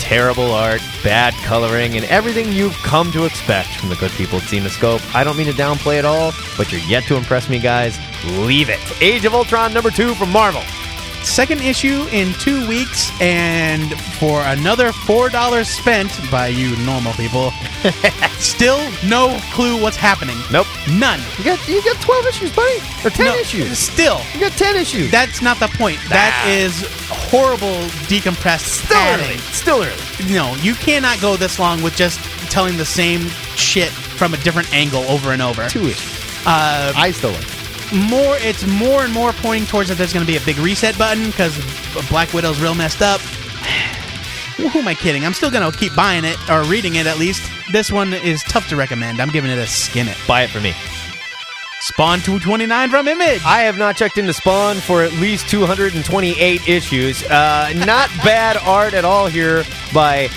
terrible 0.09 0.53
art, 0.53 0.81
bad 1.05 1.35
coloring, 1.45 1.95
and 1.95 2.07
everything 2.07 2.51
you've 2.51 2.75
come 2.79 3.13
to 3.13 3.27
expect 3.27 3.69
from 3.77 3.91
the 3.91 3.97
good 3.97 4.11
people 4.13 4.39
at 4.39 4.45
Zenescope. 4.45 5.05
I 5.15 5.23
don't 5.23 5.37
mean 5.37 5.47
to 5.49 5.53
downplay 5.53 5.99
it 5.99 6.07
all, 6.07 6.33
but 6.57 6.73
you're 6.73 6.81
yet 6.83 7.05
to 7.09 7.17
impress 7.17 7.51
me, 7.51 7.59
guys. 7.59 7.99
Leave 8.25 8.71
it. 8.71 8.81
Age 9.03 9.27
of 9.27 9.35
Ultron 9.35 9.75
number 9.75 9.91
two 9.91 10.15
from 10.15 10.31
Marvel. 10.33 10.63
Second 11.29 11.61
issue 11.61 12.07
in 12.11 12.33
two 12.35 12.67
weeks, 12.67 13.11
and 13.21 13.93
for 14.19 14.41
another 14.43 14.93
four 14.93 15.29
dollars 15.29 15.69
spent 15.69 16.11
by 16.31 16.49
you 16.49 16.75
normal 16.85 17.13
people, 17.13 17.51
still 18.39 18.81
no 19.07 19.39
clue 19.53 19.81
what's 19.81 19.97
happening. 19.97 20.37
Nope. 20.51 20.67
None. 20.91 21.21
You 21.39 21.45
got 21.45 21.69
you 21.69 21.83
got 21.85 22.01
12 22.01 22.27
issues, 22.27 22.57
buddy. 22.57 22.79
Or 23.05 23.11
10 23.11 23.27
No, 23.27 23.35
issues. 23.37 23.79
Still. 23.79 24.21
You 24.35 24.41
got 24.41 24.53
10 24.53 24.77
issues. 24.77 25.11
That's 25.11 25.41
not 25.43 25.61
the 25.61 25.69
point. 25.69 25.99
That 26.09 26.45
is 26.49 26.85
horrible 27.09 27.83
decompressed 28.09 28.85
Still 28.87 28.97
early. 28.99 29.39
Still 29.53 29.83
early. 29.83 30.33
No, 30.35 30.55
you 30.57 30.75
cannot 30.75 31.21
go 31.21 31.37
this 31.37 31.59
long 31.59 31.83
with 31.83 31.95
just 31.95 32.19
telling 32.51 32.77
the 32.79 32.87
same 32.87 33.29
shit 33.55 33.91
from 33.91 34.35
a 34.35 34.39
different 34.39 34.73
angle 34.73 35.03
over 35.05 35.33
and 35.33 35.43
over. 35.43 35.69
Two 35.69 35.87
issues. 35.87 36.47
Uh, 36.47 36.93
I 36.97 37.13
still 37.13 37.33
like 37.33 37.43
it. 37.43 37.58
More, 37.93 38.37
it's 38.39 38.67
more 38.67 39.03
and 39.03 39.13
more 39.13 39.33
pointing 39.33 39.67
towards 39.67 39.89
that 39.89 39.97
there's 39.97 40.13
going 40.13 40.25
to 40.25 40.31
be 40.31 40.37
a 40.37 40.45
big 40.45 40.59
reset 40.59 40.97
button 40.99 41.27
because 41.27 41.57
Black 42.09 42.33
Widow's 42.33 42.61
real 42.61 42.75
messed 42.75 43.03
up. 43.03 43.21
Who 44.57 44.79
am 44.79 44.89
I 44.89 44.95
kidding? 44.95 45.25
I'm 45.25 45.33
still 45.33 45.51
going 45.51 45.71
to 45.71 45.77
keep 45.77 45.95
buying 45.95 46.25
it 46.25 46.37
or 46.51 46.65
reading 46.65 46.97
it 46.97 47.07
at 47.07 47.19
least. 47.19 47.51
This 47.73 47.93
one 47.93 48.13
is 48.13 48.43
tough 48.45 48.69
to 48.69 48.77
recommend. 48.77 49.21
I'm 49.21 49.31
giving 49.31 49.51
it 49.51 49.59
a 49.59 49.67
skim 49.67 50.09
it. 50.09 50.17
Buy 50.27 50.43
it 50.43 50.51
for 50.51 50.61
me. 50.61 50.75
Spawn 51.81 52.19
229 52.21 52.91
from 52.91 53.07
Image. 53.07 53.41
I 53.45 53.61
have 53.61 53.79
not 53.79 53.97
checked 53.97 54.19
into 54.19 54.33
Spawn 54.33 54.77
for 54.77 55.03
at 55.03 55.13
least 55.13 55.49
228 55.49 56.69
issues. 56.69 57.23
Uh, 57.25 57.73
not 57.77 58.11
bad 58.25 58.57
art 58.59 58.95
at 58.95 59.05
all 59.05 59.27
here 59.29 59.65
by 59.95 60.29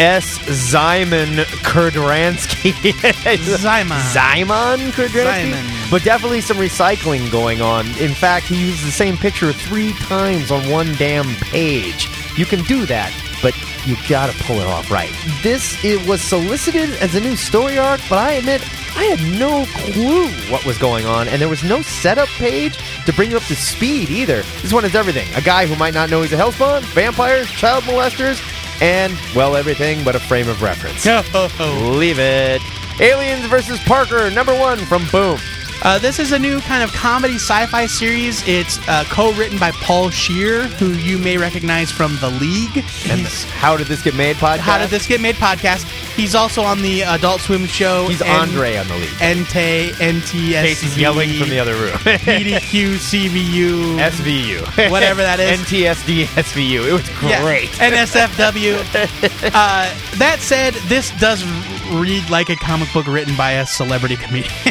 S. 0.00 0.38
Zyman 0.48 1.44
Kurdransky. 1.62 2.72
Zyman. 2.72 4.00
Zyman 4.14 4.90
Kurdransky? 4.92 5.52
Zyman. 5.52 5.90
But 5.90 6.02
definitely 6.04 6.40
some 6.40 6.56
recycling 6.56 7.30
going 7.30 7.60
on. 7.60 7.86
In 7.98 8.14
fact, 8.14 8.46
he 8.46 8.58
used 8.58 8.82
the 8.86 8.92
same 8.92 9.18
picture 9.18 9.52
three 9.52 9.92
times 9.92 10.50
on 10.50 10.66
one 10.70 10.94
damn 10.94 11.34
page. 11.34 12.08
You 12.38 12.46
can 12.46 12.62
do 12.62 12.86
that, 12.86 13.12
but 13.42 13.54
you 13.84 13.94
gotta 14.08 14.32
pull 14.44 14.56
it 14.60 14.66
off 14.66 14.90
right. 14.90 15.12
This 15.42 15.76
it 15.84 16.08
was 16.08 16.22
solicited 16.22 16.90
as 17.02 17.14
a 17.14 17.20
new 17.20 17.36
story 17.36 17.76
arc, 17.76 18.00
but 18.08 18.18
I 18.18 18.32
admit 18.32 18.62
I 18.96 19.04
had 19.04 19.38
no 19.38 19.66
clue 19.66 20.28
what 20.50 20.64
was 20.64 20.78
going 20.78 21.04
on, 21.04 21.28
and 21.28 21.42
there 21.42 21.48
was 21.48 21.62
no 21.62 21.82
setup 21.82 22.28
page 22.28 22.78
to 23.04 23.12
bring 23.12 23.30
you 23.30 23.36
up 23.36 23.42
to 23.44 23.54
speed 23.54 24.08
either. 24.08 24.42
This 24.62 24.72
one 24.72 24.86
is 24.86 24.94
everything. 24.94 25.28
A 25.34 25.42
guy 25.42 25.66
who 25.66 25.76
might 25.76 25.92
not 25.92 26.08
know 26.08 26.22
he's 26.22 26.32
a 26.32 26.36
hellspawn, 26.36 26.80
vampires, 26.94 27.50
child 27.50 27.84
molesters, 27.84 28.40
and 28.80 29.18
well, 29.34 29.56
everything 29.56 30.04
but 30.04 30.14
a 30.14 30.20
frame 30.20 30.48
of 30.48 30.62
reference. 30.62 31.04
Leave 31.98 32.18
it. 32.18 32.62
Aliens 33.00 33.46
versus 33.46 33.78
Parker, 33.80 34.30
number 34.30 34.54
one 34.54 34.78
from 34.78 35.06
Boom. 35.10 35.38
Uh, 35.82 35.98
this 35.98 36.18
is 36.18 36.32
a 36.32 36.38
new 36.38 36.60
kind 36.60 36.82
of 36.82 36.92
comedy 36.92 37.36
sci-fi 37.36 37.86
series. 37.86 38.46
It's 38.46 38.78
uh, 38.86 39.02
co-written 39.08 39.58
by 39.58 39.70
Paul 39.70 40.10
Scheer, 40.10 40.64
who 40.64 40.90
you 40.90 41.16
may 41.16 41.38
recognize 41.38 41.90
from 41.90 42.16
The 42.20 42.28
League. 42.28 42.76
And 43.08 43.20
He's- 43.20 43.44
How 43.44 43.78
Did 43.78 43.86
This 43.86 44.02
Get 44.02 44.14
Made 44.14 44.36
podcast? 44.36 44.58
How 44.58 44.76
did 44.76 44.90
this 44.90 45.06
get 45.06 45.22
made? 45.22 45.36
Podcast. 45.36 45.84
He's 46.16 46.34
also 46.34 46.60
on 46.62 46.82
the 46.82 47.00
Adult 47.02 47.40
Swim 47.40 47.64
show. 47.64 48.06
He's 48.08 48.20
N- 48.20 48.28
Andre 48.28 48.76
on 48.76 48.88
the 48.88 48.94
League. 48.96 49.08
NT 49.22 49.94
NTSV. 49.98 50.52
Casey's 50.62 50.98
yelling 50.98 51.32
from 51.38 51.48
the 51.48 51.58
other 51.58 51.74
room. 51.74 51.92
PDQ 51.92 52.96
CVU. 52.98 53.98
SVU. 54.10 54.90
Whatever 54.90 55.22
that 55.22 55.40
is. 55.40 55.60
NTSD 55.60 56.24
SVU. 56.26 56.88
It 56.88 56.92
was 56.92 57.08
Yeah, 57.22 57.40
great. 57.42 57.70
NSFW. 57.70 58.74
uh, 59.54 59.94
that 60.18 60.40
said, 60.40 60.74
this 60.88 61.10
does 61.18 61.42
read 61.90 62.28
like 62.30 62.48
a 62.50 62.56
comic 62.56 62.92
book 62.92 63.06
written 63.06 63.36
by 63.36 63.52
a 63.52 63.66
celebrity 63.66 64.16
comedian. 64.16 64.52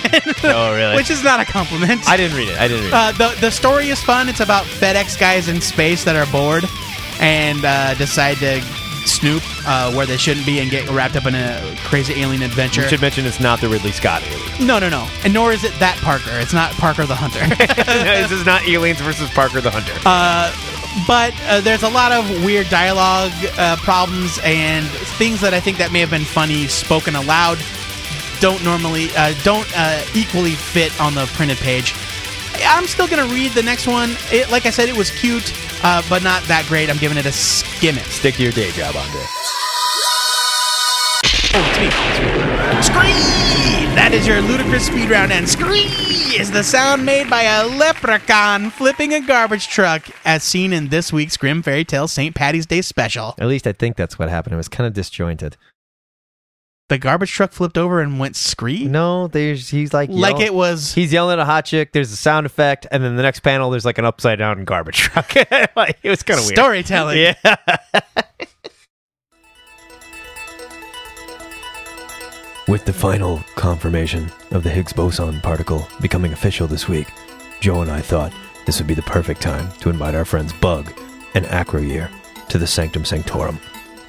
Oh, 0.44 0.74
really? 0.76 0.96
Which 0.96 1.10
is 1.10 1.24
not 1.24 1.40
a 1.40 1.46
compliment. 1.46 2.08
I 2.10 2.16
didn't 2.18 2.36
read 2.38 2.48
it. 2.50 2.58
I 2.60 2.68
didn't 2.68 2.86
read 2.86 2.94
it. 2.94 2.94
Uh, 2.94 3.12
the 3.34 3.42
the 3.42 3.52
story 3.52 3.90
is 3.90 4.02
fun. 4.02 4.30
It's 4.30 4.40
about 4.40 4.64
FedEx 4.66 5.20
guys 5.20 5.48
in 5.50 5.60
space 5.62 6.04
that 6.06 6.16
are 6.16 6.26
bored 6.32 6.64
and 7.20 7.64
uh, 7.66 7.94
decide 7.96 8.38
to 8.38 8.62
snoop 9.06 9.44
uh, 9.68 9.92
where 9.94 10.06
they 10.06 10.18
shouldn't 10.18 10.46
be 10.46 10.60
and 10.60 10.70
get 10.72 10.90
wrapped 10.90 11.16
up 11.16 11.26
in 11.26 11.36
a 11.36 11.76
crazy 11.84 12.14
alien 12.22 12.42
adventure. 12.42 12.82
We 12.84 12.88
should 12.88 13.02
mention 13.02 13.26
it's 13.26 13.40
not 13.40 13.60
the 13.60 13.68
Ridley 13.70 13.92
Scott 13.92 14.24
alien. 14.24 14.68
no, 14.68 14.80
no, 14.80 14.88
no, 14.90 15.08
and 15.24 15.34
nor 15.34 15.52
is 15.52 15.64
it 15.64 15.74
that 15.80 15.98
Parker. 15.98 16.32
It's 16.40 16.54
not 16.54 16.72
Parker 16.74 17.06
the 17.06 17.16
Hunter. 17.16 17.46
this 17.86 18.32
is 18.32 18.46
not 18.46 18.66
Aliens 18.68 19.02
versus 19.02 19.30
Parker 19.32 19.62
the 19.62 19.72
Hunter. 19.72 19.94
uh, 20.06 20.52
but 21.08 21.34
uh, 21.48 21.62
there's 21.62 21.84
a 21.84 21.90
lot 21.90 22.12
of 22.12 22.44
weird 22.44 22.70
dialogue 22.70 23.32
uh, 23.58 23.76
problems 23.78 24.40
and 24.44 24.88
things 25.18 25.42
that 25.42 25.54
I 25.54 25.60
think 25.60 25.78
that 25.78 25.92
may 25.92 26.00
have 26.00 26.10
been 26.10 26.26
funny 26.26 26.68
spoken 26.68 27.16
aloud 27.16 27.60
don't 28.40 28.64
normally 28.64 29.10
uh, 29.16 29.34
don't 29.44 29.68
uh, 29.76 30.04
equally 30.16 30.56
fit 30.56 31.00
on 31.00 31.14
the 31.14 31.26
printed 31.34 31.58
page. 31.58 31.94
I'm 32.66 32.88
still 32.88 33.08
gonna 33.08 33.28
read 33.28 33.52
the 33.52 33.64
next 33.64 33.88
one. 33.88 34.16
It, 34.32 34.50
like 34.52 34.66
I 34.66 34.70
said, 34.70 34.90
it 34.90 34.98
was 34.98 35.12
cute, 35.12 35.54
uh, 35.84 36.02
but 36.10 36.24
not 36.24 36.44
that 36.44 36.66
great. 36.68 36.90
I'm 36.90 36.98
giving 36.98 37.18
it 37.18 37.26
a 37.26 37.32
skim 37.32 37.98
it. 37.98 38.06
Stick 38.06 38.36
to 38.36 38.44
your 38.44 38.52
day 38.52 38.72
job, 38.72 38.96
Andre. 38.96 39.26
Scream! 41.26 42.09
That 44.10 44.16
is 44.22 44.28
your 44.28 44.42
ludicrous 44.42 44.88
speed 44.88 45.12
round, 45.12 45.32
and 45.32 45.48
scream 45.48 45.88
is 46.36 46.50
the 46.50 46.64
sound 46.64 47.06
made 47.06 47.30
by 47.30 47.44
a 47.44 47.68
leprechaun 47.68 48.72
flipping 48.72 49.14
a 49.14 49.22
garbage 49.22 49.68
truck, 49.68 50.04
as 50.26 50.42
seen 50.42 50.74
in 50.74 50.88
this 50.88 51.14
week's 51.14 51.38
Grimm 51.38 51.62
Fairy 51.62 51.86
Tale 51.86 52.08
St. 52.08 52.34
Patty's 52.34 52.66
Day 52.66 52.82
special. 52.82 53.36
At 53.38 53.46
least 53.46 53.68
I 53.68 53.72
think 53.72 53.98
that's 53.98 54.18
what 54.18 54.28
happened. 54.28 54.56
It 54.56 54.58
was 54.58 54.68
kind 54.68 54.88
of 54.88 54.94
disjointed. 54.94 55.58
The 56.88 56.98
garbage 56.98 57.32
truck 57.32 57.52
flipped 57.52 57.78
over 57.78 58.02
and 58.02 58.20
went 58.20 58.36
scream, 58.36 58.92
No, 58.92 59.28
there's 59.28 59.70
he's 59.70 59.94
like 59.94 60.10
like 60.10 60.40
it 60.40 60.56
was. 60.56 60.96
He's 60.96 61.14
yelling 61.14 61.34
at 61.34 61.40
a 61.40 61.46
hot 61.46 61.66
chick. 61.66 61.92
There's 61.94 62.12
a 62.12 62.18
sound 62.18 62.48
effect, 62.48 62.88
and 62.92 63.04
then 63.04 63.16
the 63.16 63.22
next 63.22 63.42
panel, 63.42 63.70
there's 63.70 63.86
like 63.86 64.00
an 64.00 64.06
upside 64.06 64.40
down 64.40 64.66
garbage 64.66 64.98
truck. 65.02 65.36
like, 65.76 66.00
it 66.02 66.10
was 66.10 66.24
kind 66.24 66.40
of 66.40 66.48
weird. 66.48 66.58
Storytelling. 66.58 67.18
Yeah. 67.44 67.56
With 72.70 72.86
the 72.86 72.94
final 72.94 73.40
confirmation 73.56 74.32
of 74.52 74.62
the 74.62 74.70
Higgs 74.70 74.94
boson 74.94 75.42
particle 75.42 75.88
becoming 76.02 76.34
official 76.34 76.68
this 76.68 76.88
week, 76.88 77.08
Joe 77.62 77.82
and 77.82 77.90
I 77.90 78.00
thought 78.00 78.32
this 78.68 78.78
would 78.78 78.86
be 78.86 78.94
the 78.94 79.02
perfect 79.02 79.42
time 79.42 79.72
to 79.80 79.90
invite 79.90 80.14
our 80.14 80.24
friends 80.24 80.54
Bug 80.54 80.94
and 81.34 81.46
Acroyear 81.46 82.12
to 82.48 82.60
the 82.60 82.68
Sanctum 82.68 83.06
Sanctorum, 83.06 83.60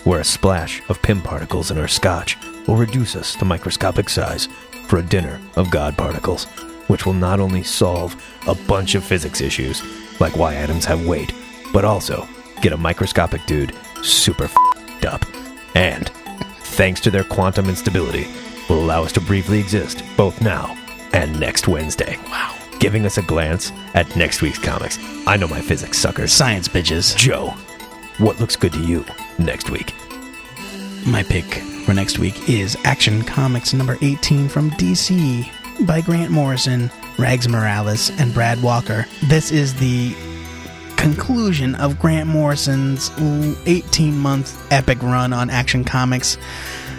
where 0.05 0.21
a 0.21 0.25
splash 0.25 0.83
of 0.91 1.01
Pym 1.01 1.23
particles 1.23 1.71
in 1.71 1.79
our 1.79 1.89
scotch 1.89 2.37
will 2.67 2.77
reduce 2.77 3.17
us 3.17 3.35
to 3.37 3.47
microscopic 3.47 4.11
size 4.11 4.47
for 4.89 4.99
a 4.99 5.03
dinner 5.03 5.41
of 5.57 5.71
God 5.71 5.97
particles, 5.97 6.45
which 6.89 7.07
will 7.07 7.15
not 7.15 7.41
only 7.41 7.63
solve 7.63 8.15
a 8.47 8.55
bunch 8.55 8.95
of 8.95 9.03
physics 9.03 9.41
issues, 9.41 9.83
like 10.21 10.37
why 10.37 10.55
atoms 10.55 10.85
have 10.85 11.07
weight, 11.07 11.33
but 11.73 11.87
also 11.87 12.29
get 12.61 12.75
a 12.75 12.77
microscopic 12.77 13.47
dude 13.47 13.75
super 14.03 14.45
f***ed 14.45 15.07
up. 15.07 15.25
And, 15.75 16.11
thanks 16.61 17.01
to 17.01 17.11
their 17.11 17.25
quantum 17.25 17.71
instability, 17.71 18.29
will 18.71 18.85
allow 18.85 19.03
us 19.03 19.13
to 19.13 19.21
briefly 19.21 19.59
exist 19.59 20.05
both 20.17 20.41
now 20.41 20.77
and 21.13 21.39
next 21.41 21.67
Wednesday. 21.67 22.17
Wow. 22.27 22.57
Giving 22.79 23.05
us 23.05 23.19
a 23.19 23.23
glance 23.23 23.73
at 23.95 24.15
next 24.15 24.43
week's 24.43 24.61
comics. 24.61 24.97
I 25.27 25.37
know 25.37 25.49
my 25.49 25.61
physics 25.61 25.99
suckers. 25.99 26.33
Science 26.33 26.69
bitches. 26.69 27.17
Joe, 27.17 27.49
what 28.19 28.39
looks 28.39 28.55
good 28.55 28.73
to 28.73 28.79
you 28.79 29.05
next 29.41 29.71
week? 29.71 29.93
My 31.05 31.25
pick 31.25 31.47
for 31.85 31.95
next 31.95 32.21
week 32.21 32.49
is 32.49 32.77
Action 32.85 33.23
Comics 33.25 33.75
number 33.75 33.99
18 34.03 34.49
from 34.49 34.71
DC 34.73 35.51
by 35.85 36.01
Grant 36.01 36.31
Morrison, 36.31 36.93
Rags 37.19 37.49
Morales, 37.49 38.11
and 38.21 38.33
Brad 38.33 38.63
Walker. 38.63 39.05
This 39.25 39.51
is 39.51 39.75
the 39.75 40.15
conclusion 40.97 41.75
of 41.75 41.99
Grant 41.99 42.29
Morrison's 42.29 43.11
18 43.67 44.17
month 44.17 44.71
epic 44.71 45.03
run 45.03 45.33
on 45.33 45.51
Action 45.51 45.83
Comics. 45.83 46.39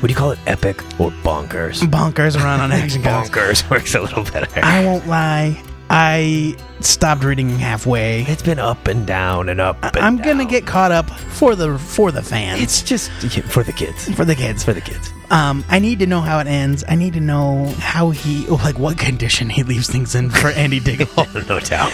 Would 0.01 0.09
you 0.09 0.17
call 0.17 0.31
it 0.31 0.39
epic 0.47 0.81
or 0.99 1.11
bonkers? 1.23 1.81
Bonkers 1.81 2.35
run 2.35 2.59
on 2.59 2.71
Action 2.71 3.03
Comics. 3.03 3.29
Bonkers 3.31 3.69
works 3.69 3.93
a 3.95 4.01
little 4.01 4.23
better. 4.23 4.47
I 4.63 4.83
won't 4.83 5.07
lie, 5.07 5.61
I 5.93 6.55
stopped 6.79 7.23
reading 7.25 7.49
halfway. 7.49 8.21
It's 8.23 8.41
been 8.41 8.59
up 8.59 8.87
and 8.87 9.05
down 9.05 9.49
and 9.49 9.59
up. 9.59 9.77
And 9.83 9.97
I'm 9.97 10.15
gonna 10.17 10.43
down. 10.43 10.47
get 10.47 10.65
caught 10.65 10.91
up 10.93 11.09
for 11.09 11.53
the 11.53 11.77
for 11.77 12.13
the 12.13 12.21
fans. 12.21 12.61
It's 12.61 12.81
just 12.81 13.11
for 13.49 13.61
the 13.61 13.73
kids. 13.73 14.09
for 14.15 14.23
the 14.23 14.33
kids. 14.33 14.63
For 14.63 14.71
the 14.73 14.79
kids. 14.79 15.11
Um, 15.31 15.65
I 15.69 15.79
need 15.79 15.99
to 15.99 16.05
know 16.07 16.21
how 16.21 16.39
it 16.39 16.47
ends. 16.47 16.85
I 16.87 16.95
need 16.95 17.13
to 17.13 17.19
know 17.19 17.65
how 17.77 18.09
he, 18.09 18.45
like, 18.47 18.79
what 18.79 18.97
condition 18.97 19.49
he 19.49 19.63
leaves 19.63 19.89
things 19.89 20.15
in 20.15 20.29
for 20.29 20.47
Andy 20.49 20.79
Diggle. 20.89 21.07
no 21.47 21.59
doubt. 21.59 21.91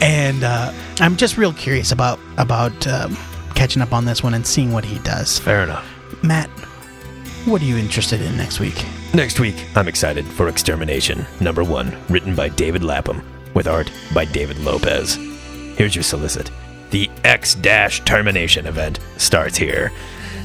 and 0.00 0.44
uh, 0.44 0.72
I'm 1.00 1.16
just 1.16 1.36
real 1.36 1.52
curious 1.52 1.90
about 1.92 2.20
about 2.38 2.86
um, 2.86 3.16
catching 3.56 3.82
up 3.82 3.92
on 3.92 4.04
this 4.04 4.22
one 4.22 4.32
and 4.34 4.46
seeing 4.46 4.72
what 4.72 4.84
he 4.84 4.98
does. 5.00 5.40
Fair 5.40 5.64
enough. 5.64 5.84
Matt, 6.22 6.48
what 7.46 7.62
are 7.62 7.64
you 7.64 7.76
interested 7.76 8.20
in 8.20 8.36
next 8.36 8.60
week? 8.60 8.84
Next 9.14 9.40
week, 9.40 9.64
I'm 9.74 9.88
excited 9.88 10.26
for 10.26 10.48
X 10.48 10.62
Termination, 10.62 11.26
number 11.40 11.64
one, 11.64 11.96
written 12.08 12.34
by 12.34 12.48
David 12.48 12.84
Lapham, 12.84 13.22
with 13.54 13.66
art 13.66 13.90
by 14.14 14.24
David 14.26 14.58
Lopez. 14.58 15.16
Here's 15.76 15.94
your 15.94 16.02
solicit. 16.02 16.50
The 16.90 17.10
X 17.24 17.54
Termination 18.04 18.66
event 18.66 19.00
starts 19.16 19.56
here. 19.56 19.92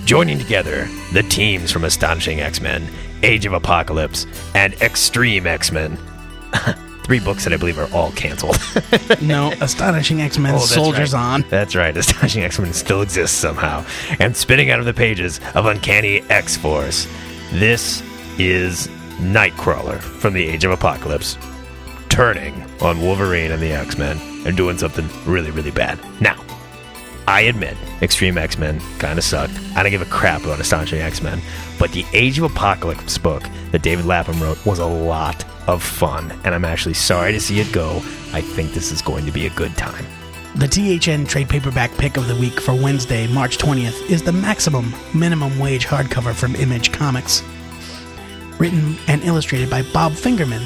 Joining 0.05 0.37
together 0.37 0.87
the 1.13 1.23
teams 1.23 1.71
from 1.71 1.83
Astonishing 1.83 2.39
X 2.39 2.61
Men, 2.61 2.87
Age 3.23 3.45
of 3.45 3.53
Apocalypse, 3.53 4.25
and 4.53 4.73
Extreme 4.75 5.47
X 5.47 5.71
Men. 5.71 5.97
Three 7.05 7.19
books 7.19 7.43
that 7.43 7.53
I 7.53 7.57
believe 7.57 7.77
are 7.77 7.87
all 7.93 8.11
canceled. 8.13 8.57
No, 9.21 9.51
Astonishing 9.61 10.21
X 10.21 10.37
Men 10.39 10.55
Oh, 10.55 10.59
Soldiers 10.59 11.13
right. 11.13 11.19
On. 11.21 11.41
That's 11.49 11.75
right. 11.75 11.95
Astonishing 11.95 12.43
X 12.43 12.57
Men 12.59 12.73
still 12.73 13.01
exists 13.03 13.37
somehow. 13.37 13.85
And 14.19 14.35
spinning 14.35 14.71
out 14.71 14.79
of 14.79 14.85
the 14.85 14.93
pages 14.93 15.39
of 15.53 15.67
Uncanny 15.67 16.21
X 16.29 16.57
Force, 16.57 17.07
this 17.51 18.01
is 18.39 18.87
Nightcrawler 19.19 19.99
from 20.01 20.33
the 20.33 20.43
Age 20.45 20.65
of 20.65 20.71
Apocalypse, 20.71 21.37
turning 22.09 22.59
on 22.81 22.99
Wolverine 23.01 23.51
and 23.51 23.61
the 23.61 23.71
X 23.71 23.97
Men 23.99 24.19
and 24.47 24.57
doing 24.57 24.77
something 24.79 25.07
really, 25.25 25.51
really 25.51 25.71
bad. 25.71 25.99
Now, 26.19 26.43
I 27.27 27.41
admit, 27.41 27.77
Extreme 28.01 28.37
X 28.39 28.57
Men 28.57 28.79
kind 28.97 29.17
of 29.19 29.23
sucked. 29.23 29.53
I 29.75 29.83
don't 29.83 29.91
give 29.91 30.01
a 30.01 30.05
crap 30.05 30.43
about 30.43 30.59
Astonishing 30.59 30.99
X 31.01 31.21
Men, 31.21 31.39
but 31.77 31.91
the 31.91 32.03
Age 32.13 32.39
of 32.39 32.45
Apocalypse 32.45 33.17
book 33.19 33.43
that 33.71 33.83
David 33.83 34.05
Lapham 34.05 34.41
wrote 34.41 34.63
was 34.65 34.79
a 34.79 34.85
lot 34.85 35.45
of 35.67 35.83
fun, 35.83 36.31
and 36.43 36.53
I'm 36.53 36.65
actually 36.65 36.93
sorry 36.93 37.31
to 37.31 37.39
see 37.39 37.59
it 37.59 37.71
go. 37.71 37.97
I 38.33 38.41
think 38.41 38.73
this 38.73 38.91
is 38.91 39.01
going 39.01 39.25
to 39.25 39.31
be 39.31 39.47
a 39.47 39.51
good 39.51 39.75
time. 39.77 40.05
The 40.55 40.67
THN 40.67 41.25
trade 41.25 41.49
paperback 41.49 41.91
pick 41.97 42.15
of 42.15 42.27
the 42.27 42.35
week 42.35 42.61
for 42.61 42.73
Wednesday, 42.73 43.27
March 43.27 43.57
20th, 43.57 44.09
is 44.09 44.23
the 44.23 44.31
Maximum 44.31 44.93
Minimum 45.13 45.59
Wage 45.59 45.85
hardcover 45.85 46.33
from 46.33 46.55
Image 46.55 46.91
Comics. 46.91 47.43
Written 48.57 48.95
and 49.07 49.21
illustrated 49.23 49.69
by 49.69 49.81
Bob 49.93 50.13
Fingerman, 50.13 50.65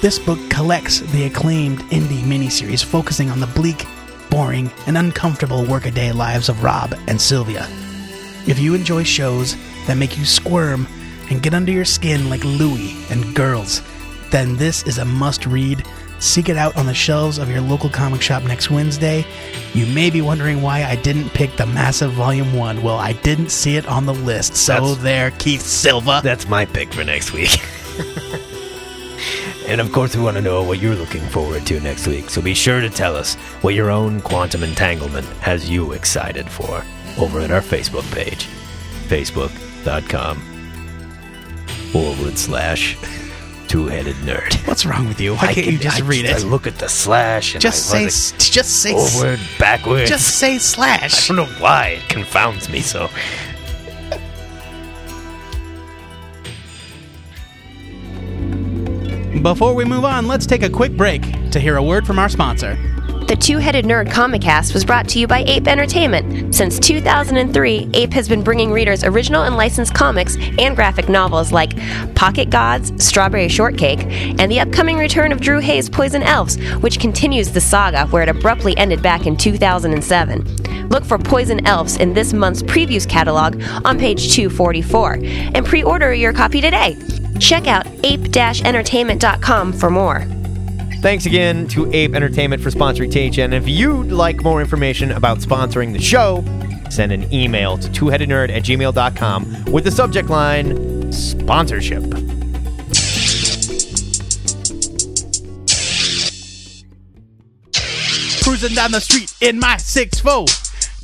this 0.00 0.18
book 0.18 0.38
collects 0.50 1.00
the 1.12 1.26
acclaimed 1.26 1.78
indie 1.90 2.22
miniseries 2.22 2.84
focusing 2.84 3.30
on 3.30 3.38
the 3.38 3.46
bleak, 3.48 3.86
boring, 4.30 4.70
and 4.86 4.98
uncomfortable 4.98 5.64
workaday 5.64 6.10
lives 6.10 6.48
of 6.48 6.64
Rob 6.64 6.94
and 7.06 7.20
Sylvia. 7.20 7.68
If 8.48 8.58
you 8.58 8.74
enjoy 8.74 9.04
shows 9.04 9.54
that 9.86 9.96
make 9.96 10.18
you 10.18 10.24
squirm 10.24 10.88
and 11.30 11.42
get 11.42 11.54
under 11.54 11.70
your 11.70 11.84
skin 11.84 12.28
like 12.28 12.42
Louie 12.42 12.96
and 13.10 13.32
Girls, 13.36 13.82
then 14.30 14.56
this 14.56 14.82
is 14.84 14.98
a 14.98 15.04
must 15.04 15.46
read. 15.46 15.84
Seek 16.18 16.48
it 16.50 16.56
out 16.58 16.76
on 16.76 16.84
the 16.86 16.94
shelves 16.94 17.38
of 17.38 17.48
your 17.48 17.62
local 17.62 17.88
comic 17.88 18.20
shop 18.20 18.42
next 18.44 18.70
Wednesday. 18.70 19.24
You 19.72 19.86
may 19.86 20.10
be 20.10 20.20
wondering 20.20 20.60
why 20.60 20.84
I 20.84 20.96
didn't 20.96 21.30
pick 21.30 21.56
the 21.56 21.64
massive 21.66 22.12
volume 22.12 22.52
1. 22.52 22.82
Well, 22.82 22.98
I 22.98 23.14
didn't 23.14 23.50
see 23.50 23.76
it 23.76 23.86
on 23.86 24.04
the 24.04 24.12
list. 24.12 24.54
So 24.54 24.72
That's- 24.74 24.98
there, 25.02 25.30
Keith 25.32 25.62
Silva. 25.62 26.20
That's 26.22 26.46
my 26.46 26.66
pick 26.66 26.92
for 26.92 27.04
next 27.04 27.32
week. 27.32 27.58
and 29.66 29.80
of 29.80 29.90
course, 29.92 30.14
we 30.14 30.22
want 30.22 30.36
to 30.36 30.42
know 30.42 30.62
what 30.62 30.78
you're 30.78 30.94
looking 30.94 31.26
forward 31.28 31.64
to 31.66 31.80
next 31.80 32.06
week. 32.06 32.28
So 32.28 32.42
be 32.42 32.52
sure 32.52 32.82
to 32.82 32.90
tell 32.90 33.16
us 33.16 33.36
what 33.62 33.74
your 33.74 33.90
own 33.90 34.20
quantum 34.20 34.62
entanglement 34.62 35.26
has 35.38 35.70
you 35.70 35.92
excited 35.92 36.50
for 36.50 36.84
over 37.18 37.40
at 37.40 37.50
our 37.50 37.62
Facebook 37.62 38.10
page, 38.14 38.46
facebook.com 39.08 40.36
forward 41.92 42.38
slash 42.38 42.96
two 43.70 43.86
headed 43.86 44.16
nerd. 44.16 44.52
What's 44.66 44.84
wrong 44.84 45.06
with 45.06 45.20
you? 45.20 45.36
Why 45.36 45.54
can't 45.54 45.68
you 45.68 45.78
just 45.78 46.02
I- 46.02 46.04
read 46.04 46.24
it? 46.24 46.34
I 46.34 46.38
look 46.38 46.66
at 46.66 46.78
the 46.80 46.88
slash 46.88 47.54
and 47.54 47.62
Just 47.62 47.94
I 47.94 48.08
say, 48.08 48.38
just 48.50 48.82
say, 48.82 48.92
forward, 48.92 49.38
backwards. 49.60 50.10
just 50.10 50.38
say 50.40 50.58
slash. 50.58 51.30
I 51.30 51.34
don't 51.36 51.46
know 51.46 51.54
why 51.60 52.00
it 52.02 52.08
confounds 52.08 52.68
me 52.68 52.80
so. 52.80 53.08
Before 59.42 59.74
we 59.74 59.84
move 59.84 60.04
on, 60.04 60.26
let's 60.26 60.44
take 60.46 60.62
a 60.62 60.68
quick 60.68 60.96
break 60.96 61.22
to 61.50 61.60
hear 61.60 61.76
a 61.76 61.82
word 61.82 62.06
from 62.06 62.18
our 62.18 62.28
sponsor. 62.28 62.76
The 63.30 63.36
Two 63.36 63.58
Headed 63.58 63.84
Nerd 63.84 64.10
Comic 64.10 64.42
Cast 64.42 64.74
was 64.74 64.84
brought 64.84 65.08
to 65.10 65.20
you 65.20 65.28
by 65.28 65.44
Ape 65.46 65.68
Entertainment. 65.68 66.52
Since 66.52 66.80
2003, 66.80 67.90
Ape 67.94 68.12
has 68.12 68.28
been 68.28 68.42
bringing 68.42 68.72
readers 68.72 69.04
original 69.04 69.44
and 69.44 69.56
licensed 69.56 69.94
comics 69.94 70.36
and 70.58 70.74
graphic 70.74 71.08
novels 71.08 71.52
like 71.52 71.76
Pocket 72.16 72.50
Gods, 72.50 72.92
Strawberry 73.00 73.48
Shortcake, 73.48 74.00
and 74.40 74.50
the 74.50 74.58
upcoming 74.58 74.98
return 74.98 75.30
of 75.30 75.40
Drew 75.40 75.60
Hayes' 75.60 75.88
Poison 75.88 76.24
Elves, 76.24 76.56
which 76.78 76.98
continues 76.98 77.52
the 77.52 77.60
saga 77.60 78.08
where 78.08 78.24
it 78.24 78.28
abruptly 78.28 78.76
ended 78.76 79.00
back 79.00 79.28
in 79.28 79.36
2007. 79.36 80.88
Look 80.88 81.04
for 81.04 81.16
Poison 81.16 81.64
Elves 81.68 81.98
in 81.98 82.12
this 82.12 82.32
month's 82.32 82.64
previews 82.64 83.08
catalog 83.08 83.62
on 83.84 83.96
page 83.96 84.34
244 84.34 85.20
and 85.54 85.64
pre 85.64 85.84
order 85.84 86.12
your 86.12 86.32
copy 86.32 86.60
today. 86.60 86.96
Check 87.38 87.68
out 87.68 87.86
ape-entertainment.com 88.02 89.72
for 89.74 89.88
more. 89.88 90.26
Thanks 91.00 91.24
again 91.24 91.66
to 91.68 91.90
Ape 91.94 92.14
Entertainment 92.14 92.62
for 92.62 92.68
sponsoring 92.68 93.10
THN. 93.10 93.54
If 93.54 93.66
you'd 93.66 94.12
like 94.12 94.42
more 94.42 94.60
information 94.60 95.12
about 95.12 95.38
sponsoring 95.38 95.94
the 95.94 95.98
show, 95.98 96.44
send 96.90 97.10
an 97.10 97.32
email 97.32 97.78
to 97.78 97.88
twoheadednerd 97.88 98.50
at 98.50 98.64
gmail.com 98.64 99.64
with 99.72 99.84
the 99.84 99.90
subject 99.90 100.28
line 100.28 101.10
sponsorship. 101.10 102.02
Cruising 108.42 108.74
down 108.74 108.92
the 108.92 109.00
street 109.00 109.32
in 109.40 109.58
my 109.58 109.76
6'4, 109.76 110.44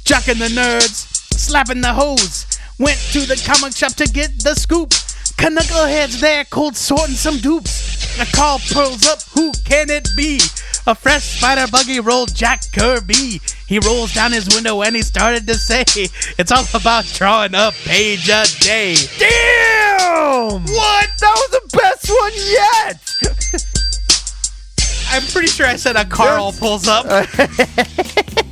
jocking 0.04 0.38
the 0.38 0.48
nerds, 0.48 1.06
slapping 1.38 1.80
the 1.80 1.94
hoes. 1.94 2.44
Went 2.78 2.98
to 3.12 3.20
the 3.20 3.42
comic 3.46 3.74
shop 3.74 3.94
to 3.94 4.04
get 4.04 4.44
the 4.44 4.54
scoop. 4.54 4.90
Knuckleheads 5.38 6.20
there, 6.20 6.44
cold 6.44 6.76
sorting 6.76 7.14
some 7.14 7.38
dupes. 7.38 7.85
A 8.18 8.24
call 8.34 8.58
pulls 8.72 9.06
up, 9.06 9.20
who 9.34 9.52
can 9.64 9.90
it 9.90 10.08
be? 10.16 10.40
A 10.86 10.94
fresh 10.94 11.22
spider 11.22 11.70
buggy 11.70 12.00
rolled 12.00 12.34
Jack 12.34 12.62
Kirby. 12.72 13.42
He 13.66 13.78
rolls 13.80 14.14
down 14.14 14.32
his 14.32 14.48
window 14.54 14.80
and 14.80 14.96
he 14.96 15.02
started 15.02 15.46
to 15.48 15.54
say, 15.54 15.84
It's 16.38 16.50
all 16.50 16.64
about 16.72 17.04
drawing 17.04 17.54
a 17.54 17.72
page 17.84 18.30
a 18.30 18.44
day. 18.60 18.94
Damn! 19.18 20.62
What? 20.62 21.08
That 21.20 21.34
was 21.34 21.50
the 21.50 21.60
best 21.76 22.08
one 22.08 22.32
yet! 22.46 23.02
I'm 25.10 25.22
pretty 25.30 25.48
sure 25.48 25.66
I 25.66 25.76
said 25.76 25.96
a 25.96 26.04
Carl 26.06 26.52
pulls 26.52 26.88
up. 26.88 27.04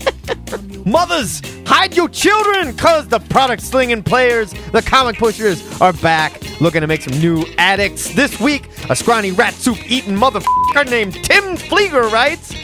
Mothers, 0.84 1.40
hide 1.66 1.96
your 1.96 2.10
children, 2.10 2.76
cause 2.76 3.08
the 3.08 3.18
product 3.18 3.62
slinging 3.62 4.02
players, 4.02 4.52
the 4.72 4.82
comic 4.82 5.16
pushers, 5.16 5.80
are 5.80 5.94
back 5.94 6.40
looking 6.60 6.82
to 6.82 6.86
make 6.86 7.00
some 7.00 7.18
new 7.20 7.44
addicts. 7.56 8.14
This 8.14 8.38
week, 8.38 8.68
a 8.90 8.96
scrawny 8.96 9.32
rat 9.32 9.54
soup 9.54 9.78
eating 9.90 10.14
motherfucker 10.14 10.88
named 10.90 11.14
Tim 11.24 11.56
Flieger 11.56 12.10
writes. 12.12 12.54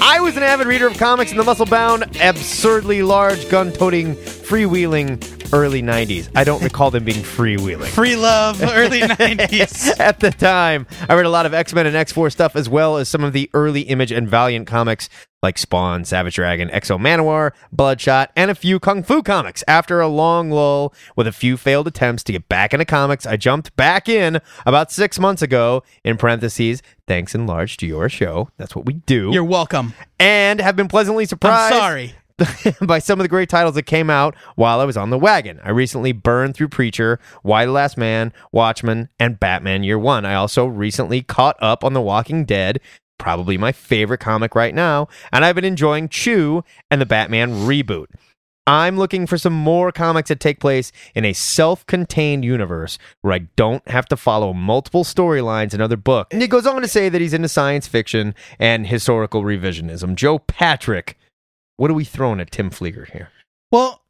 I 0.00 0.18
was 0.18 0.36
an 0.36 0.42
avid 0.42 0.66
reader 0.66 0.88
of 0.88 0.98
comics 0.98 1.30
in 1.30 1.38
the 1.38 1.44
muscle 1.44 1.66
bound, 1.66 2.04
absurdly 2.20 3.02
large, 3.02 3.48
gun 3.48 3.70
toting, 3.70 4.16
freewheeling 4.16 5.41
early 5.52 5.82
90s. 5.82 6.28
I 6.34 6.44
don't 6.44 6.62
recall 6.62 6.90
them 6.90 7.04
being 7.04 7.22
freewheeling. 7.22 7.86
Free 7.88 8.16
love, 8.16 8.62
early 8.62 9.00
90s. 9.02 9.98
At 10.00 10.20
the 10.20 10.30
time, 10.30 10.86
I 11.08 11.14
read 11.14 11.26
a 11.26 11.30
lot 11.30 11.46
of 11.46 11.54
X 11.54 11.72
Men 11.74 11.86
and 11.86 11.96
X 11.96 12.12
Force 12.12 12.32
stuff, 12.32 12.56
as 12.56 12.68
well 12.68 12.96
as 12.96 13.08
some 13.08 13.24
of 13.24 13.32
the 13.32 13.50
early 13.54 13.82
Image 13.82 14.12
and 14.12 14.28
Valiant 14.28 14.66
comics 14.66 15.08
like 15.42 15.58
Spawn, 15.58 16.04
Savage 16.04 16.36
Dragon, 16.36 16.70
X-O 16.70 16.98
Manowar, 16.98 17.50
Bloodshot, 17.72 18.30
and 18.36 18.48
a 18.48 18.54
few 18.54 18.78
Kung 18.78 19.02
Fu 19.02 19.24
comics. 19.24 19.64
After 19.66 20.00
a 20.00 20.06
long 20.06 20.52
lull 20.52 20.94
with 21.16 21.26
a 21.26 21.32
few 21.32 21.56
failed 21.56 21.88
attempts 21.88 22.22
to 22.24 22.32
get 22.32 22.48
back 22.48 22.72
into 22.72 22.84
comics, 22.84 23.26
I 23.26 23.36
jumped 23.36 23.74
back 23.74 24.08
in 24.08 24.40
about 24.64 24.92
six 24.92 25.18
months 25.18 25.42
ago, 25.42 25.82
in 26.04 26.16
parentheses, 26.16 26.80
thanks 27.08 27.34
in 27.34 27.44
large 27.48 27.76
to 27.78 27.88
your 27.88 28.08
show. 28.08 28.50
That's 28.56 28.76
what 28.76 28.84
we 28.86 28.92
do. 28.92 29.30
You're 29.32 29.42
welcome. 29.42 29.94
and 30.20 30.60
have 30.60 30.76
been 30.76 30.86
pleasantly 30.86 31.26
surprised. 31.26 31.74
I'm 31.74 31.80
sorry. 31.80 32.14
by 32.82 32.98
some 32.98 33.18
of 33.18 33.24
the 33.24 33.28
great 33.28 33.48
titles 33.48 33.74
that 33.74 33.84
came 33.84 34.10
out 34.10 34.34
while 34.56 34.80
I 34.80 34.84
was 34.84 34.96
on 34.96 35.10
the 35.10 35.18
wagon. 35.18 35.60
I 35.62 35.70
recently 35.70 36.12
burned 36.12 36.54
through 36.54 36.68
Preacher, 36.68 37.18
Y 37.42 37.64
the 37.64 37.72
Last 37.72 37.96
Man, 37.96 38.32
Watchmen, 38.52 39.08
and 39.18 39.40
Batman 39.40 39.82
Year 39.84 39.98
One. 39.98 40.24
I 40.24 40.34
also 40.34 40.66
recently 40.66 41.22
caught 41.22 41.56
up 41.60 41.84
on 41.84 41.92
The 41.92 42.00
Walking 42.00 42.44
Dead, 42.44 42.80
probably 43.18 43.56
my 43.56 43.72
favorite 43.72 44.20
comic 44.20 44.54
right 44.54 44.74
now, 44.74 45.08
and 45.32 45.44
I've 45.44 45.54
been 45.54 45.64
enjoying 45.64 46.08
Chew 46.08 46.64
and 46.90 47.00
the 47.00 47.06
Batman 47.06 47.50
reboot. 47.66 48.06
I'm 48.66 48.96
looking 48.96 49.26
for 49.26 49.38
some 49.38 49.52
more 49.52 49.90
comics 49.90 50.28
that 50.28 50.38
take 50.38 50.60
place 50.60 50.92
in 51.16 51.24
a 51.24 51.32
self 51.32 51.84
contained 51.86 52.44
universe 52.44 52.96
where 53.20 53.32
I 53.32 53.38
don't 53.56 53.86
have 53.88 54.06
to 54.06 54.16
follow 54.16 54.52
multiple 54.52 55.02
storylines 55.02 55.74
in 55.74 55.80
other 55.80 55.96
books. 55.96 56.28
And 56.32 56.40
he 56.40 56.46
goes 56.46 56.66
on 56.66 56.80
to 56.80 56.88
say 56.88 57.08
that 57.08 57.20
he's 57.20 57.34
into 57.34 57.48
science 57.48 57.88
fiction 57.88 58.36
and 58.60 58.86
historical 58.86 59.42
revisionism. 59.42 60.14
Joe 60.14 60.38
Patrick, 60.38 61.18
what 61.76 61.90
are 61.90 61.94
we 61.94 62.04
throwing 62.04 62.40
at 62.40 62.50
Tim 62.50 62.70
Flieger 62.70 63.10
here? 63.10 63.30
Well, 63.70 64.00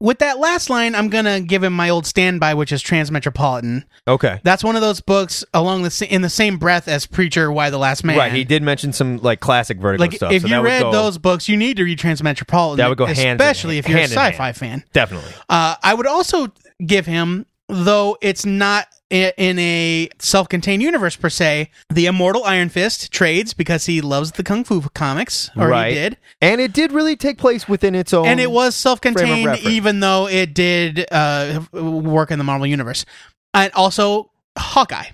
with 0.00 0.18
that 0.18 0.38
last 0.40 0.68
line, 0.68 0.96
I'm 0.96 1.08
gonna 1.10 1.40
give 1.40 1.62
him 1.62 1.72
my 1.72 1.88
old 1.88 2.06
standby, 2.06 2.54
which 2.54 2.72
is 2.72 2.82
Transmetropolitan. 2.82 3.84
Okay. 4.08 4.40
That's 4.42 4.64
one 4.64 4.74
of 4.74 4.82
those 4.82 5.00
books 5.00 5.44
along 5.54 5.82
the 5.84 6.06
in 6.10 6.22
the 6.22 6.28
same 6.28 6.56
breath 6.58 6.88
as 6.88 7.06
Preacher, 7.06 7.52
Y 7.52 7.70
the 7.70 7.78
Last 7.78 8.02
Man. 8.02 8.18
Right, 8.18 8.32
he 8.32 8.42
did 8.42 8.62
mention 8.64 8.92
some 8.92 9.18
like 9.18 9.38
classic 9.38 9.78
vertigo 9.78 10.02
Like 10.02 10.12
stuff. 10.14 10.32
if 10.32 10.42
so 10.42 10.48
you 10.48 10.60
read 10.60 10.82
go- 10.82 10.90
those 10.92 11.18
books, 11.18 11.48
you 11.48 11.56
need 11.56 11.76
to 11.76 11.84
read 11.84 11.98
Transmetropolitan. 12.00 12.78
That 12.78 12.88
would 12.88 12.98
go 12.98 13.04
especially 13.06 13.76
hand- 13.76 13.84
if 13.86 13.88
you're 13.88 13.98
a 13.98 14.00
hand 14.00 14.12
in 14.12 14.18
sci-fi 14.18 14.52
fan. 14.52 14.84
definitely. 14.92 15.30
Uh, 15.48 15.76
I 15.82 15.94
would 15.94 16.08
also 16.08 16.48
give 16.84 17.06
him, 17.06 17.46
though 17.72 18.16
it's 18.20 18.44
not 18.46 18.86
in 19.10 19.58
a 19.58 20.08
self-contained 20.18 20.82
universe 20.82 21.16
per 21.16 21.28
se, 21.28 21.70
the 21.90 22.06
Immortal 22.06 22.44
Iron 22.44 22.70
Fist 22.70 23.12
trades 23.12 23.52
because 23.52 23.84
he 23.84 24.00
loves 24.00 24.32
the 24.32 24.42
Kung 24.42 24.64
Fu 24.64 24.80
comics, 24.94 25.50
or 25.54 25.68
Right. 25.68 25.88
he 25.88 25.94
did, 25.94 26.16
And 26.40 26.60
it 26.62 26.72
did 26.72 26.92
really 26.92 27.14
take 27.16 27.36
place 27.36 27.68
within 27.68 27.94
its 27.94 28.14
own 28.14 28.26
and 28.26 28.40
it 28.40 28.50
was 28.50 28.74
self-contained, 28.74 29.58
even 29.64 30.00
though 30.00 30.28
it 30.28 30.54
did 30.54 31.04
uh, 31.12 31.60
work 31.72 32.30
in 32.30 32.38
the 32.38 32.44
Marvel 32.44 32.66
universe, 32.66 33.04
and 33.52 33.70
also 33.74 34.30
Hawkeye, 34.56 35.08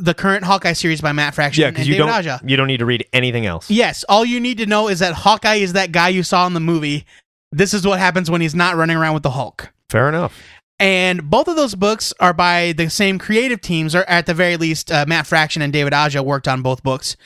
the 0.00 0.12
current 0.14 0.44
Hawkeye 0.44 0.72
series 0.72 1.00
by 1.00 1.12
Matt 1.12 1.34
Fraction 1.36 1.62
Yeah, 1.62 1.70
because 1.70 1.86
you 1.86 1.94
David 1.94 2.06
don't 2.06 2.14
Aja. 2.26 2.40
you 2.44 2.56
don't 2.56 2.66
need 2.66 2.78
to 2.78 2.86
read 2.86 3.06
anything 3.12 3.46
else. 3.46 3.70
Yes, 3.70 4.04
all 4.08 4.24
you 4.24 4.40
need 4.40 4.58
to 4.58 4.66
know 4.66 4.88
is 4.88 4.98
that 4.98 5.14
Hawkeye 5.14 5.54
is 5.56 5.74
that 5.74 5.92
guy 5.92 6.08
you 6.08 6.24
saw 6.24 6.44
in 6.48 6.54
the 6.54 6.60
movie. 6.60 7.06
This 7.52 7.72
is 7.72 7.86
what 7.86 8.00
happens 8.00 8.28
when 8.30 8.40
he's 8.40 8.54
not 8.54 8.74
running 8.74 8.96
around 8.96 9.14
with 9.14 9.22
the 9.22 9.30
Hulk. 9.30 9.72
Fair 9.88 10.08
enough. 10.08 10.36
And 10.78 11.30
both 11.30 11.48
of 11.48 11.56
those 11.56 11.74
books 11.74 12.12
are 12.20 12.34
by 12.34 12.72
the 12.72 12.90
same 12.90 13.18
creative 13.18 13.60
teams, 13.60 13.94
or 13.94 14.02
at 14.04 14.26
the 14.26 14.34
very 14.34 14.56
least, 14.56 14.92
uh, 14.92 15.06
Matt 15.08 15.26
Fraction 15.26 15.62
and 15.62 15.72
David 15.72 15.94
Aja 15.94 16.22
worked 16.22 16.46
on 16.46 16.60
both 16.62 16.82
books. 16.82 17.16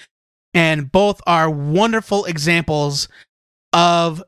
And 0.55 0.91
both 0.91 1.21
are 1.27 1.51
wonderful 1.51 2.25
examples 2.25 3.09
of 3.73 4.23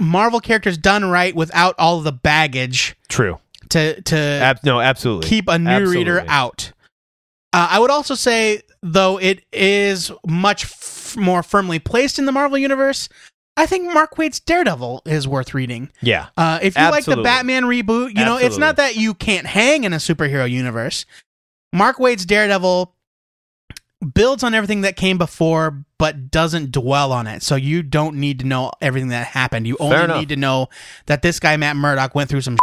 Marvel 0.00 0.40
characters 0.40 0.76
done 0.78 1.04
right 1.04 1.34
without 1.34 1.74
all 1.78 1.98
of 1.98 2.04
the 2.04 2.12
baggage 2.12 2.96
True. 3.08 3.38
to 3.70 4.00
to 4.02 4.16
Ab- 4.16 4.64
no, 4.64 4.80
absolutely. 4.80 5.28
keep 5.28 5.48
a 5.48 5.58
new 5.58 5.86
reader 5.88 6.24
out. 6.26 6.72
Uh, 7.52 7.68
I 7.70 7.78
would 7.78 7.90
also 7.90 8.14
say, 8.14 8.62
though 8.82 9.18
it 9.18 9.44
is 9.52 10.10
much 10.26 10.64
f- 10.64 11.16
more 11.16 11.42
firmly 11.42 11.78
placed 11.78 12.18
in 12.18 12.24
the 12.26 12.32
Marvel 12.32 12.58
universe, 12.58 13.08
I 13.56 13.66
think 13.66 13.92
Mark 13.92 14.16
Waid's 14.16 14.40
Daredevil 14.40 15.02
is 15.04 15.28
worth 15.28 15.52
reading. 15.52 15.90
Yeah. 16.00 16.28
Uh, 16.36 16.58
if 16.62 16.76
you 16.76 16.82
like 16.82 17.04
the 17.04 17.22
Batman 17.22 17.64
reboot, 17.64 18.08
you 18.16 18.24
know 18.24 18.38
it's 18.38 18.58
not 18.58 18.76
that 18.76 18.96
you 18.96 19.14
can't 19.14 19.46
hang 19.46 19.84
in 19.84 19.92
a 19.92 19.96
superhero 19.96 20.50
universe. 20.50 21.04
Mark 21.72 21.98
Waid's 21.98 22.24
Daredevil 22.24 22.94
builds 24.14 24.42
on 24.42 24.54
everything 24.54 24.80
that 24.82 24.96
came 24.96 25.18
before, 25.18 25.84
but 25.98 26.30
doesn't 26.30 26.72
dwell 26.72 27.12
on 27.12 27.26
it. 27.26 27.42
So 27.42 27.54
you 27.54 27.82
don't 27.82 28.16
need 28.16 28.40
to 28.40 28.46
know 28.46 28.72
everything 28.80 29.10
that 29.10 29.28
happened. 29.28 29.66
You 29.66 29.76
only 29.80 30.18
need 30.18 30.30
to 30.30 30.36
know 30.36 30.68
that 31.06 31.22
this 31.22 31.38
guy 31.38 31.56
Matt 31.56 31.76
Murdock 31.76 32.14
went 32.14 32.30
through 32.30 32.40
some, 32.40 32.56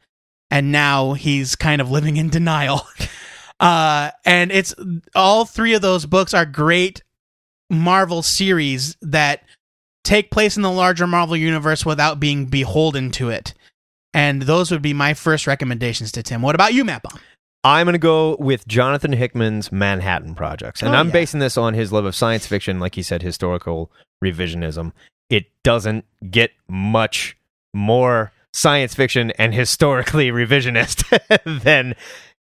and 0.50 0.72
now 0.72 1.12
he's 1.14 1.56
kind 1.56 1.80
of 1.80 1.90
living 1.90 2.16
in 2.16 2.28
denial. 2.28 2.82
Uh, 3.60 4.10
and 4.24 4.50
it's 4.50 4.74
all 5.14 5.44
three 5.44 5.74
of 5.74 5.82
those 5.82 6.04
books 6.04 6.34
are 6.34 6.44
great 6.44 7.00
Marvel 7.70 8.20
series 8.20 8.96
that 9.02 9.44
take 10.04 10.30
place 10.30 10.56
in 10.56 10.62
the 10.62 10.70
larger 10.70 11.06
Marvel 11.06 11.36
universe 11.36 11.84
without 11.86 12.18
being 12.20 12.46
beholden 12.46 13.10
to 13.12 13.30
it. 13.30 13.54
And 14.14 14.42
those 14.42 14.70
would 14.70 14.82
be 14.82 14.92
my 14.92 15.14
first 15.14 15.46
recommendations 15.46 16.12
to 16.12 16.22
Tim. 16.22 16.42
What 16.42 16.54
about 16.54 16.74
you, 16.74 16.84
Matt 16.84 17.02
Bomb? 17.02 17.18
I'm 17.64 17.86
going 17.86 17.92
to 17.94 17.98
go 17.98 18.36
with 18.40 18.66
Jonathan 18.66 19.12
Hickman's 19.12 19.70
Manhattan 19.70 20.34
Projects. 20.34 20.82
And 20.82 20.94
Oh, 20.94 20.98
I'm 20.98 21.06
yeah. 21.06 21.12
basing 21.12 21.40
this 21.40 21.56
on 21.56 21.74
his 21.74 21.92
love 21.92 22.04
of 22.04 22.14
science 22.16 22.46
fiction, 22.46 22.80
like 22.80 22.96
he 22.96 23.02
said, 23.02 23.22
historical 23.22 23.90
revisionism. 24.22 24.92
It 25.30 25.46
doesn't 25.62 26.04
get 26.30 26.50
much 26.68 27.36
more 27.72 28.32
science 28.52 28.94
fiction 28.94 29.30
and 29.38 29.54
historically 29.54 30.30
revisionist 30.30 31.04
than 31.62 31.94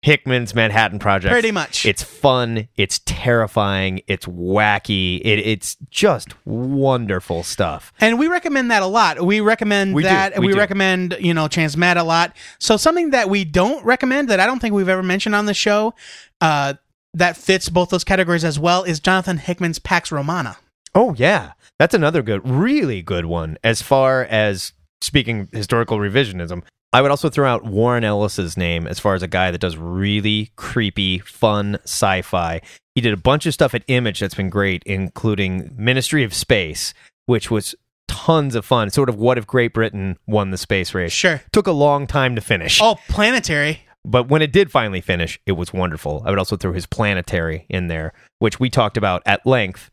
Hickman's 0.04 0.54
Manhattan 0.54 1.00
Project. 1.00 1.32
Pretty 1.32 1.52
much. 1.52 1.86
It's 1.86 2.04
fun. 2.04 2.68
It's 2.76 3.00
terrifying. 3.06 4.02
It's 4.08 4.26
wacky. 4.26 5.22
It, 5.24 5.40
it's 5.40 5.78
just 5.90 6.34
wonderful 6.46 7.42
stuff. 7.44 7.94
And 8.02 8.20
we 8.20 8.28
recommend 8.28 8.70
that 8.70 8.84
a 8.84 8.86
lot. 8.86 9.26
We 9.26 9.40
recommend 9.40 9.96
We 9.96 10.04
do. 10.04 10.10
that. 10.10 10.38
We 10.38 10.48
We, 10.48 10.54
do. 10.54 10.60
recommend, 10.60 11.16
you 11.20 11.34
know, 11.34 11.46
Transmet 11.48 11.96
a 11.96 12.04
lot. 12.04 12.36
So 12.60 12.76
something 12.76 13.12
that 13.12 13.30
we 13.30 13.46
don't 13.46 13.84
recommend 13.86 14.30
that 14.30 14.40
I 14.42 14.46
don't 14.46 14.60
think 14.60 14.74
we've 14.76 14.90
ever 14.90 15.04
mentioned 15.04 15.36
on 15.36 15.46
the 15.46 15.54
show 15.54 15.94
uh, 16.42 16.74
that 17.14 17.38
fits 17.38 17.70
both 17.70 17.90
those 17.90 18.04
categories 18.04 18.44
as 18.44 18.60
well 18.60 18.84
is 18.84 19.00
Jonathan 19.00 19.38
Hickman's 19.38 19.80
Pax 19.80 20.12
Romana. 20.12 20.58
Oh 20.94 21.16
yeah, 21.18 21.54
that's 21.80 21.94
another 21.94 22.22
good, 22.22 22.48
really 22.48 23.02
good 23.02 23.26
one. 23.26 23.58
As 23.64 23.82
far 23.82 24.24
as 24.26 24.74
speaking 25.02 25.48
historical 25.54 25.98
revisionism, 25.98 26.64
I 26.94 27.02
would 27.02 27.10
also 27.10 27.30
throw 27.30 27.50
out 27.50 27.66
Warren 27.66 28.04
Ellis's 28.04 28.56
name 28.56 28.86
as 28.86 29.00
far 29.00 29.16
as 29.16 29.24
a 29.24 29.28
guy 29.28 29.50
that 29.50 29.58
does 29.58 29.76
really 29.78 30.52
creepy, 30.56 31.18
fun 31.18 31.80
sci-fi. 31.86 32.62
He 32.94 33.02
did 33.02 33.14
a 33.14 33.18
bunch 33.18 33.48
of 33.48 33.54
stuff 33.56 33.74
at 33.74 33.84
Image 33.88 34.20
that's 34.20 34.36
been 34.36 34.52
great, 34.52 34.84
including 34.86 35.74
Ministry 35.76 36.24
of 36.24 36.36
Space, 36.36 36.94
which 37.26 37.50
was 37.50 37.74
tons 38.08 38.54
of 38.54 38.64
fun. 38.64 38.92
Sort 38.92 39.10
of 39.10 39.16
what 39.16 39.40
if 39.40 39.48
Great 39.48 39.74
Britain 39.74 40.20
won 40.28 40.52
the 40.52 40.58
space 40.58 40.94
race? 40.94 41.12
Sure. 41.12 41.42
Took 41.52 41.66
a 41.66 41.72
long 41.72 42.06
time 42.06 42.36
to 42.36 42.42
finish. 42.42 42.80
Oh, 42.80 43.00
Planetary. 43.10 43.82
But 44.06 44.28
when 44.28 44.42
it 44.42 44.52
did 44.52 44.70
finally 44.70 45.02
finish, 45.02 45.40
it 45.46 45.54
was 45.54 45.74
wonderful. 45.74 46.22
I 46.26 46.30
would 46.30 46.38
also 46.38 46.58
throw 46.58 46.74
his 46.74 46.86
planetary 46.86 47.66
in 47.70 47.88
there, 47.88 48.14
which 48.40 48.60
we 48.60 48.70
talked 48.70 48.98
about 48.98 49.24
at 49.26 49.46
length 49.48 49.90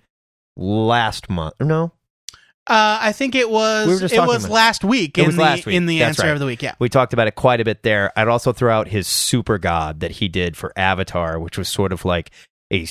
last 0.57 1.30
month. 1.30 1.55
No, 1.61 1.92
Uh, 2.66 2.98
I 3.00 3.12
think 3.12 3.34
it 3.34 3.50
was 3.50 4.00
We 4.02 4.06
it 4.16 4.26
was 4.26 4.48
last 4.48 4.84
week 4.84 5.18
It 5.18 5.22
in 5.22 5.26
was 5.28 5.36
the 5.36 5.42
last 5.42 5.66
week. 5.66 5.74
in 5.74 5.86
the 5.86 5.98
That's 6.00 6.18
answer 6.18 6.28
right. 6.28 6.32
of 6.34 6.38
the 6.40 6.46
week. 6.46 6.62
Yeah. 6.62 6.74
we 6.78 6.88
talked 6.88 7.12
about 7.12 7.26
it 7.26 7.34
quite 7.34 7.61
a 7.61 7.64
bit 7.64 7.82
there. 7.82 8.12
I'd 8.16 8.28
also 8.28 8.52
throw 8.52 8.72
out 8.72 8.88
his 8.88 9.08
super 9.08 9.58
god 9.58 10.00
that 10.00 10.12
he 10.12 10.28
did 10.28 10.56
for 10.56 10.72
Avatar, 10.76 11.40
which 11.40 11.58
was 11.58 11.68
sort 11.68 11.92
of 11.92 12.04
like 12.04 12.30
a 12.72 12.86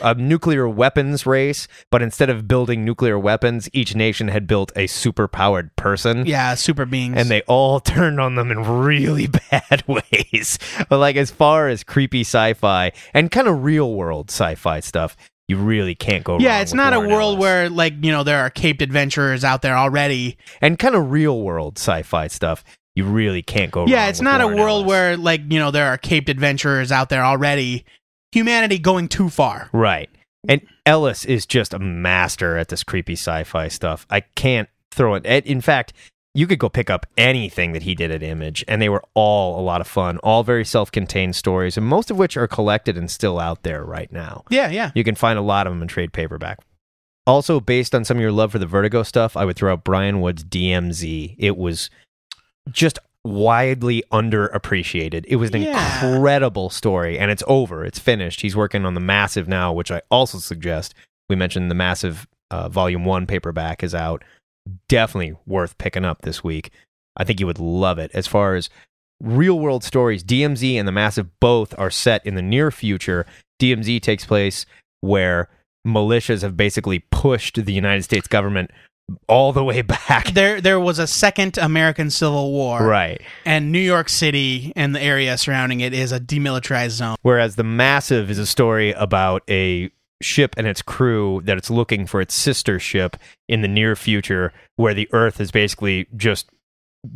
a 0.00 0.14
nuclear 0.14 0.66
weapons 0.68 1.26
race, 1.26 1.68
but 1.90 2.00
instead 2.02 2.30
of 2.30 2.48
building 2.48 2.84
nuclear 2.86 3.18
weapons, 3.18 3.68
each 3.74 3.94
nation 3.94 4.28
had 4.28 4.46
built 4.46 4.72
a 4.76 4.86
super 4.86 5.28
powered 5.28 5.74
person. 5.76 6.24
Yeah, 6.24 6.54
super 6.54 6.86
beings. 6.86 7.16
and 7.18 7.28
they 7.28 7.42
all 7.42 7.80
turned 7.94 8.18
on 8.20 8.34
them 8.34 8.50
in 8.50 8.62
really 8.62 9.26
bad 9.50 9.82
ways. 9.86 10.58
But 10.88 10.98
like 10.98 11.16
as 11.16 11.30
far 11.30 11.68
as 11.68 11.84
creepy 11.84 12.20
sci-fi 12.22 12.92
and 13.12 13.30
kind 13.30 13.46
of 13.48 13.62
real 13.64 13.92
world 13.92 14.30
sci-fi 14.30 14.80
stuff, 14.80 15.16
you 15.48 15.56
really 15.56 15.94
can't 15.94 16.24
go. 16.24 16.38
yeah, 16.38 16.60
it's 16.60 16.72
not 16.74 16.92
a 16.92 16.98
Warren 16.98 17.10
world 17.12 17.32
Ellis. 17.36 17.40
where 17.40 17.68
like 17.70 17.94
you 18.02 18.10
know 18.12 18.22
there 18.22 18.40
are 18.40 18.50
caped 18.50 18.82
adventurers 18.82 19.44
out 19.44 19.62
there 19.62 19.76
already. 19.76 20.36
and 20.60 20.78
kind 20.78 20.94
of 20.94 21.10
real 21.10 21.40
world 21.40 21.78
sci-fi 21.78 22.28
stuff. 22.28 22.64
You 22.94 23.04
really 23.04 23.42
can't 23.42 23.72
go. 23.72 23.86
yeah, 23.86 24.02
wrong 24.02 24.10
it's 24.10 24.20
with 24.20 24.24
not 24.24 24.40
a 24.40 24.44
Warren 24.46 24.60
world 24.60 24.78
Ellis. 24.84 24.88
where 24.88 25.16
like 25.16 25.40
you 25.48 25.58
know 25.58 25.70
there 25.70 25.86
are 25.88 25.98
caped 25.98 26.28
adventurers 26.28 26.90
out 26.92 27.08
there 27.08 27.24
already. 27.24 27.84
Humanity 28.32 28.78
going 28.78 29.08
too 29.08 29.28
far. 29.28 29.68
right. 29.72 30.10
And 30.48 30.60
Ellis 30.84 31.24
is 31.24 31.46
just 31.46 31.72
a 31.72 31.78
master 31.78 32.58
at 32.58 32.68
this 32.68 32.84
creepy 32.84 33.14
sci-fi 33.14 33.68
stuff. 33.68 34.06
I 34.10 34.20
can't 34.20 34.68
throw 34.90 35.14
it. 35.14 35.24
In 35.24 35.60
fact, 35.62 35.94
you 36.34 36.46
could 36.48 36.58
go 36.58 36.68
pick 36.68 36.90
up 36.90 37.06
anything 37.16 37.72
that 37.72 37.82
he 37.84 37.94
did 37.94 38.10
at 38.10 38.22
Image, 38.22 38.64
and 38.66 38.82
they 38.82 38.88
were 38.88 39.02
all 39.14 39.58
a 39.58 39.62
lot 39.62 39.80
of 39.80 39.86
fun, 39.86 40.18
all 40.18 40.42
very 40.42 40.64
self 40.64 40.90
contained 40.90 41.36
stories, 41.36 41.76
and 41.76 41.86
most 41.86 42.10
of 42.10 42.18
which 42.18 42.36
are 42.36 42.48
collected 42.48 42.98
and 42.98 43.10
still 43.10 43.38
out 43.38 43.62
there 43.62 43.84
right 43.84 44.10
now. 44.12 44.44
Yeah, 44.50 44.68
yeah. 44.70 44.90
You 44.94 45.04
can 45.04 45.14
find 45.14 45.38
a 45.38 45.42
lot 45.42 45.66
of 45.66 45.72
them 45.72 45.82
in 45.82 45.88
trade 45.88 46.12
paperback. 46.12 46.58
Also, 47.26 47.58
based 47.60 47.94
on 47.94 48.04
some 48.04 48.16
of 48.18 48.20
your 48.20 48.32
love 48.32 48.52
for 48.52 48.58
the 48.58 48.66
Vertigo 48.66 49.02
stuff, 49.02 49.36
I 49.36 49.44
would 49.44 49.56
throw 49.56 49.72
out 49.72 49.84
Brian 49.84 50.20
Wood's 50.20 50.44
DMZ. 50.44 51.36
It 51.38 51.56
was 51.56 51.88
just 52.70 52.98
widely 53.24 54.02
underappreciated. 54.12 55.24
It 55.26 55.36
was 55.36 55.50
an 55.52 55.62
Yeah. 55.62 56.10
incredible 56.14 56.68
story, 56.68 57.18
and 57.18 57.30
it's 57.30 57.42
over. 57.46 57.84
It's 57.84 57.98
finished. 57.98 58.40
He's 58.42 58.56
working 58.56 58.84
on 58.84 58.94
the 58.94 59.00
Massive 59.00 59.48
now, 59.48 59.72
which 59.72 59.90
I 59.90 60.02
also 60.10 60.38
suggest. 60.38 60.94
We 61.28 61.36
mentioned 61.36 61.70
the 61.70 61.74
Massive 61.74 62.26
uh, 62.50 62.68
Volume 62.68 63.04
1 63.04 63.26
paperback 63.26 63.82
is 63.82 63.94
out. 63.94 64.22
Definitely 64.88 65.36
worth 65.46 65.76
picking 65.78 66.04
up 66.04 66.22
this 66.22 66.42
week. 66.42 66.70
I 67.16 67.24
think 67.24 67.38
you 67.40 67.46
would 67.46 67.58
love 67.60 67.98
it. 67.98 68.10
As 68.14 68.26
far 68.26 68.54
as 68.54 68.70
real 69.20 69.58
world 69.58 69.84
stories, 69.84 70.24
DMZ 70.24 70.74
and 70.76 70.88
the 70.88 70.92
Massive 70.92 71.28
both 71.40 71.78
are 71.78 71.90
set 71.90 72.24
in 72.26 72.34
the 72.34 72.42
near 72.42 72.70
future. 72.70 73.26
DMZ 73.60 74.00
takes 74.02 74.24
place 74.24 74.66
where 75.00 75.48
militias 75.86 76.42
have 76.42 76.56
basically 76.56 77.00
pushed 77.10 77.62
the 77.64 77.72
United 77.72 78.02
States 78.02 78.26
government 78.26 78.70
all 79.28 79.52
the 79.52 79.62
way 79.62 79.82
back. 80.08 80.28
There, 80.32 80.60
there 80.62 80.80
was 80.80 80.98
a 80.98 81.06
second 81.06 81.58
American 81.58 82.10
Civil 82.10 82.50
War, 82.52 82.84
Right. 82.84 83.20
and 83.44 83.70
New 83.70 83.78
York 83.78 84.08
City 84.08 84.72
and 84.74 84.94
the 84.94 85.02
area 85.02 85.36
surrounding 85.36 85.80
it 85.80 85.92
is 85.92 86.10
a 86.10 86.18
demilitarized 86.18 86.90
zone. 86.92 87.16
Whereas 87.22 87.56
the 87.56 87.64
Massive 87.64 88.30
is 88.30 88.38
a 88.38 88.46
story 88.46 88.92
about 88.92 89.42
a 89.48 89.90
ship 90.24 90.54
and 90.56 90.66
its 90.66 90.82
crew 90.82 91.40
that 91.44 91.56
it's 91.58 91.70
looking 91.70 92.06
for 92.06 92.20
its 92.20 92.34
sister 92.34 92.78
ship 92.80 93.16
in 93.48 93.60
the 93.62 93.68
near 93.68 93.94
future 93.94 94.52
where 94.76 94.94
the 94.94 95.08
earth 95.12 95.38
has 95.38 95.50
basically 95.50 96.06
just 96.16 96.46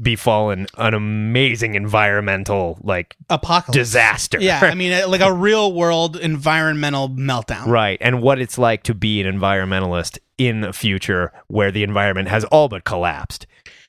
befallen 0.03 0.67
an 0.77 0.93
amazing 0.93 1.75
environmental 1.75 2.79
like 2.83 3.17
Apocalypse. 3.31 3.75
disaster. 3.77 4.39
Yeah, 4.41 4.61
I 4.63 4.75
mean, 4.77 5.09
like 5.11 5.23
a 5.23 5.33
real 5.33 5.73
world 5.73 6.17
environmental 6.17 7.09
meltdown. 7.09 7.67
Right. 7.67 7.97
And 8.03 8.21
what 8.21 8.39
it's 8.39 8.59
like 8.59 8.83
to 8.85 8.95
be 8.95 9.21
an 9.23 9.39
environmentalist 9.41 10.19
in 10.37 10.63
a 10.63 10.73
future 10.73 11.33
where 11.47 11.71
the 11.73 11.83
environment 11.83 12.29
has 12.29 12.45
all 12.45 12.69
but 12.69 12.85
collapsed. 12.85 13.47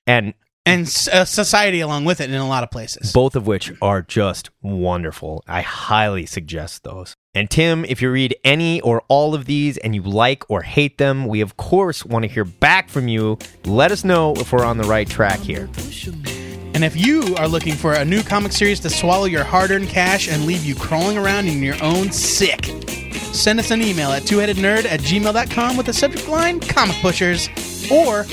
And 0.08 0.34
And 0.66 0.84
uh, 1.12 1.26
society 1.26 1.82
along 1.82 2.06
with 2.06 2.22
it 2.22 2.30
in 2.30 2.36
a 2.38 2.48
lot 2.48 2.64
of 2.64 2.72
places. 2.72 3.12
both 3.12 3.36
of 3.36 3.46
which 3.46 3.72
are 3.82 4.02
just 4.02 4.50
wonderful. 4.62 5.44
I 5.48 5.62
highly 5.62 6.26
suggest 6.26 6.84
those. 6.84 7.14
And 7.36 7.48
Tim, 7.48 7.86
if 7.86 8.02
you 8.02 8.12
read 8.12 8.36
any 8.44 8.82
or 8.82 9.04
all 9.08 9.36
of 9.36 9.46
these 9.46 9.78
and 9.78 9.94
you 9.94 10.02
like 10.02 10.50
or 10.50 10.64
hate 10.64 10.98
them, 10.98 11.28
we 11.28 11.42
of 11.42 11.58
course 11.58 12.04
want 12.04 12.24
to 12.24 12.30
hear 12.30 12.44
back 12.44 12.90
from 12.90 13.08
you. 13.08 13.38
Let 13.66 13.92
us 13.92 14.04
know 14.04 14.34
if 14.38 14.52
we're 14.52 14.66
on 14.66 14.78
the 14.78 14.84
right 14.86 15.08
track 15.08 15.40
here. 15.40 15.70
And 16.74 16.84
if 16.84 16.98
you 16.98 17.36
are 17.38 17.48
looking 17.48 17.76
for 17.76 17.94
a 17.94 18.04
new 18.04 18.24
comic 18.24 18.52
series 18.52 18.80
to 18.80 18.90
swallow 18.90 19.26
your 19.26 19.44
hard 19.44 19.70
earned 19.70 19.90
cash 19.90 20.28
and 20.28 20.48
leave 20.48 20.66
you 20.66 20.74
crawling 20.74 21.20
around 21.20 21.48
in 21.48 21.62
your 21.62 21.76
own 21.84 22.12
sick, 22.12 22.66
send 23.32 23.60
us 23.60 23.70
an 23.70 23.84
email 23.84 24.12
at 24.12 24.24
twoheadednerd 24.24 24.86
at 24.86 25.00
gmail.com 25.02 25.78
with 25.78 25.86
the 25.86 25.94
subject 25.94 26.28
line 26.28 26.60
Comic 26.60 26.96
Pushers 26.96 27.48
or 27.92 28.26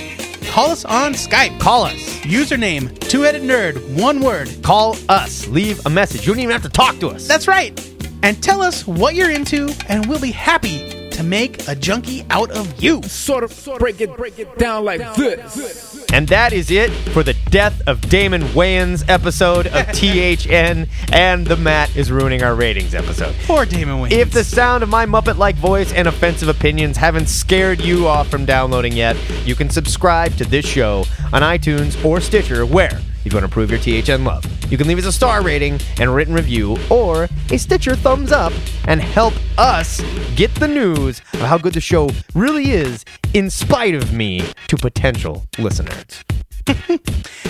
call 0.48 0.70
us 0.70 0.86
on 0.86 1.12
Skype. 1.12 1.60
Call 1.60 1.84
us. 1.84 2.20
Username 2.20 2.98
Two 3.10 3.22
Headed 3.22 3.42
Nerd, 3.42 4.00
one 4.00 4.20
word. 4.20 4.48
Call 4.62 4.96
us. 5.10 5.46
Leave 5.48 5.84
a 5.84 5.90
message. 5.90 6.26
You 6.26 6.32
don't 6.32 6.40
even 6.40 6.52
have 6.52 6.62
to 6.62 6.70
talk 6.70 6.98
to 7.00 7.08
us. 7.08 7.28
That's 7.28 7.46
right. 7.46 7.78
And 8.26 8.42
tell 8.42 8.60
us 8.60 8.84
what 8.88 9.14
you're 9.14 9.30
into, 9.30 9.72
and 9.88 10.04
we'll 10.06 10.20
be 10.20 10.32
happy 10.32 11.08
to 11.10 11.22
make 11.22 11.68
a 11.68 11.76
junkie 11.76 12.26
out 12.28 12.50
of 12.50 12.82
you. 12.82 13.00
Sort 13.04 13.44
of 13.44 13.68
break 13.78 14.00
it, 14.00 14.16
break 14.16 14.40
it 14.40 14.58
down 14.58 14.84
like 14.84 14.98
this. 15.14 16.04
And 16.12 16.26
that 16.26 16.52
is 16.52 16.72
it 16.72 16.90
for 17.12 17.22
the 17.22 17.34
Death 17.50 17.80
of 17.86 18.00
Damon 18.00 18.42
Wayans 18.48 19.08
episode 19.08 19.68
of 19.68 19.86
THN 19.92 20.88
and 21.12 21.46
the 21.46 21.56
Matt 21.56 21.94
is 21.94 22.10
ruining 22.10 22.42
our 22.42 22.56
ratings 22.56 22.96
episode. 22.96 23.32
Poor 23.44 23.64
Damon 23.64 23.98
Wayans. 23.98 24.10
If 24.10 24.32
the 24.32 24.42
sound 24.42 24.82
of 24.82 24.88
my 24.88 25.06
Muppet 25.06 25.38
like 25.38 25.54
voice 25.54 25.92
and 25.92 26.08
offensive 26.08 26.48
opinions 26.48 26.96
haven't 26.96 27.28
scared 27.28 27.80
you 27.80 28.08
off 28.08 28.26
from 28.26 28.44
downloading 28.44 28.94
yet, 28.94 29.16
you 29.44 29.54
can 29.54 29.70
subscribe 29.70 30.34
to 30.38 30.44
this 30.44 30.66
show 30.66 31.04
on 31.32 31.42
iTunes 31.42 32.04
or 32.04 32.20
Stitcher, 32.20 32.66
where 32.66 33.00
you 33.32 33.38
want 33.38 33.46
to 33.46 33.52
prove 33.52 33.70
your 33.70 33.80
THN 33.80 34.24
love. 34.24 34.44
You 34.70 34.78
can 34.78 34.86
leave 34.86 34.98
us 34.98 35.06
a 35.06 35.12
star 35.12 35.42
rating 35.42 35.80
and 35.98 36.14
written 36.14 36.34
review, 36.34 36.76
or 36.90 37.28
a 37.50 37.58
Stitcher 37.58 37.96
thumbs 37.96 38.32
up, 38.32 38.52
and 38.86 39.00
help 39.00 39.34
us 39.58 40.00
get 40.34 40.54
the 40.54 40.68
news 40.68 41.20
of 41.34 41.40
how 41.40 41.58
good 41.58 41.74
the 41.74 41.80
show 41.80 42.10
really 42.34 42.70
is, 42.70 43.04
in 43.34 43.50
spite 43.50 43.94
of 43.94 44.12
me, 44.12 44.42
to 44.68 44.76
potential 44.76 45.46
listeners. 45.58 46.24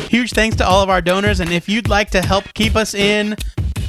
Huge 0.08 0.32
thanks 0.32 0.56
to 0.56 0.66
all 0.66 0.82
of 0.82 0.90
our 0.90 1.00
donors, 1.00 1.40
and 1.40 1.52
if 1.52 1.68
you'd 1.68 1.88
like 1.88 2.10
to 2.10 2.22
help 2.22 2.44
keep 2.54 2.76
us 2.76 2.94
in 2.94 3.36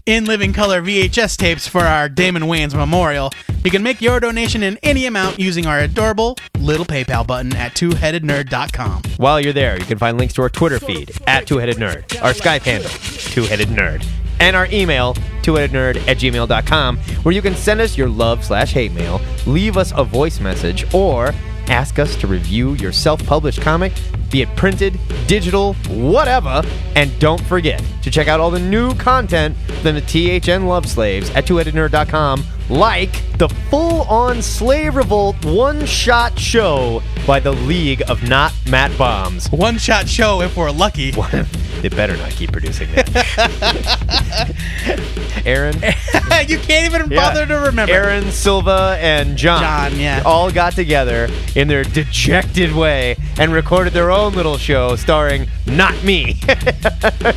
in 0.08 0.24
living 0.24 0.54
color 0.54 0.82
VHS 0.82 1.36
tapes 1.36 1.68
for 1.68 1.82
our 1.82 2.08
Damon 2.10 2.44
Wayans 2.44 2.74
memorial, 2.74 3.32
you 3.64 3.70
can 3.70 3.84
make 3.84 4.02
your 4.02 4.20
donation 4.22 4.64
in 4.64 4.80
any 4.82 5.06
amount 5.06 5.38
using 5.38 5.66
our 5.66 5.80
adorable 5.82 6.38
little 6.58 6.86
PayPal 6.86 7.28
button 7.28 7.54
at 7.56 7.74
twoheadednerd.com. 7.74 9.04
While 9.18 9.42
you're 9.42 9.54
there, 9.54 9.78
you 9.78 9.86
can 9.86 9.98
find 9.98 10.18
links 10.18 10.34
to 10.36 10.42
our 10.42 10.50
Twitter 10.50 10.80
feed 10.80 11.12
at 11.28 11.46
twoheadednerd, 11.46 12.24
our 12.24 12.32
Skype 12.32 12.62
handle, 12.62 12.90
twoheadednerd, 12.90 14.08
and 14.40 14.56
our 14.56 14.68
email, 14.68 15.14
twoheadednerd 15.44 15.98
at 16.08 16.18
gmail.com, 16.18 16.98
where 16.98 17.36
you 17.36 17.42
can 17.42 17.56
send 17.56 17.82
us 17.82 17.98
your 17.98 18.08
love 18.08 18.46
slash 18.46 18.72
hate 18.72 18.94
mail, 18.94 19.20
leave 19.46 19.76
us 19.76 19.92
a 19.96 20.06
voice 20.06 20.40
message, 20.40 20.92
or 20.94 21.34
ask 21.70 22.00
us 22.00 22.16
to 22.18 22.28
review 22.28 22.74
your 22.76 22.92
self 22.92 23.26
published 23.26 23.62
comic, 23.62 23.94
be 24.32 24.42
it 24.42 24.56
printed, 24.56 25.00
digital, 25.28 25.74
whatever. 25.90 26.62
And 26.96 27.18
don't 27.20 27.42
forget 27.42 27.84
to 28.04 28.12
check 28.12 28.28
out 28.28 28.40
all 28.40 28.52
the 28.52 28.60
new 28.60 28.94
content 28.96 29.56
from 29.82 29.96
the 29.96 30.02
THN 30.02 30.68
Love 30.68 30.86
Slaves 30.88 31.30
at 31.32 31.46
twoheadednerd.com, 31.46 32.44
like 32.70 33.12
the 33.38 33.48
full 33.70 34.02
on 34.04 34.42
Slave 34.42 34.96
Revolt 34.96 35.44
one 35.46 35.86
shot 35.86 36.38
show 36.38 37.02
by 37.26 37.40
the 37.40 37.52
League 37.54 38.02
of 38.10 38.28
Not 38.28 38.54
Matt 38.70 38.98
Bombs. 38.98 39.50
One 39.52 39.78
shot 39.78 40.08
show 40.10 40.42
if 40.42 40.58
we're 40.58 40.72
lucky. 40.72 41.12
they 41.82 41.90
better 41.90 42.18
not 42.18 42.32
keep 42.32 42.52
producing 42.52 42.90
that. 42.94 43.08
Aaron, 45.46 45.76
you 46.48 46.58
can't 46.58 46.94
even 46.94 47.10
Yeah. 47.12 47.18
bother 47.30 47.46
to 47.46 47.54
remember. 47.68 47.94
Aaron 47.94 48.32
Silva, 48.32 48.98
and 49.00 49.38
John, 49.38 49.62
John, 49.62 50.00
yeah. 50.00 50.22
all 50.26 50.52
got 50.52 50.74
together 50.74 51.30
in 51.56 51.68
their 51.70 51.84
dejected 51.84 52.74
way 52.76 53.16
and 53.38 53.54
recorded 53.54 53.94
their 53.94 54.12
own 54.12 54.34
little 54.34 54.58
show 54.58 54.96
starring 54.98 55.48
not 55.66 56.04
me. 56.04 56.40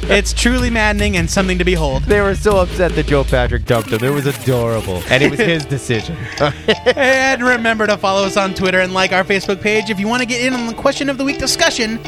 It's 0.08 0.32
truly 0.32 0.70
maddening 0.70 1.16
and 1.16 1.28
something 1.30 1.58
to 1.58 1.64
behold. 1.64 2.02
they 2.04 2.20
were 2.20 2.34
so 2.34 2.56
upset 2.58 2.92
that 2.92 3.06
Joe 3.06 3.22
Patrick 3.24 3.64
dumped 3.64 3.90
them. 3.90 4.02
It 4.02 4.10
was 4.12 4.26
adorable, 4.26 5.02
and 5.08 5.19
it 5.20 5.30
was 5.30 5.40
his 5.40 5.64
decision. 5.64 6.16
and 6.96 7.42
remember 7.42 7.86
to 7.86 7.96
follow 7.96 8.24
us 8.24 8.36
on 8.36 8.54
Twitter 8.54 8.80
and 8.80 8.92
like 8.94 9.12
our 9.12 9.24
Facebook 9.24 9.60
page 9.60 9.90
if 9.90 10.00
you 10.00 10.08
want 10.08 10.20
to 10.20 10.26
get 10.26 10.44
in 10.44 10.54
on 10.54 10.66
the 10.66 10.74
question 10.74 11.08
of 11.08 11.18
the 11.18 11.24
week 11.24 11.38
discussion. 11.38 11.98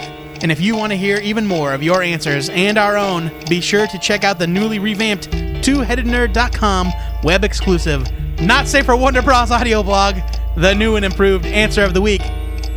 And 0.43 0.51
if 0.51 0.61
you 0.61 0.77
want 0.77 0.91
to 0.91 0.97
hear 0.97 1.19
even 1.19 1.47
more 1.47 1.73
of 1.73 1.83
your 1.83 2.03
answers 2.03 2.49
and 2.49 2.77
our 2.77 2.97
own, 2.97 3.31
be 3.49 3.61
sure 3.61 3.87
to 3.87 3.99
check 3.99 4.25
out 4.25 4.41
the 4.41 4.47
newly 4.47 4.81
revamped 4.81 5.31
twoheadednerd.com 5.31 6.93
web 7.23 7.45
exclusive, 7.45 8.11
not 8.41 8.67
safe 8.67 8.87
for 8.87 8.97
Wonder 8.97 9.23
Bros 9.23 9.53
audio 9.53 9.85
blog, 9.85 10.17
the 10.57 10.75
new 10.75 10.97
and 10.97 11.05
improved 11.05 11.47
answer 11.47 11.85
of 11.85 11.95
the 11.95 12.01
week, 12.01 12.23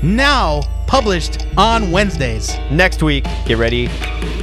now 0.03 0.61
published 0.86 1.47
on 1.57 1.89
Wednesdays. 1.89 2.55
Next 2.69 3.01
week, 3.01 3.23
get 3.47 3.57
ready 3.57 3.88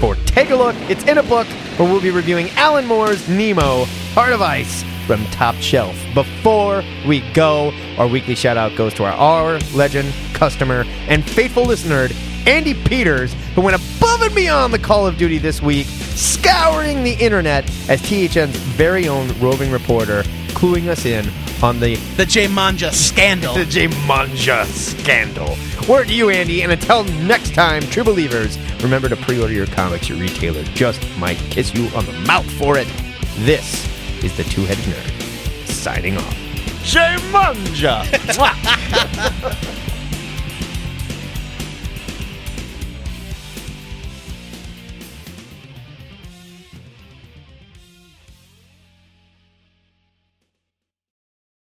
for 0.01 0.16
Take 0.26 0.51
a 0.51 0.57
Look. 0.57 0.74
It's 0.90 1.05
in 1.05 1.18
a 1.18 1.22
book 1.22 1.47
where 1.76 1.88
we'll 1.88 2.03
be 2.03 2.11
reviewing 2.11 2.51
Alan 2.51 2.86
Moore's 2.86 3.28
Nemo, 3.28 3.84
Heart 4.14 4.32
of 4.32 4.43
Ice 4.43 4.84
from 5.07 5.25
Top 5.27 5.55
Shelf. 5.57 5.97
Before 6.15 6.83
we 7.07 7.21
go, 7.33 7.73
our 7.99 8.07
weekly 8.07 8.35
shout 8.35 8.57
out 8.57 8.77
goes 8.77 8.95
to 8.95 9.05
our 9.05 9.13
our 9.13 9.59
legend, 9.75 10.13
customer, 10.35 10.85
and 11.09 11.25
faithful 11.29 11.65
listener, 11.65 12.09
Andy 12.47 12.75
Peters, 12.75 13.35
who 13.55 13.61
went 13.61 13.77
above 13.77 14.23
and 14.23 14.35
beyond 14.35 14.73
the 14.73 14.79
Call 14.79 15.07
of 15.07 15.17
Duty 15.17 15.39
this 15.39 15.63
week, 15.63 15.87
scouring 15.87 17.05
the 17.05 17.13
internet 17.15 17.65
as 17.89 18.01
THN's 18.03 18.57
very 18.57 19.09
own 19.09 19.29
roving 19.39 19.71
reporter, 19.71 20.23
cluing 20.49 20.89
us 20.89 21.05
in 21.05 21.29
on 21.63 21.79
the 21.79 21.95
The 22.17 22.25
Jmanga 22.25 22.93
scandal. 22.93 23.55
the 23.55 23.65
J 23.65 23.87
Manja 24.07 24.65
scandal. 24.67 25.57
Word 25.89 26.09
to 26.09 26.15
you, 26.15 26.31
Andy, 26.31 26.63
and 26.63 26.73
until 26.73 27.05
next 27.05 27.55
time, 27.55 27.83
true 27.83 28.05
believers, 28.05 28.59
remember 28.83 29.09
to 29.09 29.17
pre-order 29.17 29.53
your 29.53 29.67
comics. 29.67 30.09
Your 30.09 30.19
retailer 30.19 30.63
just 30.75 31.01
might 31.19 31.37
kiss 31.51 31.73
you 31.75 31.87
on 31.97 32.05
the 32.07 32.13
mouth 32.27 32.49
for 32.53 32.77
it. 32.79 32.89
This 33.39 33.87
is 34.25 34.37
the 34.37 34.45
Two-Headed 34.45 34.85
Nerd 34.85 35.66
signing 35.66 36.16
off. 36.16 36.37
J 36.85 37.16
Manja. 37.31 38.05